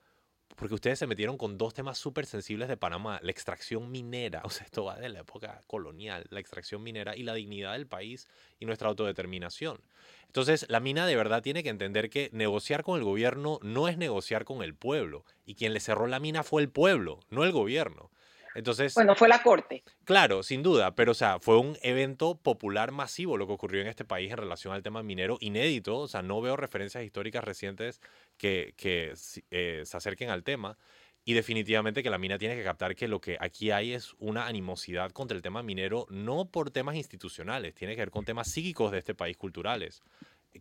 Porque 0.56 0.76
ustedes 0.76 1.00
se 1.00 1.08
metieron 1.08 1.38
con 1.38 1.58
dos 1.58 1.74
temas 1.74 1.98
súper 1.98 2.26
sensibles 2.26 2.68
de 2.68 2.78
Panamá, 2.78 3.20
la 3.22 3.32
extracción 3.32 3.92
minera, 3.92 4.42
o 4.46 4.50
sea, 4.50 4.66
esto 4.66 4.86
va 4.86 4.98
de 4.98 5.10
la 5.10 5.20
época 5.20 5.62
colonial, 5.68 6.26
la 6.30 6.40
extracción 6.40 6.84
minera 6.84 7.16
y 7.16 7.24
la 7.24 7.34
dignidad 7.34 7.74
del 7.74 7.88
país 7.88 8.28
y 8.60 8.66
nuestra 8.66 8.90
autodeterminación. 8.90 9.82
Entonces, 10.28 10.66
la 10.70 10.80
mina 10.80 11.06
de 11.06 11.16
verdad 11.16 11.42
tiene 11.42 11.64
que 11.64 11.70
entender 11.70 12.10
que 12.10 12.30
negociar 12.32 12.84
con 12.84 12.98
el 12.98 13.04
gobierno 13.04 13.60
no 13.62 13.88
es 13.88 13.98
negociar 13.98 14.46
con 14.46 14.64
el 14.64 14.76
pueblo, 14.76 15.26
y 15.46 15.56
quien 15.56 15.74
le 15.74 15.80
cerró 15.80 16.08
la 16.08 16.20
mina 16.20 16.44
fue 16.44 16.62
el 16.62 16.70
pueblo, 16.70 17.20
no 17.30 17.44
el 17.44 17.52
gobierno. 17.52 18.12
Entonces, 18.56 18.94
bueno, 18.94 19.16
fue 19.16 19.28
la 19.30 19.42
corte. 19.42 19.84
Claro, 20.04 20.44
sin 20.44 20.64
duda, 20.64 20.94
pero 20.96 21.12
o 21.12 21.16
sea, 21.16 21.40
fue 21.40 21.58
un 21.58 21.78
evento 21.82 22.36
popular 22.36 22.92
masivo 22.92 23.38
lo 23.38 23.48
que 23.48 23.54
ocurrió 23.54 23.82
en 23.82 23.88
este 23.88 24.06
país 24.06 24.32
en 24.32 24.38
relación 24.38 24.74
al 24.74 24.84
tema 24.84 25.04
minero, 25.04 25.38
inédito, 25.40 25.98
o 25.98 26.08
sea, 26.08 26.22
no 26.22 26.42
veo 26.42 26.56
referencias 26.58 27.04
históricas 27.04 27.44
recientes 27.44 28.02
que, 28.38 28.74
que 28.78 29.14
eh, 29.52 29.84
se 29.86 29.98
acerquen 29.98 30.30
al 30.30 30.44
tema. 30.44 30.78
Y 31.24 31.34
definitivamente 31.34 32.02
que 32.02 32.10
la 32.10 32.18
mina 32.18 32.40
tiene 32.40 32.56
que 32.56 32.64
captar 32.64 32.96
que 32.96 33.08
lo 33.08 33.22
que 33.22 33.38
aquí 33.40 33.70
hay 33.70 33.94
es 33.94 34.16
una 34.18 34.48
animosidad 34.48 35.12
contra 35.12 35.38
el 35.38 35.44
tema 35.44 35.62
minero, 35.62 36.08
no 36.10 36.46
por 36.46 36.72
temas 36.72 36.96
institucionales, 36.96 37.76
tiene 37.76 37.96
que 37.96 38.02
ver 38.02 38.10
con 38.10 38.26
temas 38.26 38.50
psíquicos 38.50 38.92
de 38.92 38.98
este 38.98 39.14
país, 39.14 39.38
culturales, 39.38 40.02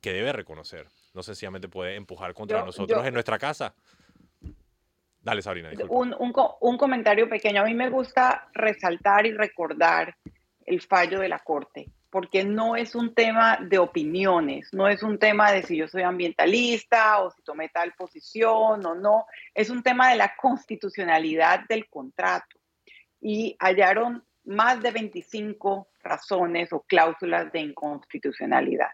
que 0.02 0.12
debe 0.12 0.32
reconocer. 0.32 0.86
No 1.14 1.22
sencillamente 1.22 1.68
puede 1.68 1.96
empujar 1.96 2.34
contra 2.34 2.62
nosotros 2.62 3.06
en 3.06 3.14
nuestra 3.14 3.38
casa. 3.38 3.74
Dale, 5.22 5.42
Sabrina. 5.42 5.70
Un, 5.88 6.14
un, 6.18 6.32
un, 6.60 6.78
comentario 6.78 7.28
pequeño. 7.28 7.60
A 7.60 7.66
mí 7.66 7.74
me 7.74 7.90
gusta 7.90 8.48
resaltar 8.54 9.26
y 9.26 9.32
recordar 9.32 10.16
el 10.64 10.80
fallo 10.80 11.20
de 11.20 11.28
la 11.28 11.40
Corte, 11.40 11.90
porque 12.08 12.44
no 12.44 12.74
es 12.74 12.94
un 12.94 13.14
tema 13.14 13.58
de 13.60 13.78
opiniones, 13.78 14.72
no 14.72 14.88
es 14.88 15.02
un 15.02 15.18
tema 15.18 15.52
de 15.52 15.62
si 15.62 15.76
yo 15.76 15.88
soy 15.88 16.02
ambientalista 16.02 17.20
o 17.20 17.30
si 17.30 17.42
tomé 17.42 17.68
tal 17.68 17.92
posición 17.92 18.86
o 18.86 18.94
no, 18.94 19.26
es 19.54 19.68
un 19.68 19.82
tema 19.82 20.10
de 20.10 20.16
la 20.16 20.34
constitucionalidad 20.36 21.60
del 21.68 21.88
contrato. 21.88 22.58
Y 23.20 23.56
hallaron 23.60 24.24
más 24.44 24.82
de 24.82 24.90
25 24.90 25.88
razones 26.02 26.72
o 26.72 26.80
cláusulas 26.80 27.52
de 27.52 27.60
inconstitucionalidad. 27.60 28.88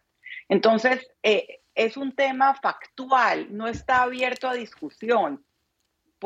Entonces, 0.48 1.06
eh, 1.22 1.60
es 1.74 1.96
un 1.96 2.16
tema 2.16 2.54
factual, 2.54 3.46
no 3.56 3.68
está 3.68 4.02
abierto 4.02 4.48
a 4.48 4.54
discusión 4.54 5.44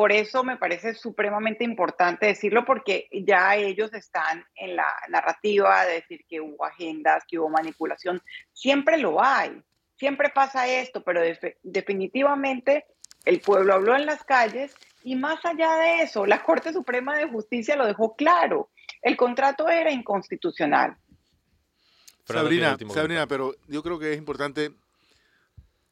por 0.01 0.13
eso 0.13 0.43
me 0.45 0.57
parece 0.57 0.95
supremamente 0.95 1.63
importante 1.63 2.25
decirlo 2.25 2.65
porque 2.65 3.07
ya 3.13 3.55
ellos 3.57 3.93
están 3.93 4.43
en 4.55 4.75
la 4.75 4.89
narrativa 5.11 5.85
de 5.85 5.97
decir 5.97 6.25
que 6.27 6.41
hubo 6.41 6.65
agendas, 6.65 7.23
que 7.29 7.39
hubo 7.39 7.51
manipulación. 7.51 8.23
Siempre 8.55 8.97
lo 8.97 9.23
hay, 9.23 9.63
siempre 9.99 10.31
pasa 10.31 10.67
esto, 10.67 11.05
pero 11.05 11.21
definitivamente 11.63 12.87
el 13.27 13.43
pueblo 13.43 13.75
habló 13.75 13.95
en 13.95 14.07
las 14.07 14.25
calles 14.25 14.75
y 15.05 15.17
más 15.17 15.45
allá 15.45 15.75
de 15.75 16.01
eso, 16.05 16.25
la 16.25 16.43
Corte 16.45 16.73
Suprema 16.73 17.19
de 17.19 17.29
Justicia 17.29 17.77
lo 17.77 17.85
dejó 17.85 18.17
claro. 18.17 18.71
El 19.03 19.19
contrato 19.19 19.69
era 19.69 19.93
inconstitucional. 19.93 20.97
Sabrina, 22.25 22.79
Sabrina, 22.89 23.27
pero 23.27 23.55
yo 23.69 23.83
creo 23.83 23.99
que 23.99 24.13
es 24.13 24.17
importante, 24.17 24.71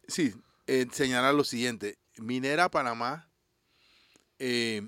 sí, 0.06 0.32
eh, 0.66 0.86
señalar 0.92 1.34
lo 1.34 1.44
siguiente. 1.44 1.98
Minera 2.16 2.70
Panamá 2.70 3.27
eh, 4.38 4.82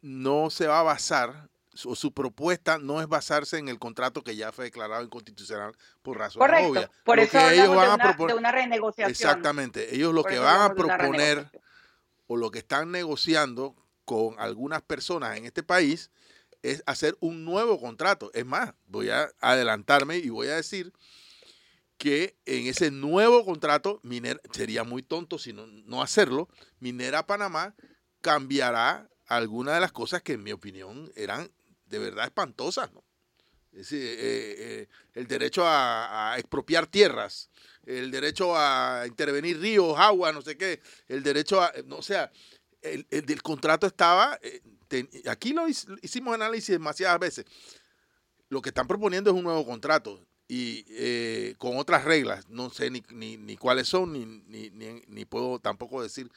no 0.00 0.50
se 0.50 0.66
va 0.66 0.80
a 0.80 0.84
basar, 0.84 1.48
o 1.84 1.94
su 1.94 2.12
propuesta 2.12 2.78
no 2.78 3.00
es 3.00 3.08
basarse 3.08 3.58
en 3.58 3.68
el 3.68 3.78
contrato 3.78 4.22
que 4.22 4.36
ya 4.36 4.52
fue 4.52 4.66
declarado 4.66 5.04
inconstitucional 5.04 5.76
por 6.02 6.18
razones 6.18 6.48
Correcto. 6.48 6.70
obvias. 6.70 6.90
Por 7.04 7.18
eso 7.20 7.38
ellos 7.38 7.68
van 7.68 7.88
de, 7.88 7.94
una, 7.94 8.04
a 8.04 8.08
proponer, 8.08 8.34
de 8.34 8.38
una 8.38 8.52
renegociación. 8.52 9.10
Exactamente. 9.10 9.94
Ellos 9.94 10.12
lo 10.12 10.24
que 10.24 10.38
van 10.38 10.62
a 10.62 10.74
proponer 10.74 11.50
o 12.26 12.36
lo 12.36 12.50
que 12.50 12.58
están 12.58 12.90
negociando 12.90 13.76
con 14.04 14.34
algunas 14.38 14.82
personas 14.82 15.36
en 15.36 15.44
este 15.44 15.62
país 15.62 16.10
es 16.62 16.82
hacer 16.86 17.16
un 17.20 17.44
nuevo 17.44 17.80
contrato. 17.80 18.30
Es 18.34 18.44
más, 18.44 18.74
voy 18.86 19.10
a 19.10 19.30
adelantarme 19.40 20.18
y 20.18 20.28
voy 20.30 20.48
a 20.48 20.56
decir 20.56 20.92
que 21.96 22.36
en 22.46 22.66
ese 22.66 22.90
nuevo 22.90 23.44
contrato, 23.44 24.00
Minera, 24.02 24.40
sería 24.52 24.84
muy 24.84 25.02
tonto 25.02 25.38
si 25.38 25.52
no, 25.52 25.66
no 25.66 26.02
hacerlo, 26.02 26.48
Minera 26.78 27.26
Panamá 27.26 27.74
cambiará 28.20 29.08
algunas 29.26 29.74
de 29.74 29.80
las 29.80 29.92
cosas 29.92 30.22
que 30.22 30.34
en 30.34 30.42
mi 30.42 30.52
opinión 30.52 31.10
eran 31.14 31.50
de 31.86 31.98
verdad 31.98 32.24
espantosas. 32.24 32.90
Es 33.72 33.90
decir, 33.90 34.02
eh, 34.02 34.16
eh, 34.18 34.88
el 35.14 35.26
derecho 35.26 35.62
a, 35.64 36.34
expropiar 36.38 36.86
tierras, 36.86 37.50
el 37.84 38.10
derecho 38.10 38.56
a 38.56 39.04
intervenir 39.06 39.60
ríos, 39.60 39.94
agua, 39.98 40.32
no 40.32 40.42
sé 40.42 40.56
qué, 40.56 40.80
el 41.06 41.22
derecho 41.22 41.62
a, 41.62 41.72
no, 41.84 41.98
o 41.98 42.02
sea, 42.02 42.32
el, 42.82 43.06
del 43.08 43.42
contrato 43.42 43.86
estaba, 43.86 44.38
eh, 44.42 44.62
aquí 45.28 45.52
lo 45.52 45.68
hicimos 45.68 46.34
análisis 46.34 46.70
demasiadas 46.70 47.20
veces, 47.20 47.44
lo 48.48 48.62
que 48.62 48.70
están 48.70 48.88
proponiendo 48.88 49.30
es 49.30 49.36
un 49.36 49.44
nuevo 49.44 49.64
contrato 49.66 50.26
y 50.48 51.54
con 51.56 51.76
otras 51.76 52.04
reglas, 52.04 52.48
no 52.48 52.70
sé 52.70 52.90
ni, 52.90 53.02
ni, 53.10 53.56
cuáles 53.58 53.86
son, 53.86 54.12
ni, 54.14 54.70
ni, 55.06 55.24
puedo 55.26 55.58
tampoco 55.58 56.02
decir, 56.02 56.30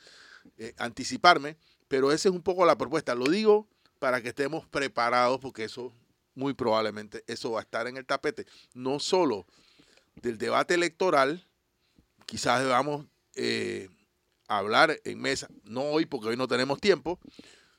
anticiparme, 0.77 1.57
pero 1.87 2.11
esa 2.11 2.29
es 2.29 2.35
un 2.35 2.41
poco 2.41 2.65
la 2.65 2.77
propuesta. 2.77 3.15
Lo 3.15 3.25
digo 3.25 3.67
para 3.99 4.21
que 4.21 4.29
estemos 4.29 4.65
preparados 4.67 5.39
porque 5.39 5.65
eso 5.65 5.93
muy 6.33 6.53
probablemente 6.53 7.23
eso 7.27 7.51
va 7.51 7.59
a 7.59 7.63
estar 7.63 7.87
en 7.87 7.97
el 7.97 8.05
tapete. 8.05 8.45
No 8.73 8.99
solo 8.99 9.45
del 10.15 10.37
debate 10.37 10.73
electoral, 10.73 11.45
quizás 12.25 12.61
debamos 12.61 13.05
eh, 13.35 13.89
hablar 14.47 14.99
en 15.03 15.19
mesa, 15.19 15.47
no 15.63 15.83
hoy 15.83 16.05
porque 16.05 16.29
hoy 16.29 16.37
no 16.37 16.47
tenemos 16.47 16.79
tiempo, 16.79 17.19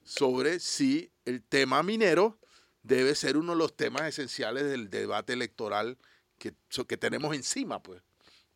sobre 0.04 0.60
si 0.60 1.12
el 1.24 1.42
tema 1.42 1.82
minero 1.82 2.38
debe 2.82 3.14
ser 3.14 3.36
uno 3.36 3.52
de 3.52 3.58
los 3.58 3.76
temas 3.76 4.02
esenciales 4.02 4.64
del 4.64 4.90
debate 4.90 5.32
electoral 5.32 5.98
que, 6.38 6.54
que 6.86 6.96
tenemos 6.96 7.34
encima, 7.34 7.82
pues. 7.82 8.02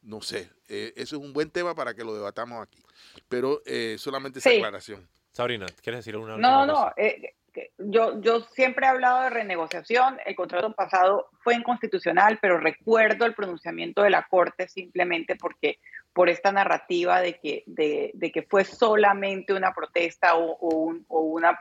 No 0.07 0.22
sé, 0.22 0.48
eh, 0.68 0.92
eso 0.94 1.16
es 1.16 1.22
un 1.22 1.32
buen 1.32 1.50
tema 1.50 1.74
para 1.74 1.92
que 1.92 2.04
lo 2.04 2.14
debatamos 2.14 2.62
aquí. 2.62 2.80
Pero 3.28 3.61
eh, 3.66 3.96
solamente 3.98 4.38
esa 4.38 4.50
aclaración. 4.50 5.07
Sabrina, 5.32 5.66
¿quieres 5.82 6.04
decir 6.04 6.16
una 6.16 6.36
No, 6.38 6.64
no, 6.64 6.92
eh, 6.96 7.34
yo, 7.78 8.20
yo 8.20 8.40
siempre 8.40 8.86
he 8.86 8.88
hablado 8.88 9.22
de 9.22 9.30
renegociación. 9.30 10.18
El 10.24 10.36
contrato 10.36 10.72
pasado 10.74 11.28
fue 11.42 11.57
inconstitucional, 11.57 12.38
pero 12.40 12.59
recuerdo 12.59 13.26
el 13.26 13.34
pronunciamiento 13.34 14.02
de 14.02 14.11
la 14.11 14.28
Corte 14.28 14.68
simplemente 14.68 15.34
porque 15.34 15.80
por 16.12 16.28
esta 16.28 16.52
narrativa 16.52 17.20
de 17.20 17.40
que, 17.40 17.64
de, 17.66 18.12
de 18.14 18.30
que 18.30 18.42
fue 18.42 18.64
solamente 18.64 19.54
una 19.54 19.74
protesta 19.74 20.36
o, 20.36 20.57
o, 21.09 21.20
una 21.20 21.59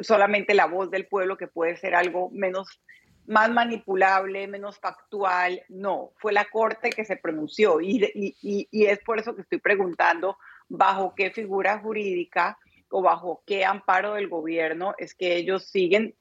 solamente 0.00 0.54
la 0.54 0.66
voz 0.66 0.90
del 0.90 1.06
pueblo 1.06 1.36
que 1.36 1.46
puede 1.46 1.76
ser 1.76 1.94
algo 1.94 2.30
menos 2.30 2.80
más 3.26 3.50
manipulable, 3.50 4.46
menos 4.48 4.78
factual. 4.78 5.62
No, 5.68 6.12
fue 6.16 6.32
la 6.32 6.46
Corte 6.46 6.90
que 6.90 7.04
se 7.04 7.16
pronunció 7.16 7.80
y, 7.80 8.04
y, 8.14 8.68
y, 8.70 8.84
es 8.86 8.98
por 9.00 9.18
eso 9.18 9.34
que 9.34 9.42
estoy 9.42 9.58
preguntando 9.58 10.36
bajo 10.68 11.14
qué 11.14 11.30
figura 11.30 11.78
jurídica 11.78 12.58
o 12.90 13.02
bajo 13.02 13.42
qué 13.46 13.64
amparo 13.64 14.14
del 14.14 14.28
gobierno 14.28 14.94
es 14.98 15.14
que 15.14 15.36
ellos 15.36 15.64
siguen 15.64 16.14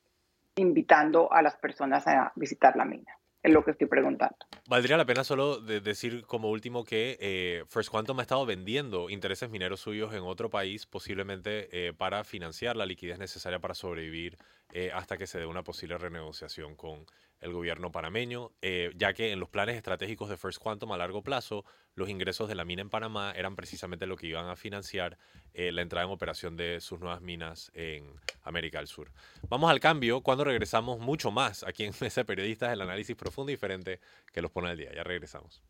invitando 0.55 1.31
a 1.31 1.41
las 1.41 1.55
personas 1.55 2.07
a 2.07 2.31
visitar 2.35 2.75
la 2.75 2.85
mina. 2.85 3.17
Es 3.43 3.51
lo 3.51 3.63
que 3.63 3.71
estoy 3.71 3.87
preguntando. 3.87 4.35
Valdría 4.67 4.97
la 4.97 5.05
pena 5.05 5.23
solo 5.23 5.59
decir 5.59 6.23
como 6.27 6.51
último 6.51 6.83
que 6.83 7.17
eh, 7.19 7.63
First 7.69 7.89
Quantum 7.89 8.19
ha 8.19 8.21
estado 8.21 8.45
vendiendo 8.45 9.09
intereses 9.09 9.49
mineros 9.49 9.79
suyos 9.79 10.13
en 10.13 10.21
otro 10.21 10.51
país, 10.51 10.85
posiblemente 10.85 11.67
eh, 11.71 11.93
para 11.93 12.23
financiar 12.23 12.75
la 12.75 12.85
liquidez 12.85 13.17
necesaria 13.17 13.57
para 13.57 13.73
sobrevivir 13.73 14.37
eh, 14.73 14.91
hasta 14.93 15.17
que 15.17 15.27
se 15.27 15.39
dé 15.39 15.45
una 15.45 15.63
posible 15.63 15.97
renegociación 15.97 16.75
con 16.75 17.05
el 17.41 17.53
gobierno 17.53 17.91
panameño, 17.91 18.51
eh, 18.61 18.91
ya 18.95 19.13
que 19.13 19.31
en 19.31 19.39
los 19.39 19.49
planes 19.49 19.75
estratégicos 19.75 20.29
de 20.29 20.37
First 20.37 20.59
Quantum 20.59 20.91
a 20.91 20.97
largo 20.97 21.23
plazo, 21.23 21.65
los 21.95 22.07
ingresos 22.07 22.47
de 22.47 22.55
la 22.55 22.65
mina 22.65 22.83
en 22.83 22.89
Panamá 22.89 23.33
eran 23.35 23.55
precisamente 23.55 24.05
lo 24.05 24.15
que 24.15 24.27
iban 24.27 24.47
a 24.47 24.55
financiar 24.55 25.17
eh, 25.53 25.71
la 25.71 25.81
entrada 25.81 26.05
en 26.05 26.11
operación 26.13 26.55
de 26.55 26.79
sus 26.79 26.99
nuevas 26.99 27.21
minas 27.21 27.71
en 27.73 28.13
América 28.43 28.77
del 28.77 28.87
Sur. 28.87 29.11
Vamos 29.49 29.71
al 29.71 29.79
cambio 29.79 30.21
cuando 30.21 30.43
regresamos 30.43 30.99
mucho 30.99 31.31
más 31.31 31.63
aquí 31.63 31.83
en 31.83 31.93
Mesa 31.99 32.23
Periodistas, 32.23 32.71
el 32.71 32.81
análisis 32.81 33.15
profundo 33.15 33.51
y 33.51 33.55
diferente 33.55 33.99
que 34.31 34.41
los 34.41 34.51
pone 34.51 34.69
al 34.69 34.77
día. 34.77 34.93
Ya 34.93 35.03
regresamos. 35.03 35.63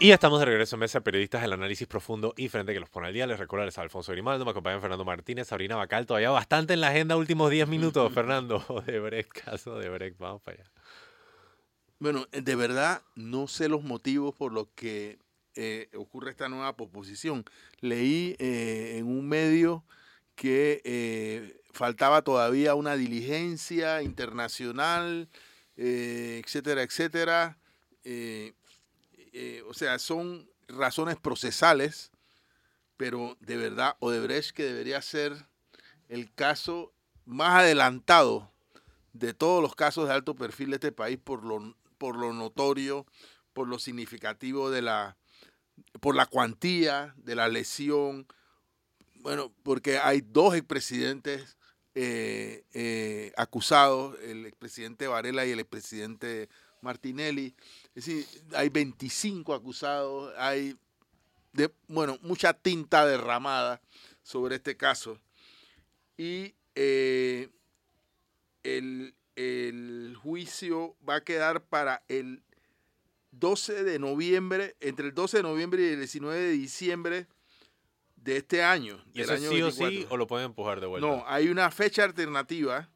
Y 0.00 0.12
estamos 0.12 0.38
de 0.38 0.46
regreso 0.46 0.76
en 0.76 0.80
Mesa 0.80 1.00
Periodistas, 1.00 1.42
el 1.42 1.52
análisis 1.52 1.88
profundo 1.88 2.32
y 2.36 2.48
frente 2.48 2.72
que 2.72 2.78
los 2.78 2.88
pone 2.88 3.08
al 3.08 3.12
día. 3.12 3.26
Les 3.26 3.36
recuerdo, 3.36 3.66
les 3.66 3.76
Alfonso 3.78 4.12
Grimaldo, 4.12 4.44
me 4.44 4.52
acompañan 4.52 4.80
Fernando 4.80 5.04
Martínez, 5.04 5.48
Sabrina 5.48 5.74
Bacal, 5.74 6.06
todavía 6.06 6.30
bastante 6.30 6.74
en 6.74 6.80
la 6.80 6.88
agenda, 6.88 7.16
últimos 7.16 7.50
10 7.50 7.66
minutos, 7.66 8.12
Fernando, 8.12 8.64
de 8.86 9.00
Brecht, 9.00 9.32
caso 9.32 9.76
de 9.76 9.88
Brecht, 9.88 10.16
vamos 10.18 10.40
para 10.42 10.58
allá. 10.58 10.70
Bueno, 11.98 12.26
de 12.30 12.54
verdad 12.54 13.02
no 13.16 13.48
sé 13.48 13.68
los 13.68 13.82
motivos 13.82 14.36
por 14.36 14.52
los 14.52 14.68
que 14.76 15.18
eh, 15.56 15.88
ocurre 15.96 16.30
esta 16.30 16.48
nueva 16.48 16.76
proposición. 16.76 17.44
Leí 17.80 18.36
eh, 18.38 18.98
en 18.98 19.06
un 19.06 19.28
medio 19.28 19.84
que 20.36 20.80
eh, 20.84 21.60
faltaba 21.72 22.22
todavía 22.22 22.76
una 22.76 22.94
diligencia 22.94 24.00
internacional, 24.02 25.28
etcétera, 25.76 26.82
etcétera. 26.82 27.58
Eh, 28.04 28.54
o 29.68 29.74
sea, 29.74 29.98
son 29.98 30.50
razones 30.68 31.16
procesales, 31.16 32.10
pero 32.96 33.36
de 33.40 33.56
verdad 33.56 33.96
Odebrecht 34.00 34.54
que 34.54 34.64
debería 34.64 35.00
ser 35.02 35.46
el 36.08 36.32
caso 36.34 36.92
más 37.24 37.60
adelantado 37.60 38.50
de 39.12 39.34
todos 39.34 39.62
los 39.62 39.74
casos 39.74 40.08
de 40.08 40.14
alto 40.14 40.34
perfil 40.34 40.70
de 40.70 40.76
este 40.76 40.92
país 40.92 41.18
por 41.22 41.44
lo, 41.44 41.74
por 41.98 42.16
lo 42.16 42.32
notorio, 42.32 43.06
por 43.52 43.68
lo 43.68 43.78
significativo 43.78 44.70
de 44.70 44.82
la, 44.82 45.16
por 46.00 46.14
la 46.14 46.26
cuantía 46.26 47.14
de 47.16 47.34
la 47.34 47.48
lesión, 47.48 48.26
bueno, 49.16 49.52
porque 49.62 49.98
hay 49.98 50.20
dos 50.20 50.54
expresidentes 50.54 51.56
eh, 51.94 52.64
eh, 52.72 53.32
acusados, 53.36 54.16
el 54.22 54.46
expresidente 54.46 55.08
Varela 55.08 55.44
y 55.44 55.50
el 55.50 55.60
expresidente 55.60 56.48
Martinelli. 56.80 57.54
Es 57.98 58.06
decir, 58.06 58.26
hay 58.54 58.68
25 58.68 59.52
acusados, 59.52 60.32
hay, 60.38 60.76
de, 61.52 61.68
bueno, 61.88 62.16
mucha 62.22 62.52
tinta 62.52 63.04
derramada 63.04 63.80
sobre 64.22 64.54
este 64.54 64.76
caso. 64.76 65.18
Y 66.16 66.54
eh, 66.76 67.48
el, 68.62 69.16
el 69.34 70.16
juicio 70.22 70.94
va 71.08 71.16
a 71.16 71.24
quedar 71.24 71.64
para 71.64 72.04
el 72.06 72.44
12 73.32 73.82
de 73.82 73.98
noviembre, 73.98 74.76
entre 74.78 75.08
el 75.08 75.14
12 75.14 75.38
de 75.38 75.42
noviembre 75.42 75.82
y 75.82 75.86
el 75.86 75.98
19 75.98 76.40
de 76.40 76.52
diciembre 76.52 77.26
de 78.14 78.36
este 78.36 78.62
año. 78.62 79.04
¿Y 79.12 79.22
eso 79.22 79.36
sí 79.38 79.60
o 79.60 79.72
sí 79.72 80.06
o 80.08 80.16
lo 80.16 80.28
pueden 80.28 80.46
empujar 80.46 80.80
de 80.80 80.86
vuelta? 80.86 81.04
No, 81.04 81.24
hay 81.26 81.48
una 81.48 81.68
fecha 81.72 82.04
alternativa 82.04 82.88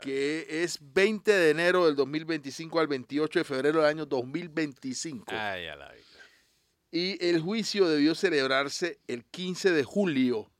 que 0.00 0.62
es 0.62 0.78
20 0.80 1.30
de 1.30 1.50
enero 1.50 1.86
del 1.86 1.96
2025 1.96 2.80
al 2.80 2.86
28 2.86 3.38
de 3.38 3.44
febrero 3.44 3.80
del 3.80 3.88
año 3.88 4.06
2025. 4.06 5.26
y 6.90 7.24
el 7.24 7.40
juicio 7.40 7.88
debió 7.88 8.14
celebrarse 8.14 8.98
el 9.06 9.24
15 9.24 9.70
de 9.70 9.84
julio, 9.84 10.38
o 10.40 10.50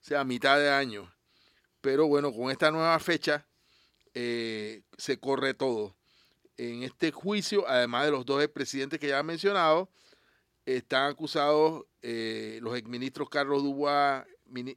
sea, 0.00 0.20
a 0.20 0.24
mitad 0.24 0.58
de 0.58 0.70
año. 0.70 1.12
Pero 1.80 2.06
bueno, 2.06 2.32
con 2.32 2.50
esta 2.50 2.70
nueva 2.70 2.98
fecha 2.98 3.46
eh, 4.14 4.82
se 4.96 5.18
corre 5.18 5.54
todo. 5.54 5.96
En 6.56 6.84
este 6.84 7.10
juicio, 7.10 7.66
además 7.68 8.04
de 8.04 8.12
los 8.12 8.24
dos 8.24 8.42
expresidentes 8.42 9.00
que 9.00 9.08
ya 9.08 9.18
he 9.18 9.22
mencionado, 9.24 9.90
están 10.64 11.10
acusados 11.10 11.84
eh, 12.00 12.60
los 12.62 12.76
exministros 12.76 13.28
Carlos 13.28 13.62
Dubois 13.62 14.24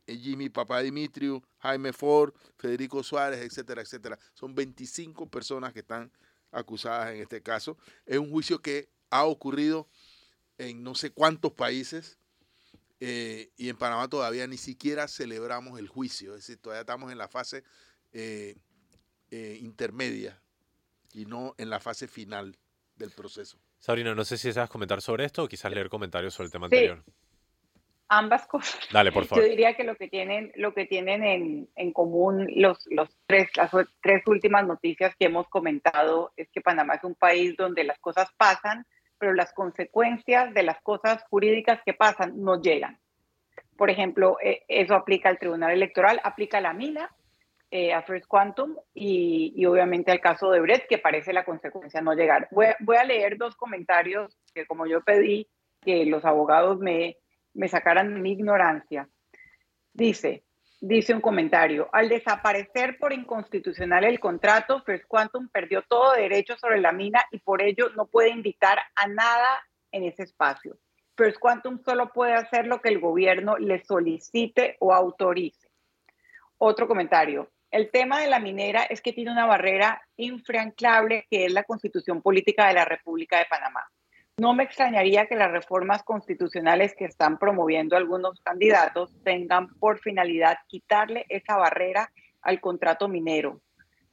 Jimmy 0.07 0.49
Papá 0.49 0.82
Dimitriu, 0.82 1.43
Jaime 1.59 1.93
Ford, 1.93 2.34
Federico 2.57 3.03
Suárez, 3.03 3.41
etcétera, 3.41 3.82
etcétera. 3.82 4.18
Son 4.34 4.53
25 4.53 5.30
personas 5.30 5.74
que 5.74 5.80
están 5.80 6.11
acusadas 6.51 7.13
en 7.13 7.22
este 7.22 7.41
caso. 7.41 7.78
Es 8.05 8.18
un 8.18 8.30
juicio 8.30 8.59
que 8.59 8.89
ha 9.09 9.26
ocurrido 9.26 9.88
en 10.57 10.84
no 10.84 10.95
sé 10.95 11.11
cuántos 11.11 11.53
países 11.53 12.18
eh, 12.99 13.51
y 13.57 13.70
en 13.70 13.78
Panamá 13.78 14.07
todavía 14.07 14.47
ni 14.47 14.57
siquiera 14.57 15.07
celebramos 15.07 15.80
el 15.80 15.88
juicio, 15.88 16.32
es 16.32 16.47
decir, 16.47 16.57
todavía 16.57 16.82
estamos 16.82 17.11
en 17.11 17.20
la 17.20 17.28
fase 17.28 17.63
eh, 18.11 18.55
intermedia 19.61 20.41
y 21.13 21.26
no 21.26 21.53
en 21.59 21.70
la 21.70 21.80
fase 21.80 22.07
final 22.07 22.57
del 22.95 23.11
proceso. 23.11 23.59
Sabrina, 23.80 24.15
no 24.15 24.26
sé 24.26 24.39
si 24.39 24.47
deseas 24.47 24.70
comentar 24.70 25.01
sobre 25.03 25.26
esto 25.26 25.43
o 25.43 25.47
quizás 25.47 25.72
leer 25.72 25.89
comentarios 25.89 26.34
sobre 26.34 26.47
el 26.47 26.51
tema 26.51 26.65
anterior 26.65 27.03
ambas 28.10 28.47
cosas. 28.47 28.80
Dale, 28.91 29.12
por 29.12 29.26
favor. 29.26 29.43
Yo 29.43 29.49
diría 29.49 29.76
que 29.76 29.84
lo 29.84 29.95
que 29.95 30.08
tienen, 30.08 30.51
lo 30.55 30.74
que 30.74 30.86
tienen 30.86 31.24
en, 31.24 31.70
en 31.76 31.91
común 31.91 32.47
los, 32.55 32.86
los 32.89 33.10
tres, 33.26 33.49
las 33.55 33.72
tres 34.01 34.24
últimas 34.28 34.66
noticias 34.66 35.16
que 35.18 35.26
hemos 35.26 35.47
comentado 35.49 36.32
es 36.36 36.49
que 36.51 36.62
Panamá 36.62 36.95
es 36.95 37.03
un 37.03 37.16
país 37.16 37.55
donde 37.58 37.84
las 37.84 37.99
cosas 37.99 38.30
pasan, 38.38 38.86
pero 39.18 39.34
las 39.34 39.53
consecuencias 39.53 40.53
de 40.53 40.64
las 40.64 40.82
cosas 40.82 41.24
jurídicas 41.30 41.82
que 41.86 41.93
pasan 41.93 42.41
no 42.41 42.62
llegan. 42.62 42.99
Por 43.76 43.89
ejemplo, 43.89 44.38
eh, 44.41 44.64
eso 44.68 44.95
aplica 44.95 45.30
al 45.30 45.39
Tribunal 45.39 45.72
Electoral, 45.72 46.20
aplica 46.24 46.58
a 46.58 46.62
la 46.62 46.74
mina, 46.74 47.12
eh, 47.70 47.93
a 47.93 48.01
First 48.01 48.28
Quantum 48.28 48.76
y, 48.93 49.53
y, 49.55 49.66
obviamente 49.66 50.12
al 50.12 50.22
caso 50.22 50.49
de 50.51 50.62
Brett, 50.62 50.88
que 50.88 50.97
parece 50.97 51.34
la 51.34 51.43
consecuencia 51.43 52.01
no 52.01 52.14
llegar. 52.14 52.47
Voy, 52.51 52.68
voy 52.80 52.95
a 52.95 53.03
leer 53.03 53.38
dos 53.38 53.55
comentarios 53.55 54.38
que 54.53 54.66
como 54.66 54.88
yo 54.88 55.01
pedí 55.01 55.47
que 55.82 56.05
los 56.05 56.26
abogados 56.26 56.80
me, 56.80 57.18
me 57.58 57.68
sacaran 57.68 58.22
mi 58.22 58.34
ignorancia. 58.34 59.10
Dice, 59.91 60.43
dice 60.80 61.14
un 61.14 61.22
comentario, 61.22 61.89
al 61.91 62.08
desaparecer 62.08 62.97
por 62.99 63.12
inconstitucional 63.12 64.03
el 64.03 64.20
contrato, 64.20 64.84
First 64.84 65.05
Quantum 65.08 65.49
perdió 65.49 65.82
todo 65.82 66.14
derecho 66.14 66.55
sobre 66.58 66.80
la 66.80 66.91
mina 66.91 67.24
y 67.32 67.39
por 67.39 67.62
ello 67.62 67.89
no 67.95 68.05
puede 68.05 68.30
invitar 68.30 68.78
a 68.95 69.08
nada 69.08 69.64
en 69.91 70.03
ese 70.03 70.24
espacio. 70.24 70.78
First 71.16 71.39
Quantum 71.39 71.80
solo 71.84 72.14
puede 72.14 72.34
hacer 72.34 72.68
lo 72.68 72.80
que 72.80 72.89
el 72.89 72.99
gobierno 72.99 73.58
le 73.58 73.84
solicite 73.84 74.78
o 74.80 74.93
autorice. 74.93 75.68
Otro 76.60 76.88
comentario. 76.88 77.49
El 77.72 77.89
tema 77.89 78.22
de 78.22 78.28
la 78.28 78.39
minera 78.39 78.84
es 78.84 79.01
que 79.01 79.14
tiene 79.14 79.32
una 79.32 79.47
barrera 79.47 80.01
infranqueable 80.16 81.26
que 81.30 81.45
es 81.45 81.51
la 81.51 81.64
constitución 81.64 82.22
política 82.22 82.68
de 82.68 82.76
la 82.76 82.86
República 82.86 83.39
de 83.39 83.45
Panamá. 83.45 83.84
No 84.39 84.53
me 84.53 84.61
extrañaría 84.61 85.25
que 85.25 85.35
las 85.35 85.51
reformas 85.51 86.03
constitucionales 86.03 86.93
que 86.95 87.05
están 87.05 87.39
promoviendo 87.39 87.97
algunos 87.97 88.39
candidatos 88.41 89.11
tengan 89.23 89.67
por 89.79 89.97
finalidad 89.97 90.59
quitarle 90.67 91.25
esa 91.29 91.57
barrera 91.57 92.11
al 92.43 92.61
contrato 92.61 93.07
minero, 93.07 93.61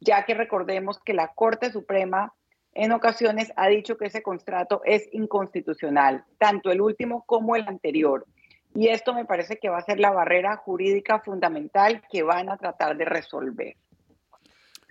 ya 0.01 0.25
que 0.25 0.33
recordemos 0.33 0.99
que 1.05 1.13
la 1.13 1.29
Corte 1.35 1.71
Suprema 1.71 2.33
en 2.73 2.93
ocasiones 2.93 3.53
ha 3.57 3.69
dicho 3.69 3.99
que 3.99 4.07
ese 4.07 4.23
contrato 4.23 4.81
es 4.87 5.07
inconstitucional, 5.13 6.25
tanto 6.39 6.71
el 6.71 6.81
último 6.81 7.25
como 7.27 7.55
el 7.55 7.69
anterior. 7.69 8.25
Y 8.75 8.89
esto 8.89 9.13
me 9.13 9.27
parece 9.27 9.59
que 9.59 9.69
va 9.69 9.77
a 9.77 9.85
ser 9.85 10.01
la 10.01 10.11
barrera 10.11 10.57
jurídica 10.57 11.21
fundamental 11.21 12.03
que 12.11 12.23
van 12.23 12.49
a 12.49 12.57
tratar 12.57 12.97
de 12.97 13.05
resolver. 13.05 13.77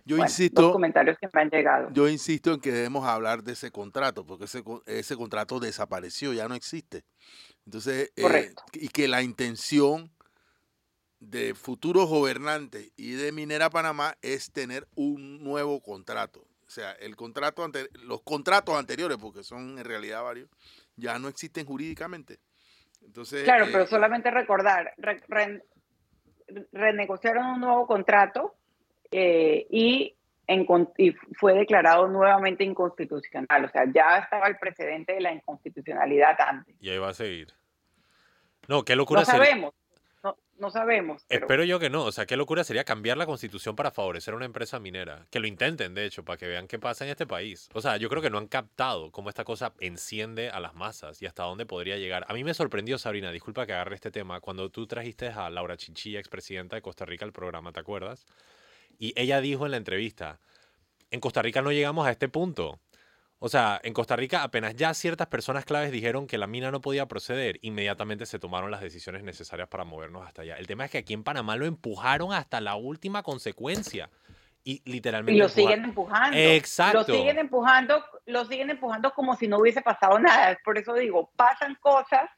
Yo 0.06 0.18
insisto, 0.18 0.72
comentarios 0.72 1.18
que 1.18 1.30
me 1.34 1.41
han 1.41 1.49
llegado. 1.49 1.89
Yo 1.93 2.10
insisto 2.10 2.54
en 2.54 2.60
que 2.60 2.72
debemos 2.72 3.06
hablar 3.06 3.43
de 3.43 3.54
ese 3.54 3.72
contrato, 3.72 4.26
porque 4.26 4.45
ese, 4.45 4.64
ese 4.86 5.16
contrato 5.16 5.60
desapareció, 5.60 6.34
ya 6.34 6.47
no 6.47 6.56
existe. 6.56 7.04
Entonces, 7.66 8.12
eh, 8.18 8.54
y 8.74 8.89
que 8.89 9.08
la 9.08 9.22
intención 9.22 10.12
de 11.20 11.56
futuros 11.56 12.10
gobernantes 12.10 12.91
y 12.97 13.14
de 13.14 13.32
Minera 13.32 13.70
Panamá 13.70 14.18
es 14.22 14.51
tener 14.51 14.88
un 14.95 15.41
nuevo 15.41 15.82
contrato. 15.82 16.41
O 16.68 16.70
sea, 16.70 16.91
el 16.93 17.16
contrato 17.16 17.64
ante, 17.64 17.88
los 18.04 18.22
contratos 18.24 18.76
anteriores, 18.78 19.18
porque 19.18 19.43
son 19.43 19.78
en 19.78 19.86
realidad 19.86 20.24
varios, 20.24 20.49
ya 20.97 21.18
no 21.20 21.30
existen 21.30 21.66
jurídicamente. 21.66 22.39
Entonces, 23.01 23.43
claro, 23.43 23.68
pero 23.72 23.84
eh, 23.84 23.88
solamente 23.88 24.32
recordar, 24.32 24.93
renegociaron 26.72 27.45
un 27.45 27.62
nuevo 27.62 27.88
contrato 27.88 28.56
eh, 29.14 29.68
y 29.70 30.16
y 30.97 31.11
fue 31.39 31.53
declarado 31.53 32.07
nuevamente 32.09 32.66
inconstitucional. 32.66 33.66
O 33.66 33.70
sea, 33.70 33.86
ya 33.91 34.18
estaba 34.18 34.47
el 34.47 34.57
precedente 34.57 35.14
de 35.14 35.22
la 35.22 35.34
inconstitucionalidad 35.34 36.36
antes. 36.39 36.76
Y 36.82 36.89
ahí 36.89 36.97
va 36.97 37.09
a 37.09 37.14
seguir. 37.14 37.53
No, 38.68 38.84
qué 38.84 38.95
locura. 38.95 39.22
No 39.22 39.26
sabemos 39.26 39.74
no 40.64 40.72
sabemos. 40.72 41.26
Espero 41.30 41.64
yo 41.64 41.80
que 41.80 41.89
no. 41.89 42.05
O 42.05 42.11
sea, 42.11 42.26
qué 42.26 42.38
locura 42.38 42.64
sería 42.64 42.84
cambiar 42.84 43.18
la 43.18 43.26
constitución 43.26 43.76
para 43.76 43.91
favorecer 43.91 44.34
a 44.34 44.38
una 44.38 44.45
empresa 44.45 44.80
minera. 44.80 45.26
Que 45.30 45.39
lo 45.39 45.47
intenten, 45.47 45.93
de 45.93 46.05
hecho, 46.05 46.24
para 46.24 46.38
que 46.38 46.47
vean 46.47 46.68
qué 46.68 46.80
pasa 46.80 47.03
en 47.03 47.11
este 47.11 47.28
país. 47.28 47.70
O 47.74 47.82
sea, 47.82 47.97
yo 47.97 48.09
creo 48.09 48.22
que 48.22 48.30
no 48.30 48.38
han 48.38 48.47
captado 48.47 49.11
cómo 49.11 49.30
esta 49.30 49.43
cosa 49.43 49.74
enciende 49.80 50.49
a 50.49 50.59
las 50.59 50.74
masas 50.74 51.22
y 51.22 51.26
hasta 51.26 51.43
dónde 51.43 51.66
podría 51.66 51.97
llegar. 51.97 52.26
A 52.28 52.34
mí 52.34 52.43
me 52.43 52.53
sorprendió, 52.53 52.97
Sabrina, 52.97 53.32
disculpa 53.32 53.66
que 53.66 53.74
agarre 53.74 53.95
este 53.95 54.11
tema, 54.11 54.39
cuando 54.39 54.70
tú 54.70 54.88
trajiste 54.88 55.28
a 55.28 55.49
Laura 55.49 55.78
Chinchilla, 55.78 56.20
expresidenta 56.20 56.76
de 56.76 56.82
Costa 56.82 57.05
Rica, 57.05 57.26
al 57.26 57.34
programa, 57.34 57.72
¿te 57.72 57.80
acuerdas? 57.80 58.26
Y 58.99 59.13
ella 59.15 59.41
dijo 59.41 59.65
en 59.65 59.71
la 59.71 59.77
entrevista, 59.77 60.39
en 61.11 61.19
Costa 61.19 61.41
Rica 61.41 61.61
no 61.61 61.71
llegamos 61.71 62.07
a 62.07 62.11
este 62.11 62.29
punto. 62.29 62.79
O 63.45 63.49
sea, 63.49 63.79
en 63.83 63.93
Costa 63.93 64.15
Rica 64.15 64.41
apenas 64.41 64.73
ya 64.75 64.93
ciertas 64.93 65.27
personas 65.27 65.65
claves 65.65 65.91
dijeron 65.91 66.27
que 66.27 66.37
la 66.37 66.47
mina 66.47 66.71
no 66.71 66.79
podía 66.79 67.07
proceder, 67.07 67.59
inmediatamente 67.61 68.25
se 68.25 68.39
tomaron 68.39 68.71
las 68.71 68.79
decisiones 68.79 69.21
necesarias 69.21 69.67
para 69.67 69.83
movernos 69.83 70.25
hasta 70.25 70.43
allá. 70.43 70.55
El 70.55 70.65
tema 70.65 70.85
es 70.85 70.91
que 70.91 70.99
aquí 70.99 71.13
en 71.13 71.25
Panamá 71.25 71.57
lo 71.57 71.65
empujaron 71.65 72.31
hasta 72.31 72.61
la 72.61 72.75
última 72.75 73.21
consecuencia. 73.21 74.09
Y 74.63 74.81
literalmente. 74.89 75.35
Y 75.35 75.41
lo 75.41 75.49
siguen 75.49 75.83
empujando. 75.83 76.37
Exacto. 76.37 76.99
Lo 76.99 77.03
siguen 77.03 77.37
empujando, 77.37 78.01
lo 78.27 78.45
siguen 78.45 78.69
empujando 78.69 79.11
como 79.13 79.35
si 79.35 79.49
no 79.49 79.57
hubiese 79.57 79.81
pasado 79.81 80.17
nada. 80.19 80.57
Por 80.63 80.77
eso 80.77 80.93
digo, 80.93 81.29
pasan 81.35 81.75
cosas 81.81 82.29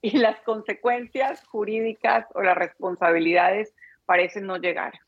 y 0.00 0.16
las 0.16 0.40
consecuencias 0.40 1.44
jurídicas 1.44 2.26
o 2.34 2.42
las 2.42 2.56
responsabilidades 2.56 3.74
parecen 4.06 4.46
no 4.46 4.56
llegar. 4.56 4.98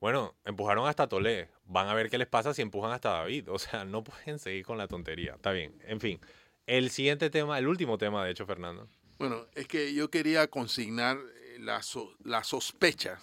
Bueno, 0.00 0.36
empujaron 0.44 0.88
hasta 0.88 1.08
Tolé. 1.08 1.50
Van 1.64 1.88
a 1.88 1.94
ver 1.94 2.08
qué 2.08 2.18
les 2.18 2.28
pasa 2.28 2.54
si 2.54 2.62
empujan 2.62 2.92
hasta 2.92 3.10
David. 3.10 3.50
O 3.50 3.58
sea, 3.58 3.84
no 3.84 4.04
pueden 4.04 4.38
seguir 4.38 4.64
con 4.64 4.78
la 4.78 4.86
tontería. 4.86 5.34
Está 5.34 5.52
bien. 5.52 5.80
En 5.86 6.00
fin. 6.00 6.20
El 6.66 6.90
siguiente 6.90 7.30
tema, 7.30 7.58
el 7.58 7.66
último 7.66 7.96
tema, 7.98 8.24
de 8.24 8.30
hecho, 8.30 8.46
Fernando. 8.46 8.88
Bueno, 9.18 9.46
es 9.54 9.66
que 9.66 9.94
yo 9.94 10.10
quería 10.10 10.48
consignar 10.48 11.18
eh, 11.18 11.56
la, 11.58 11.80
la 12.24 12.44
sospecha. 12.44 13.18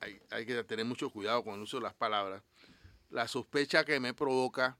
hay, 0.00 0.20
hay, 0.30 0.46
que 0.46 0.62
tener 0.64 0.84
mucho 0.84 1.10
cuidado 1.10 1.42
con 1.42 1.54
el 1.54 1.62
uso 1.62 1.78
de 1.78 1.84
las 1.84 1.94
palabras. 1.94 2.42
La 3.10 3.26
sospecha 3.26 3.84
que 3.84 3.98
me 4.00 4.14
provoca 4.14 4.78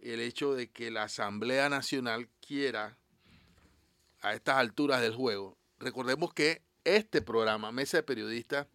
el 0.00 0.20
hecho 0.20 0.54
de 0.54 0.70
que 0.70 0.90
la 0.90 1.04
Asamblea 1.04 1.68
Nacional 1.68 2.28
quiera, 2.40 2.96
a 4.20 4.34
estas 4.34 4.56
alturas 4.56 5.02
del 5.02 5.14
juego, 5.14 5.58
recordemos 5.78 6.32
que 6.32 6.62
este 6.84 7.20
programa, 7.20 7.72
Mesa 7.72 7.98
de 7.98 8.02
Periodistas, 8.04 8.68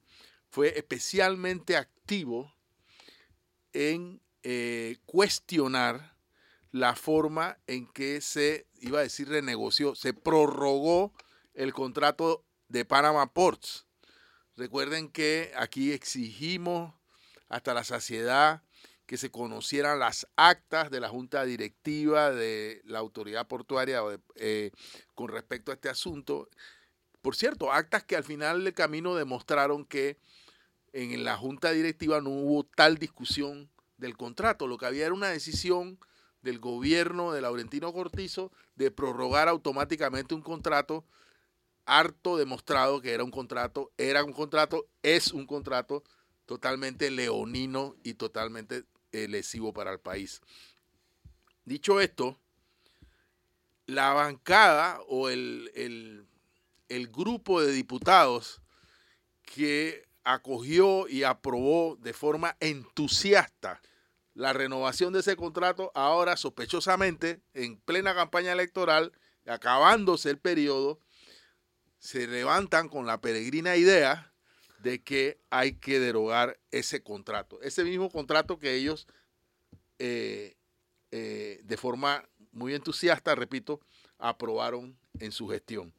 fue 0.49 0.77
especialmente 0.77 1.77
activo 1.77 2.53
en 3.73 4.21
eh, 4.43 4.97
cuestionar 5.05 6.15
la 6.71 6.95
forma 6.95 7.57
en 7.67 7.87
que 7.87 8.21
se, 8.21 8.67
iba 8.79 8.99
a 8.99 9.03
decir 9.03 9.29
renegoció, 9.29 9.95
se 9.95 10.13
prorrogó 10.13 11.13
el 11.53 11.73
contrato 11.73 12.45
de 12.67 12.85
Panama 12.85 13.33
Ports. 13.33 13.85
Recuerden 14.55 15.09
que 15.09 15.51
aquí 15.55 15.91
exigimos 15.91 16.93
hasta 17.47 17.73
la 17.73 17.83
saciedad 17.83 18.61
que 19.05 19.17
se 19.17 19.31
conocieran 19.31 19.97
las 19.97 20.27
actas 20.35 20.91
de 20.91 20.99
la 20.99 21.09
Junta 21.09 21.43
Directiva 21.43 22.31
de 22.31 22.81
la 22.85 22.99
Autoridad 22.99 23.47
Portuaria 23.47 24.01
eh, 24.35 24.69
con 25.15 25.29
respecto 25.29 25.71
a 25.71 25.75
este 25.75 25.89
asunto. 25.89 26.47
Por 27.23 27.35
cierto, 27.35 27.73
actas 27.73 28.03
que 28.03 28.15
al 28.15 28.23
final 28.23 28.63
del 28.63 28.75
camino 28.75 29.15
demostraron 29.15 29.85
que 29.85 30.19
en 30.93 31.23
la 31.23 31.37
junta 31.37 31.71
directiva 31.71 32.21
no 32.21 32.29
hubo 32.29 32.63
tal 32.63 32.97
discusión 32.97 33.69
del 33.97 34.17
contrato. 34.17 34.67
Lo 34.67 34.77
que 34.77 34.85
había 34.85 35.05
era 35.05 35.13
una 35.13 35.29
decisión 35.29 35.99
del 36.41 36.59
gobierno 36.59 37.31
de 37.31 37.41
Laurentino 37.41 37.91
Cortizo 37.91 38.51
de 38.75 38.91
prorrogar 38.91 39.47
automáticamente 39.47 40.33
un 40.33 40.41
contrato 40.41 41.05
harto 41.85 42.37
demostrado 42.37 43.01
que 43.01 43.11
era 43.11 43.23
un 43.23 43.31
contrato, 43.31 43.91
era 43.97 44.23
un 44.23 44.33
contrato, 44.33 44.87
es 45.01 45.33
un 45.33 45.45
contrato 45.45 46.03
totalmente 46.45 47.09
leonino 47.11 47.95
y 48.03 48.13
totalmente 48.13 48.83
eh, 49.11 49.27
lesivo 49.27 49.73
para 49.73 49.91
el 49.91 49.99
país. 49.99 50.41
Dicho 51.65 51.99
esto, 51.99 52.39
la 53.85 54.13
bancada 54.13 55.01
o 55.07 55.29
el, 55.29 55.71
el, 55.75 56.27
el 56.89 57.07
grupo 57.07 57.61
de 57.61 57.71
diputados 57.71 58.61
que 59.41 60.08
acogió 60.33 61.07
y 61.07 61.23
aprobó 61.23 61.97
de 61.97 62.13
forma 62.13 62.55
entusiasta 62.59 63.81
la 64.33 64.53
renovación 64.53 65.11
de 65.11 65.19
ese 65.19 65.35
contrato, 65.35 65.91
ahora 65.95 66.37
sospechosamente, 66.37 67.41
en 67.53 67.77
plena 67.77 68.15
campaña 68.15 68.53
electoral, 68.53 69.11
acabándose 69.45 70.29
el 70.29 70.37
periodo, 70.37 70.99
se 71.97 72.27
levantan 72.27 72.87
con 72.87 73.05
la 73.05 73.19
peregrina 73.19 73.75
idea 73.75 74.31
de 74.81 75.03
que 75.03 75.41
hay 75.49 75.73
que 75.73 75.99
derogar 75.99 76.57
ese 76.71 77.03
contrato. 77.03 77.61
Ese 77.61 77.83
mismo 77.83 78.09
contrato 78.09 78.59
que 78.59 78.75
ellos, 78.75 79.07
eh, 79.97 80.55
eh, 81.11 81.59
de 81.63 81.77
forma 81.77 82.29
muy 82.51 82.73
entusiasta, 82.75 83.35
repito, 83.35 83.81
aprobaron 84.17 84.97
en 85.19 85.31
su 85.31 85.49
gestión. 85.49 85.93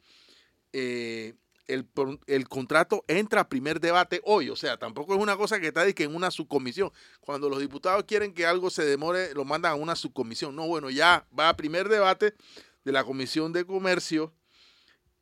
Eh, 0.73 1.35
el, 1.75 2.49
contrato 2.49 3.05
entra 3.09 3.43
a 3.43 3.49
primer 3.49 3.81
debate 3.81 4.21
hoy. 4.25 4.51
O 4.51 4.57
sea, 4.57 4.77
tampoco 4.77 5.15
es 5.15 5.21
una 5.21 5.37
cosa 5.37 5.61
que 5.61 5.69
está 5.69 5.87
en 5.87 6.15
una 6.15 6.31
subcomisión. 6.31 6.91
Cuando 7.21 7.49
los 7.49 7.61
diputados 7.61 8.05
quieren 8.05 8.35
que 8.35 8.47
algo 8.47 8.71
se 8.71 8.85
demore, 8.85 9.35
lo 9.35 9.45
mandan 9.45 9.73
a 9.73 9.75
una 9.77 9.97
subcomisión. 9.97 10.57
No, 10.57 10.67
bueno, 10.67 10.91
ya 10.91 11.27
va 11.39 11.49
a 11.49 11.57
primer 11.57 11.89
debate 11.89 12.35
de 12.85 12.93
la 12.93 13.05
Comisión 13.05 13.53
de 13.53 13.65
Comercio. 13.65 14.33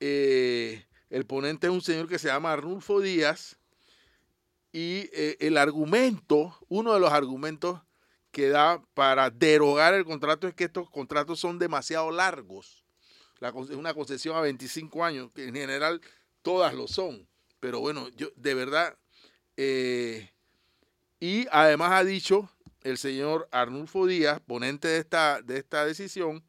Eh, 0.00 0.86
el 1.10 1.26
ponente 1.26 1.66
es 1.66 1.72
un 1.72 1.82
señor 1.82 2.08
que 2.08 2.18
se 2.18 2.28
llama 2.28 2.52
Arnulfo 2.52 3.00
Díaz. 3.00 3.58
Y 4.72 5.08
eh, 5.12 5.36
el 5.40 5.56
argumento, 5.56 6.56
uno 6.68 6.94
de 6.94 7.00
los 7.00 7.12
argumentos 7.12 7.80
que 8.30 8.48
da 8.48 8.82
para 8.94 9.30
derogar 9.30 9.94
el 9.94 10.04
contrato 10.04 10.46
es 10.46 10.54
que 10.54 10.64
estos 10.64 10.90
contratos 10.90 11.40
son 11.40 11.58
demasiado 11.58 12.10
largos. 12.10 12.84
es 13.40 13.70
una 13.70 13.94
concesión 13.94 14.36
a 14.36 14.40
25 14.40 15.04
años, 15.04 15.30
que 15.32 15.48
en 15.48 15.54
general 15.54 16.00
todas 16.48 16.72
lo 16.72 16.88
son. 16.88 17.28
Pero 17.60 17.78
bueno, 17.80 18.08
yo 18.16 18.28
de 18.36 18.54
verdad, 18.54 18.96
eh, 19.58 20.30
y 21.20 21.46
además 21.50 21.92
ha 21.92 22.04
dicho 22.04 22.50
el 22.84 22.96
señor 22.96 23.50
Arnulfo 23.52 24.06
Díaz, 24.06 24.40
ponente 24.40 24.88
de 24.88 24.96
esta, 24.96 25.42
de 25.42 25.58
esta 25.58 25.84
decisión, 25.84 26.42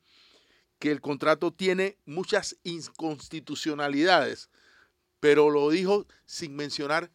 que 0.80 0.90
el 0.92 1.02
contrato 1.02 1.52
tiene 1.52 1.98
muchas 2.06 2.56
inconstitucionalidades, 2.64 4.50
pero 5.20 5.50
lo 5.50 5.70
dijo 5.70 6.08
sin 6.26 6.56
mencionar 6.56 7.12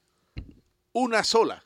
una 0.93 1.25
sola. 1.25 1.65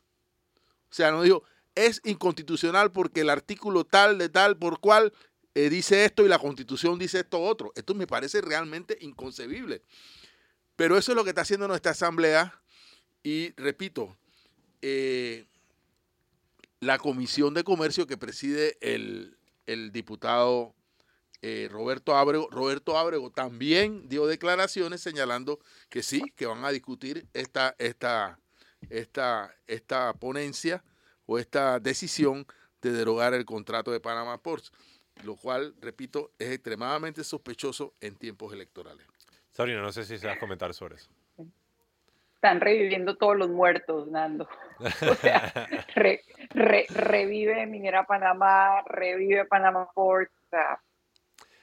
O 0.89 0.95
sea, 0.95 1.11
no 1.11 1.23
dijo, 1.23 1.43
es 1.75 2.01
inconstitucional 2.05 2.93
porque 2.93 3.23
el 3.23 3.31
artículo 3.31 3.83
tal 3.83 4.19
de 4.19 4.29
tal 4.29 4.57
por 4.57 4.79
cual 4.79 5.13
eh, 5.57 5.69
dice 5.69 6.05
esto 6.05 6.25
y 6.25 6.29
la 6.29 6.39
constitución 6.39 6.97
dice 6.97 7.19
esto 7.19 7.43
otro. 7.43 7.73
Esto 7.75 7.93
me 7.97 8.07
parece 8.07 8.41
realmente 8.41 8.97
inconcebible. 9.01 9.83
Pero 10.79 10.97
eso 10.97 11.11
es 11.11 11.17
lo 11.17 11.25
que 11.25 11.31
está 11.31 11.41
haciendo 11.41 11.67
nuestra 11.67 11.91
asamblea. 11.91 12.63
Y 13.25 13.51
repito, 13.61 14.17
eh, 14.81 15.49
la 16.79 16.99
Comisión 16.99 17.53
de 17.53 17.65
Comercio 17.65 18.07
que 18.07 18.17
preside 18.17 18.79
el, 18.81 19.37
diputado 19.91 20.77
eh, 21.43 21.67
Roberto 21.69 22.17
Ábrego, 22.17 22.49
Roberto 22.53 22.95
también 23.35 24.09
dio 24.09 24.29
declaraciones 24.29 25.01
señalando 25.01 25.59
que 25.89 26.05
sí, 26.05 26.23
que 26.37 26.47
van 26.47 26.65
a 26.65 26.71
discutir 26.71 27.27
esta, 27.33 27.75
esta, 27.79 28.39
esta, 28.89 29.53
esta 29.67 30.13
ponencia 30.13 30.85
o 31.27 31.41
esta 31.41 31.81
decisión 31.81 32.47
de 32.83 32.93
derogar 32.93 33.35
el 33.35 33.45
contrato 33.45 33.91
de 33.91 33.99
Panama 33.99 34.41
Ports, 34.41 34.71
lo 35.25 35.35
cual, 35.35 35.75
repito, 35.81 36.31
es 36.39 36.53
extremadamente 36.53 37.25
sospechoso 37.25 37.97
en 38.01 38.15
tiempos 38.15 38.53
electorales. 38.53 39.08
Sabrina, 39.59 39.83
no 39.83 39.91
sé 39.91 40.05
si 40.05 40.17
se 40.19 40.29
vas 40.29 40.37
a 40.37 40.39
comentar 40.39 40.73
sobre 40.73 40.95
eso. 40.95 41.11
Están 42.37 42.61
reviviendo 42.61 43.17
todos 43.17 43.37
los 43.37 43.49
muertos, 43.49 44.07
Nando. 44.07 44.49
O 44.79 45.15
sea, 45.17 45.69
revive 46.91 47.67
Minera 47.67 48.07
Panamá, 48.07 48.83
revive 48.87 49.47
Panamá 49.47 49.91
Port, 49.93 50.31
o 50.31 50.49
sea, 50.51 50.81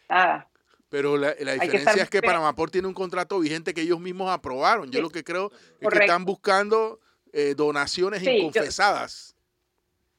nada. 0.09 0.49
Pero 0.89 1.15
la, 1.15 1.35
diferencia 1.35 2.03
es 2.03 2.09
que 2.09 2.21
Panamá 2.21 2.53
Port 2.53 2.73
tiene 2.73 2.89
un 2.89 2.93
contrato 2.93 3.39
vigente 3.39 3.73
que 3.73 3.83
ellos 3.83 4.01
mismos 4.01 4.29
aprobaron. 4.29 4.91
Yo 4.91 5.01
lo 5.01 5.09
que 5.09 5.23
creo 5.23 5.49
es 5.79 5.87
que 5.87 5.99
están 5.99 6.25
buscando 6.25 6.99
eh, 7.31 7.55
donaciones 7.55 8.21
inconfesadas. 8.23 9.37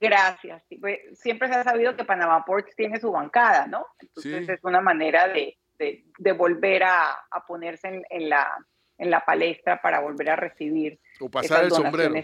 gracias. 0.01 0.63
Pues, 0.81 0.99
siempre 1.13 1.49
se 1.49 1.57
ha 1.57 1.63
sabido 1.63 1.95
que 1.95 2.07
Panamá 2.07 2.43
Port 2.43 2.69
tiene 2.75 2.99
su 2.99 3.13
bancada, 3.13 3.67
¿no? 3.67 3.87
Entonces 4.01 4.49
es 4.49 4.65
una 4.65 4.81
manera 4.81 5.29
de, 5.29 5.59
de, 5.79 6.33
volver 6.33 6.85
a, 6.85 7.17
ponerse 7.47 8.05
en, 8.09 8.29
la, 8.29 8.53
en 8.99 9.11
la 9.11 9.25
palestra 9.25 9.81
para 9.81 10.01
volver 10.01 10.31
a 10.31 10.37
recibir 10.37 10.99
o 11.21 11.31
pasar 11.31 11.65
el 11.65 11.71
sombrero. 11.71 12.15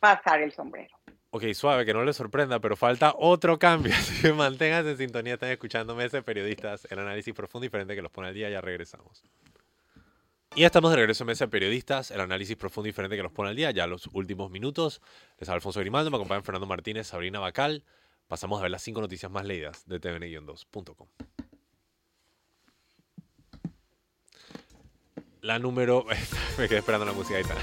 Pasar 0.00 0.42
el 0.42 0.52
sombrero. 0.52 0.96
Ok, 1.30 1.44
suave, 1.54 1.86
que 1.86 1.94
no 1.94 2.04
les 2.04 2.16
sorprenda, 2.16 2.60
pero 2.60 2.76
falta 2.76 3.14
otro 3.16 3.58
cambio. 3.58 3.92
Así 3.96 4.20
que 4.20 4.32
manténganse 4.32 4.90
en 4.90 4.96
sintonía, 4.98 5.34
están 5.34 5.50
escuchando 5.50 5.94
Meses 5.94 6.22
Periodistas, 6.22 6.86
el 6.90 6.98
análisis 6.98 7.32
profundo 7.32 7.64
y 7.64 7.68
diferente 7.68 7.94
que 7.94 8.02
los 8.02 8.12
pone 8.12 8.28
al 8.28 8.34
día. 8.34 8.50
Ya 8.50 8.60
regresamos. 8.60 9.22
Y 10.54 10.60
ya 10.60 10.66
estamos 10.66 10.90
de 10.90 10.98
regreso 10.98 11.24
en 11.24 11.28
Mesa 11.28 11.46
de 11.46 11.50
Periodistas, 11.50 12.10
el 12.10 12.20
análisis 12.20 12.54
profundo 12.56 12.88
y 12.88 12.90
diferente 12.90 13.16
que 13.16 13.22
los 13.22 13.32
pone 13.32 13.48
al 13.48 13.56
día, 13.56 13.70
ya 13.70 13.86
los 13.86 14.08
últimos 14.12 14.50
minutos. 14.50 15.00
Les 15.38 15.48
habla 15.48 15.56
Alfonso 15.56 15.80
Grimaldo, 15.80 16.10
me 16.10 16.18
acompañan 16.18 16.44
Fernando 16.44 16.66
Martínez, 16.66 17.06
Sabrina 17.06 17.40
Bacal. 17.40 17.82
Pasamos 18.28 18.58
a 18.58 18.62
ver 18.62 18.70
las 18.70 18.82
cinco 18.82 19.00
noticias 19.00 19.32
más 19.32 19.46
leídas 19.46 19.88
de 19.88 19.98
tvn-2.com. 19.98 21.08
La 25.42 25.58
número... 25.58 26.06
me 26.58 26.68
quedé 26.68 26.78
esperando 26.78 27.04
la 27.04 27.12
música 27.12 27.34
ahí 27.34 27.42
está. 27.42 27.56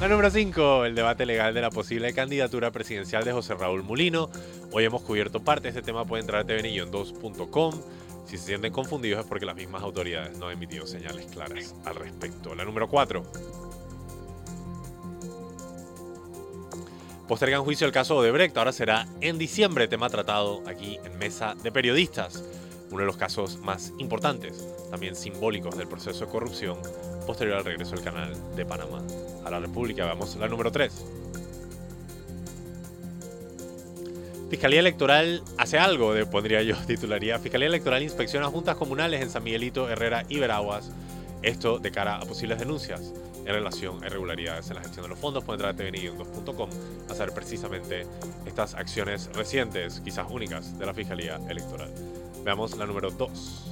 La 0.00 0.06
número 0.06 0.30
5, 0.30 0.84
el 0.84 0.94
debate 0.94 1.26
legal 1.26 1.52
de 1.52 1.60
la 1.60 1.70
posible 1.70 2.14
candidatura 2.14 2.70
presidencial 2.70 3.24
de 3.24 3.32
José 3.32 3.54
Raúl 3.54 3.82
Mulino. 3.82 4.30
Hoy 4.70 4.84
hemos 4.84 5.02
cubierto 5.02 5.42
parte 5.42 5.64
de 5.64 5.68
este 5.70 5.82
tema, 5.82 6.04
puede 6.04 6.20
entrar 6.20 6.42
a 6.42 6.46
tvn-2.com. 6.46 7.74
Si 8.24 8.38
se 8.38 8.46
sienten 8.46 8.72
confundidos 8.72 9.18
es 9.18 9.26
porque 9.26 9.46
las 9.46 9.56
mismas 9.56 9.82
autoridades 9.82 10.38
no 10.38 10.46
han 10.46 10.52
emitido 10.52 10.86
señales 10.86 11.26
claras 11.26 11.74
al 11.84 11.96
respecto. 11.96 12.54
La 12.54 12.64
número 12.64 12.88
4. 12.88 13.24
Postergan 17.26 17.64
juicio 17.64 17.84
el 17.84 17.92
caso 17.92 18.16
Odebrecht, 18.16 18.56
ahora 18.56 18.72
será 18.72 19.08
en 19.20 19.38
diciembre, 19.38 19.88
tema 19.88 20.08
tratado 20.08 20.62
aquí 20.68 21.00
en 21.04 21.18
Mesa 21.18 21.56
de 21.60 21.72
Periodistas. 21.72 22.44
Uno 22.90 23.00
de 23.00 23.06
los 23.06 23.16
casos 23.16 23.58
más 23.60 23.92
importantes, 23.98 24.66
también 24.90 25.14
simbólicos 25.14 25.76
del 25.78 25.88
proceso 25.88 26.26
de 26.26 26.30
corrupción 26.30 26.78
posterior 27.26 27.58
al 27.58 27.64
regreso 27.64 27.94
del 27.94 28.04
canal 28.04 28.34
de 28.56 28.66
Panamá 28.66 29.02
a 29.44 29.50
la 29.50 29.60
República. 29.60 30.04
Vamos 30.04 30.36
la 30.36 30.48
número 30.48 30.72
3. 30.72 31.20
Fiscalía 34.50 34.80
Electoral 34.80 35.44
hace 35.58 35.78
algo, 35.78 36.12
de, 36.12 36.26
pondría 36.26 36.60
yo, 36.62 36.74
titularía. 36.86 37.38
Fiscalía 37.38 37.68
Electoral 37.68 38.02
inspecciona 38.02 38.46
juntas 38.48 38.76
comunales 38.76 39.22
en 39.22 39.30
San 39.30 39.44
Miguelito, 39.44 39.88
Herrera 39.88 40.24
y 40.28 40.40
Veraguas. 40.40 40.90
Esto 41.42 41.78
de 41.78 41.92
cara 41.92 42.16
a 42.16 42.20
posibles 42.22 42.58
denuncias 42.58 43.12
en 43.46 43.54
relación 43.54 44.02
a 44.02 44.08
irregularidades 44.08 44.68
en 44.70 44.76
la 44.76 44.82
gestión 44.82 45.04
de 45.04 45.10
los 45.10 45.18
fondos. 45.18 45.44
Pueden 45.44 45.64
entrar 45.64 45.74
a 45.74 45.90
tvni2.com 45.90 46.68
a 47.08 47.14
saber 47.14 47.32
precisamente 47.32 48.06
estas 48.44 48.74
acciones 48.74 49.30
recientes, 49.34 50.00
quizás 50.04 50.26
únicas, 50.28 50.76
de 50.76 50.84
la 50.84 50.94
Fiscalía 50.94 51.40
Electoral. 51.48 51.90
Veamos 52.44 52.76
la 52.76 52.86
número 52.86 53.10
2. 53.10 53.66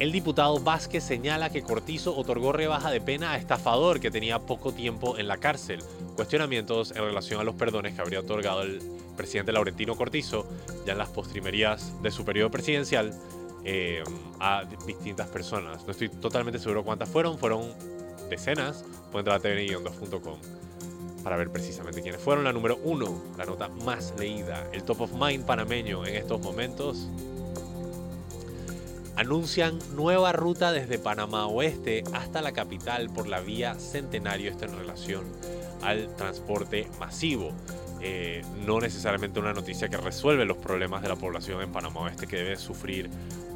El 0.00 0.10
diputado 0.10 0.58
Vázquez 0.58 1.04
señala 1.04 1.50
que 1.50 1.62
Cortizo 1.62 2.16
otorgó 2.16 2.52
rebaja 2.52 2.90
de 2.90 3.00
pena 3.00 3.32
a 3.32 3.36
estafador 3.36 4.00
que 4.00 4.10
tenía 4.10 4.40
poco 4.40 4.72
tiempo 4.72 5.18
en 5.18 5.28
la 5.28 5.36
cárcel. 5.36 5.80
Cuestionamientos 6.16 6.90
en 6.90 7.04
relación 7.04 7.40
a 7.40 7.44
los 7.44 7.54
perdones 7.54 7.94
que 7.94 8.00
habría 8.00 8.20
otorgado 8.20 8.62
el 8.62 8.82
presidente 9.16 9.52
Laurentino 9.52 9.94
Cortizo 9.94 10.46
ya 10.84 10.92
en 10.92 10.98
las 10.98 11.10
postrimerías 11.10 12.02
de 12.02 12.10
su 12.10 12.24
periodo 12.24 12.50
presidencial 12.50 13.14
eh, 13.64 14.02
a 14.40 14.64
distintas 14.84 15.28
personas. 15.28 15.84
No 15.84 15.92
estoy 15.92 16.08
totalmente 16.08 16.58
seguro 16.58 16.84
cuántas 16.84 17.08
fueron, 17.08 17.38
fueron 17.38 17.72
decenas. 18.28 18.84
Pueden 19.12 19.32
entrar 19.32 19.36
a 19.36 19.42
tvn-2.com 19.42 20.38
para 21.24 21.36
ver 21.36 21.50
precisamente 21.50 22.02
quiénes 22.02 22.20
fueron. 22.20 22.44
La 22.44 22.52
número 22.52 22.78
uno, 22.84 23.20
la 23.36 23.46
nota 23.46 23.68
más 23.68 24.14
leída, 24.18 24.68
el 24.72 24.84
top 24.84 25.00
of 25.00 25.12
mind 25.12 25.44
panameño 25.44 26.06
en 26.06 26.14
estos 26.14 26.40
momentos 26.40 27.08
anuncian 29.16 29.78
nueva 29.94 30.32
ruta 30.32 30.72
desde 30.72 30.98
Panamá 30.98 31.46
Oeste 31.46 32.04
hasta 32.12 32.42
la 32.42 32.52
capital 32.52 33.10
por 33.10 33.28
la 33.28 33.40
vía 33.40 33.74
Centenario, 33.76 34.50
esto 34.50 34.64
en 34.64 34.76
relación 34.76 35.24
al 35.82 36.14
transporte 36.16 36.88
masivo. 36.98 37.52
Eh, 38.00 38.42
no 38.66 38.80
necesariamente 38.80 39.40
una 39.40 39.54
noticia 39.54 39.88
que 39.88 39.96
resuelve 39.96 40.44
los 40.44 40.58
problemas 40.58 41.00
de 41.00 41.08
la 41.08 41.16
población 41.16 41.62
en 41.62 41.72
Panamá 41.72 42.00
Oeste 42.02 42.26
que 42.26 42.36
debe 42.36 42.56
sufrir 42.56 43.08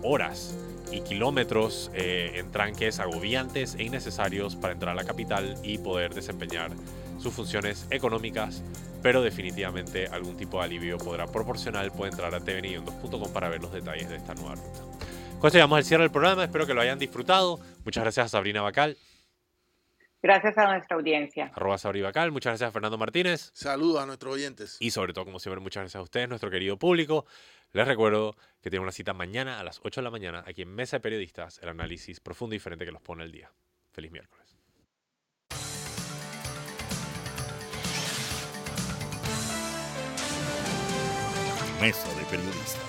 horas 0.03 0.55
y 0.91 1.01
kilómetros 1.03 1.91
eh, 1.93 2.33
en 2.37 2.51
tranques 2.51 2.99
agobiantes 2.99 3.75
e 3.75 3.83
innecesarios 3.83 4.57
para 4.57 4.73
entrar 4.73 4.93
a 4.93 4.95
la 4.95 5.05
capital 5.05 5.57
y 5.63 5.79
poder 5.79 6.15
desempeñar 6.15 6.71
sus 7.19 7.33
funciones 7.35 7.87
económicas, 7.91 8.63
pero 9.03 9.23
definitivamente 9.23 10.07
algún 10.07 10.37
tipo 10.37 10.59
de 10.59 10.65
alivio 10.65 10.99
podrá 10.99 11.27
proporcionar. 11.27 11.91
Puede 11.93 12.13
entrar 12.13 12.35
a 12.35 12.41
tvni2.com 12.41 13.33
para 13.33 13.49
ver 13.49 13.63
los 13.63 13.73
detalles 13.73 14.09
de 14.09 14.17
esta 14.17 14.35
nueva 14.35 14.55
ruta. 14.55 14.81
Con 15.39 15.47
esto 15.47 15.59
llegamos 15.59 15.77
al 15.77 15.85
cierre 15.85 16.03
del 16.03 16.11
programa. 16.11 16.45
Espero 16.45 16.67
que 16.67 16.75
lo 16.75 16.81
hayan 16.81 16.99
disfrutado. 16.99 17.61
Muchas 17.85 18.03
gracias 18.03 18.27
a 18.27 18.29
Sabrina 18.29 18.61
Bacal. 18.61 18.97
Gracias 20.21 20.59
a 20.59 20.67
nuestra 20.67 20.97
audiencia. 20.97 21.53
Arroba 21.55 21.79
Sabri 21.79 22.03
Bacal. 22.03 22.33
Muchas 22.33 22.51
gracias 22.51 22.69
a 22.69 22.73
Fernando 22.73 22.99
Martínez. 22.99 23.51
Saludos 23.55 24.03
a 24.03 24.07
nuestros 24.07 24.35
oyentes. 24.35 24.77
Y 24.81 24.91
sobre 24.91 25.13
todo, 25.13 25.25
como 25.25 25.39
siempre, 25.39 25.61
muchas 25.61 25.83
gracias 25.83 26.01
a 26.01 26.03
ustedes, 26.03 26.29
nuestro 26.29 26.51
querido 26.51 26.77
público. 26.77 27.25
Les 27.73 27.87
recuerdo 27.87 28.35
que 28.61 28.71
tienen 28.71 28.83
una 28.83 28.93
cita 28.93 29.13
mañana 29.13 29.61
a 29.61 29.65
las 29.65 29.81
8 29.85 30.01
de 30.01 30.05
la 30.05 30.11
mañana 30.11 30.43
aquí 30.45 30.63
en 30.63 30.75
Mesa 30.75 30.97
de 30.97 31.01
Periodistas, 31.03 31.61
el 31.63 31.69
análisis 31.69 32.19
profundo 32.19 32.55
y 32.55 32.59
diferente 32.59 32.85
que 32.85 32.91
los 32.91 33.03
pone 33.03 33.23
el 33.23 33.31
día. 33.31 33.53
Feliz 33.93 34.11
miércoles. 34.11 34.38
Mesa 41.81 42.09
de 42.15 42.25
Periodistas. 42.25 42.88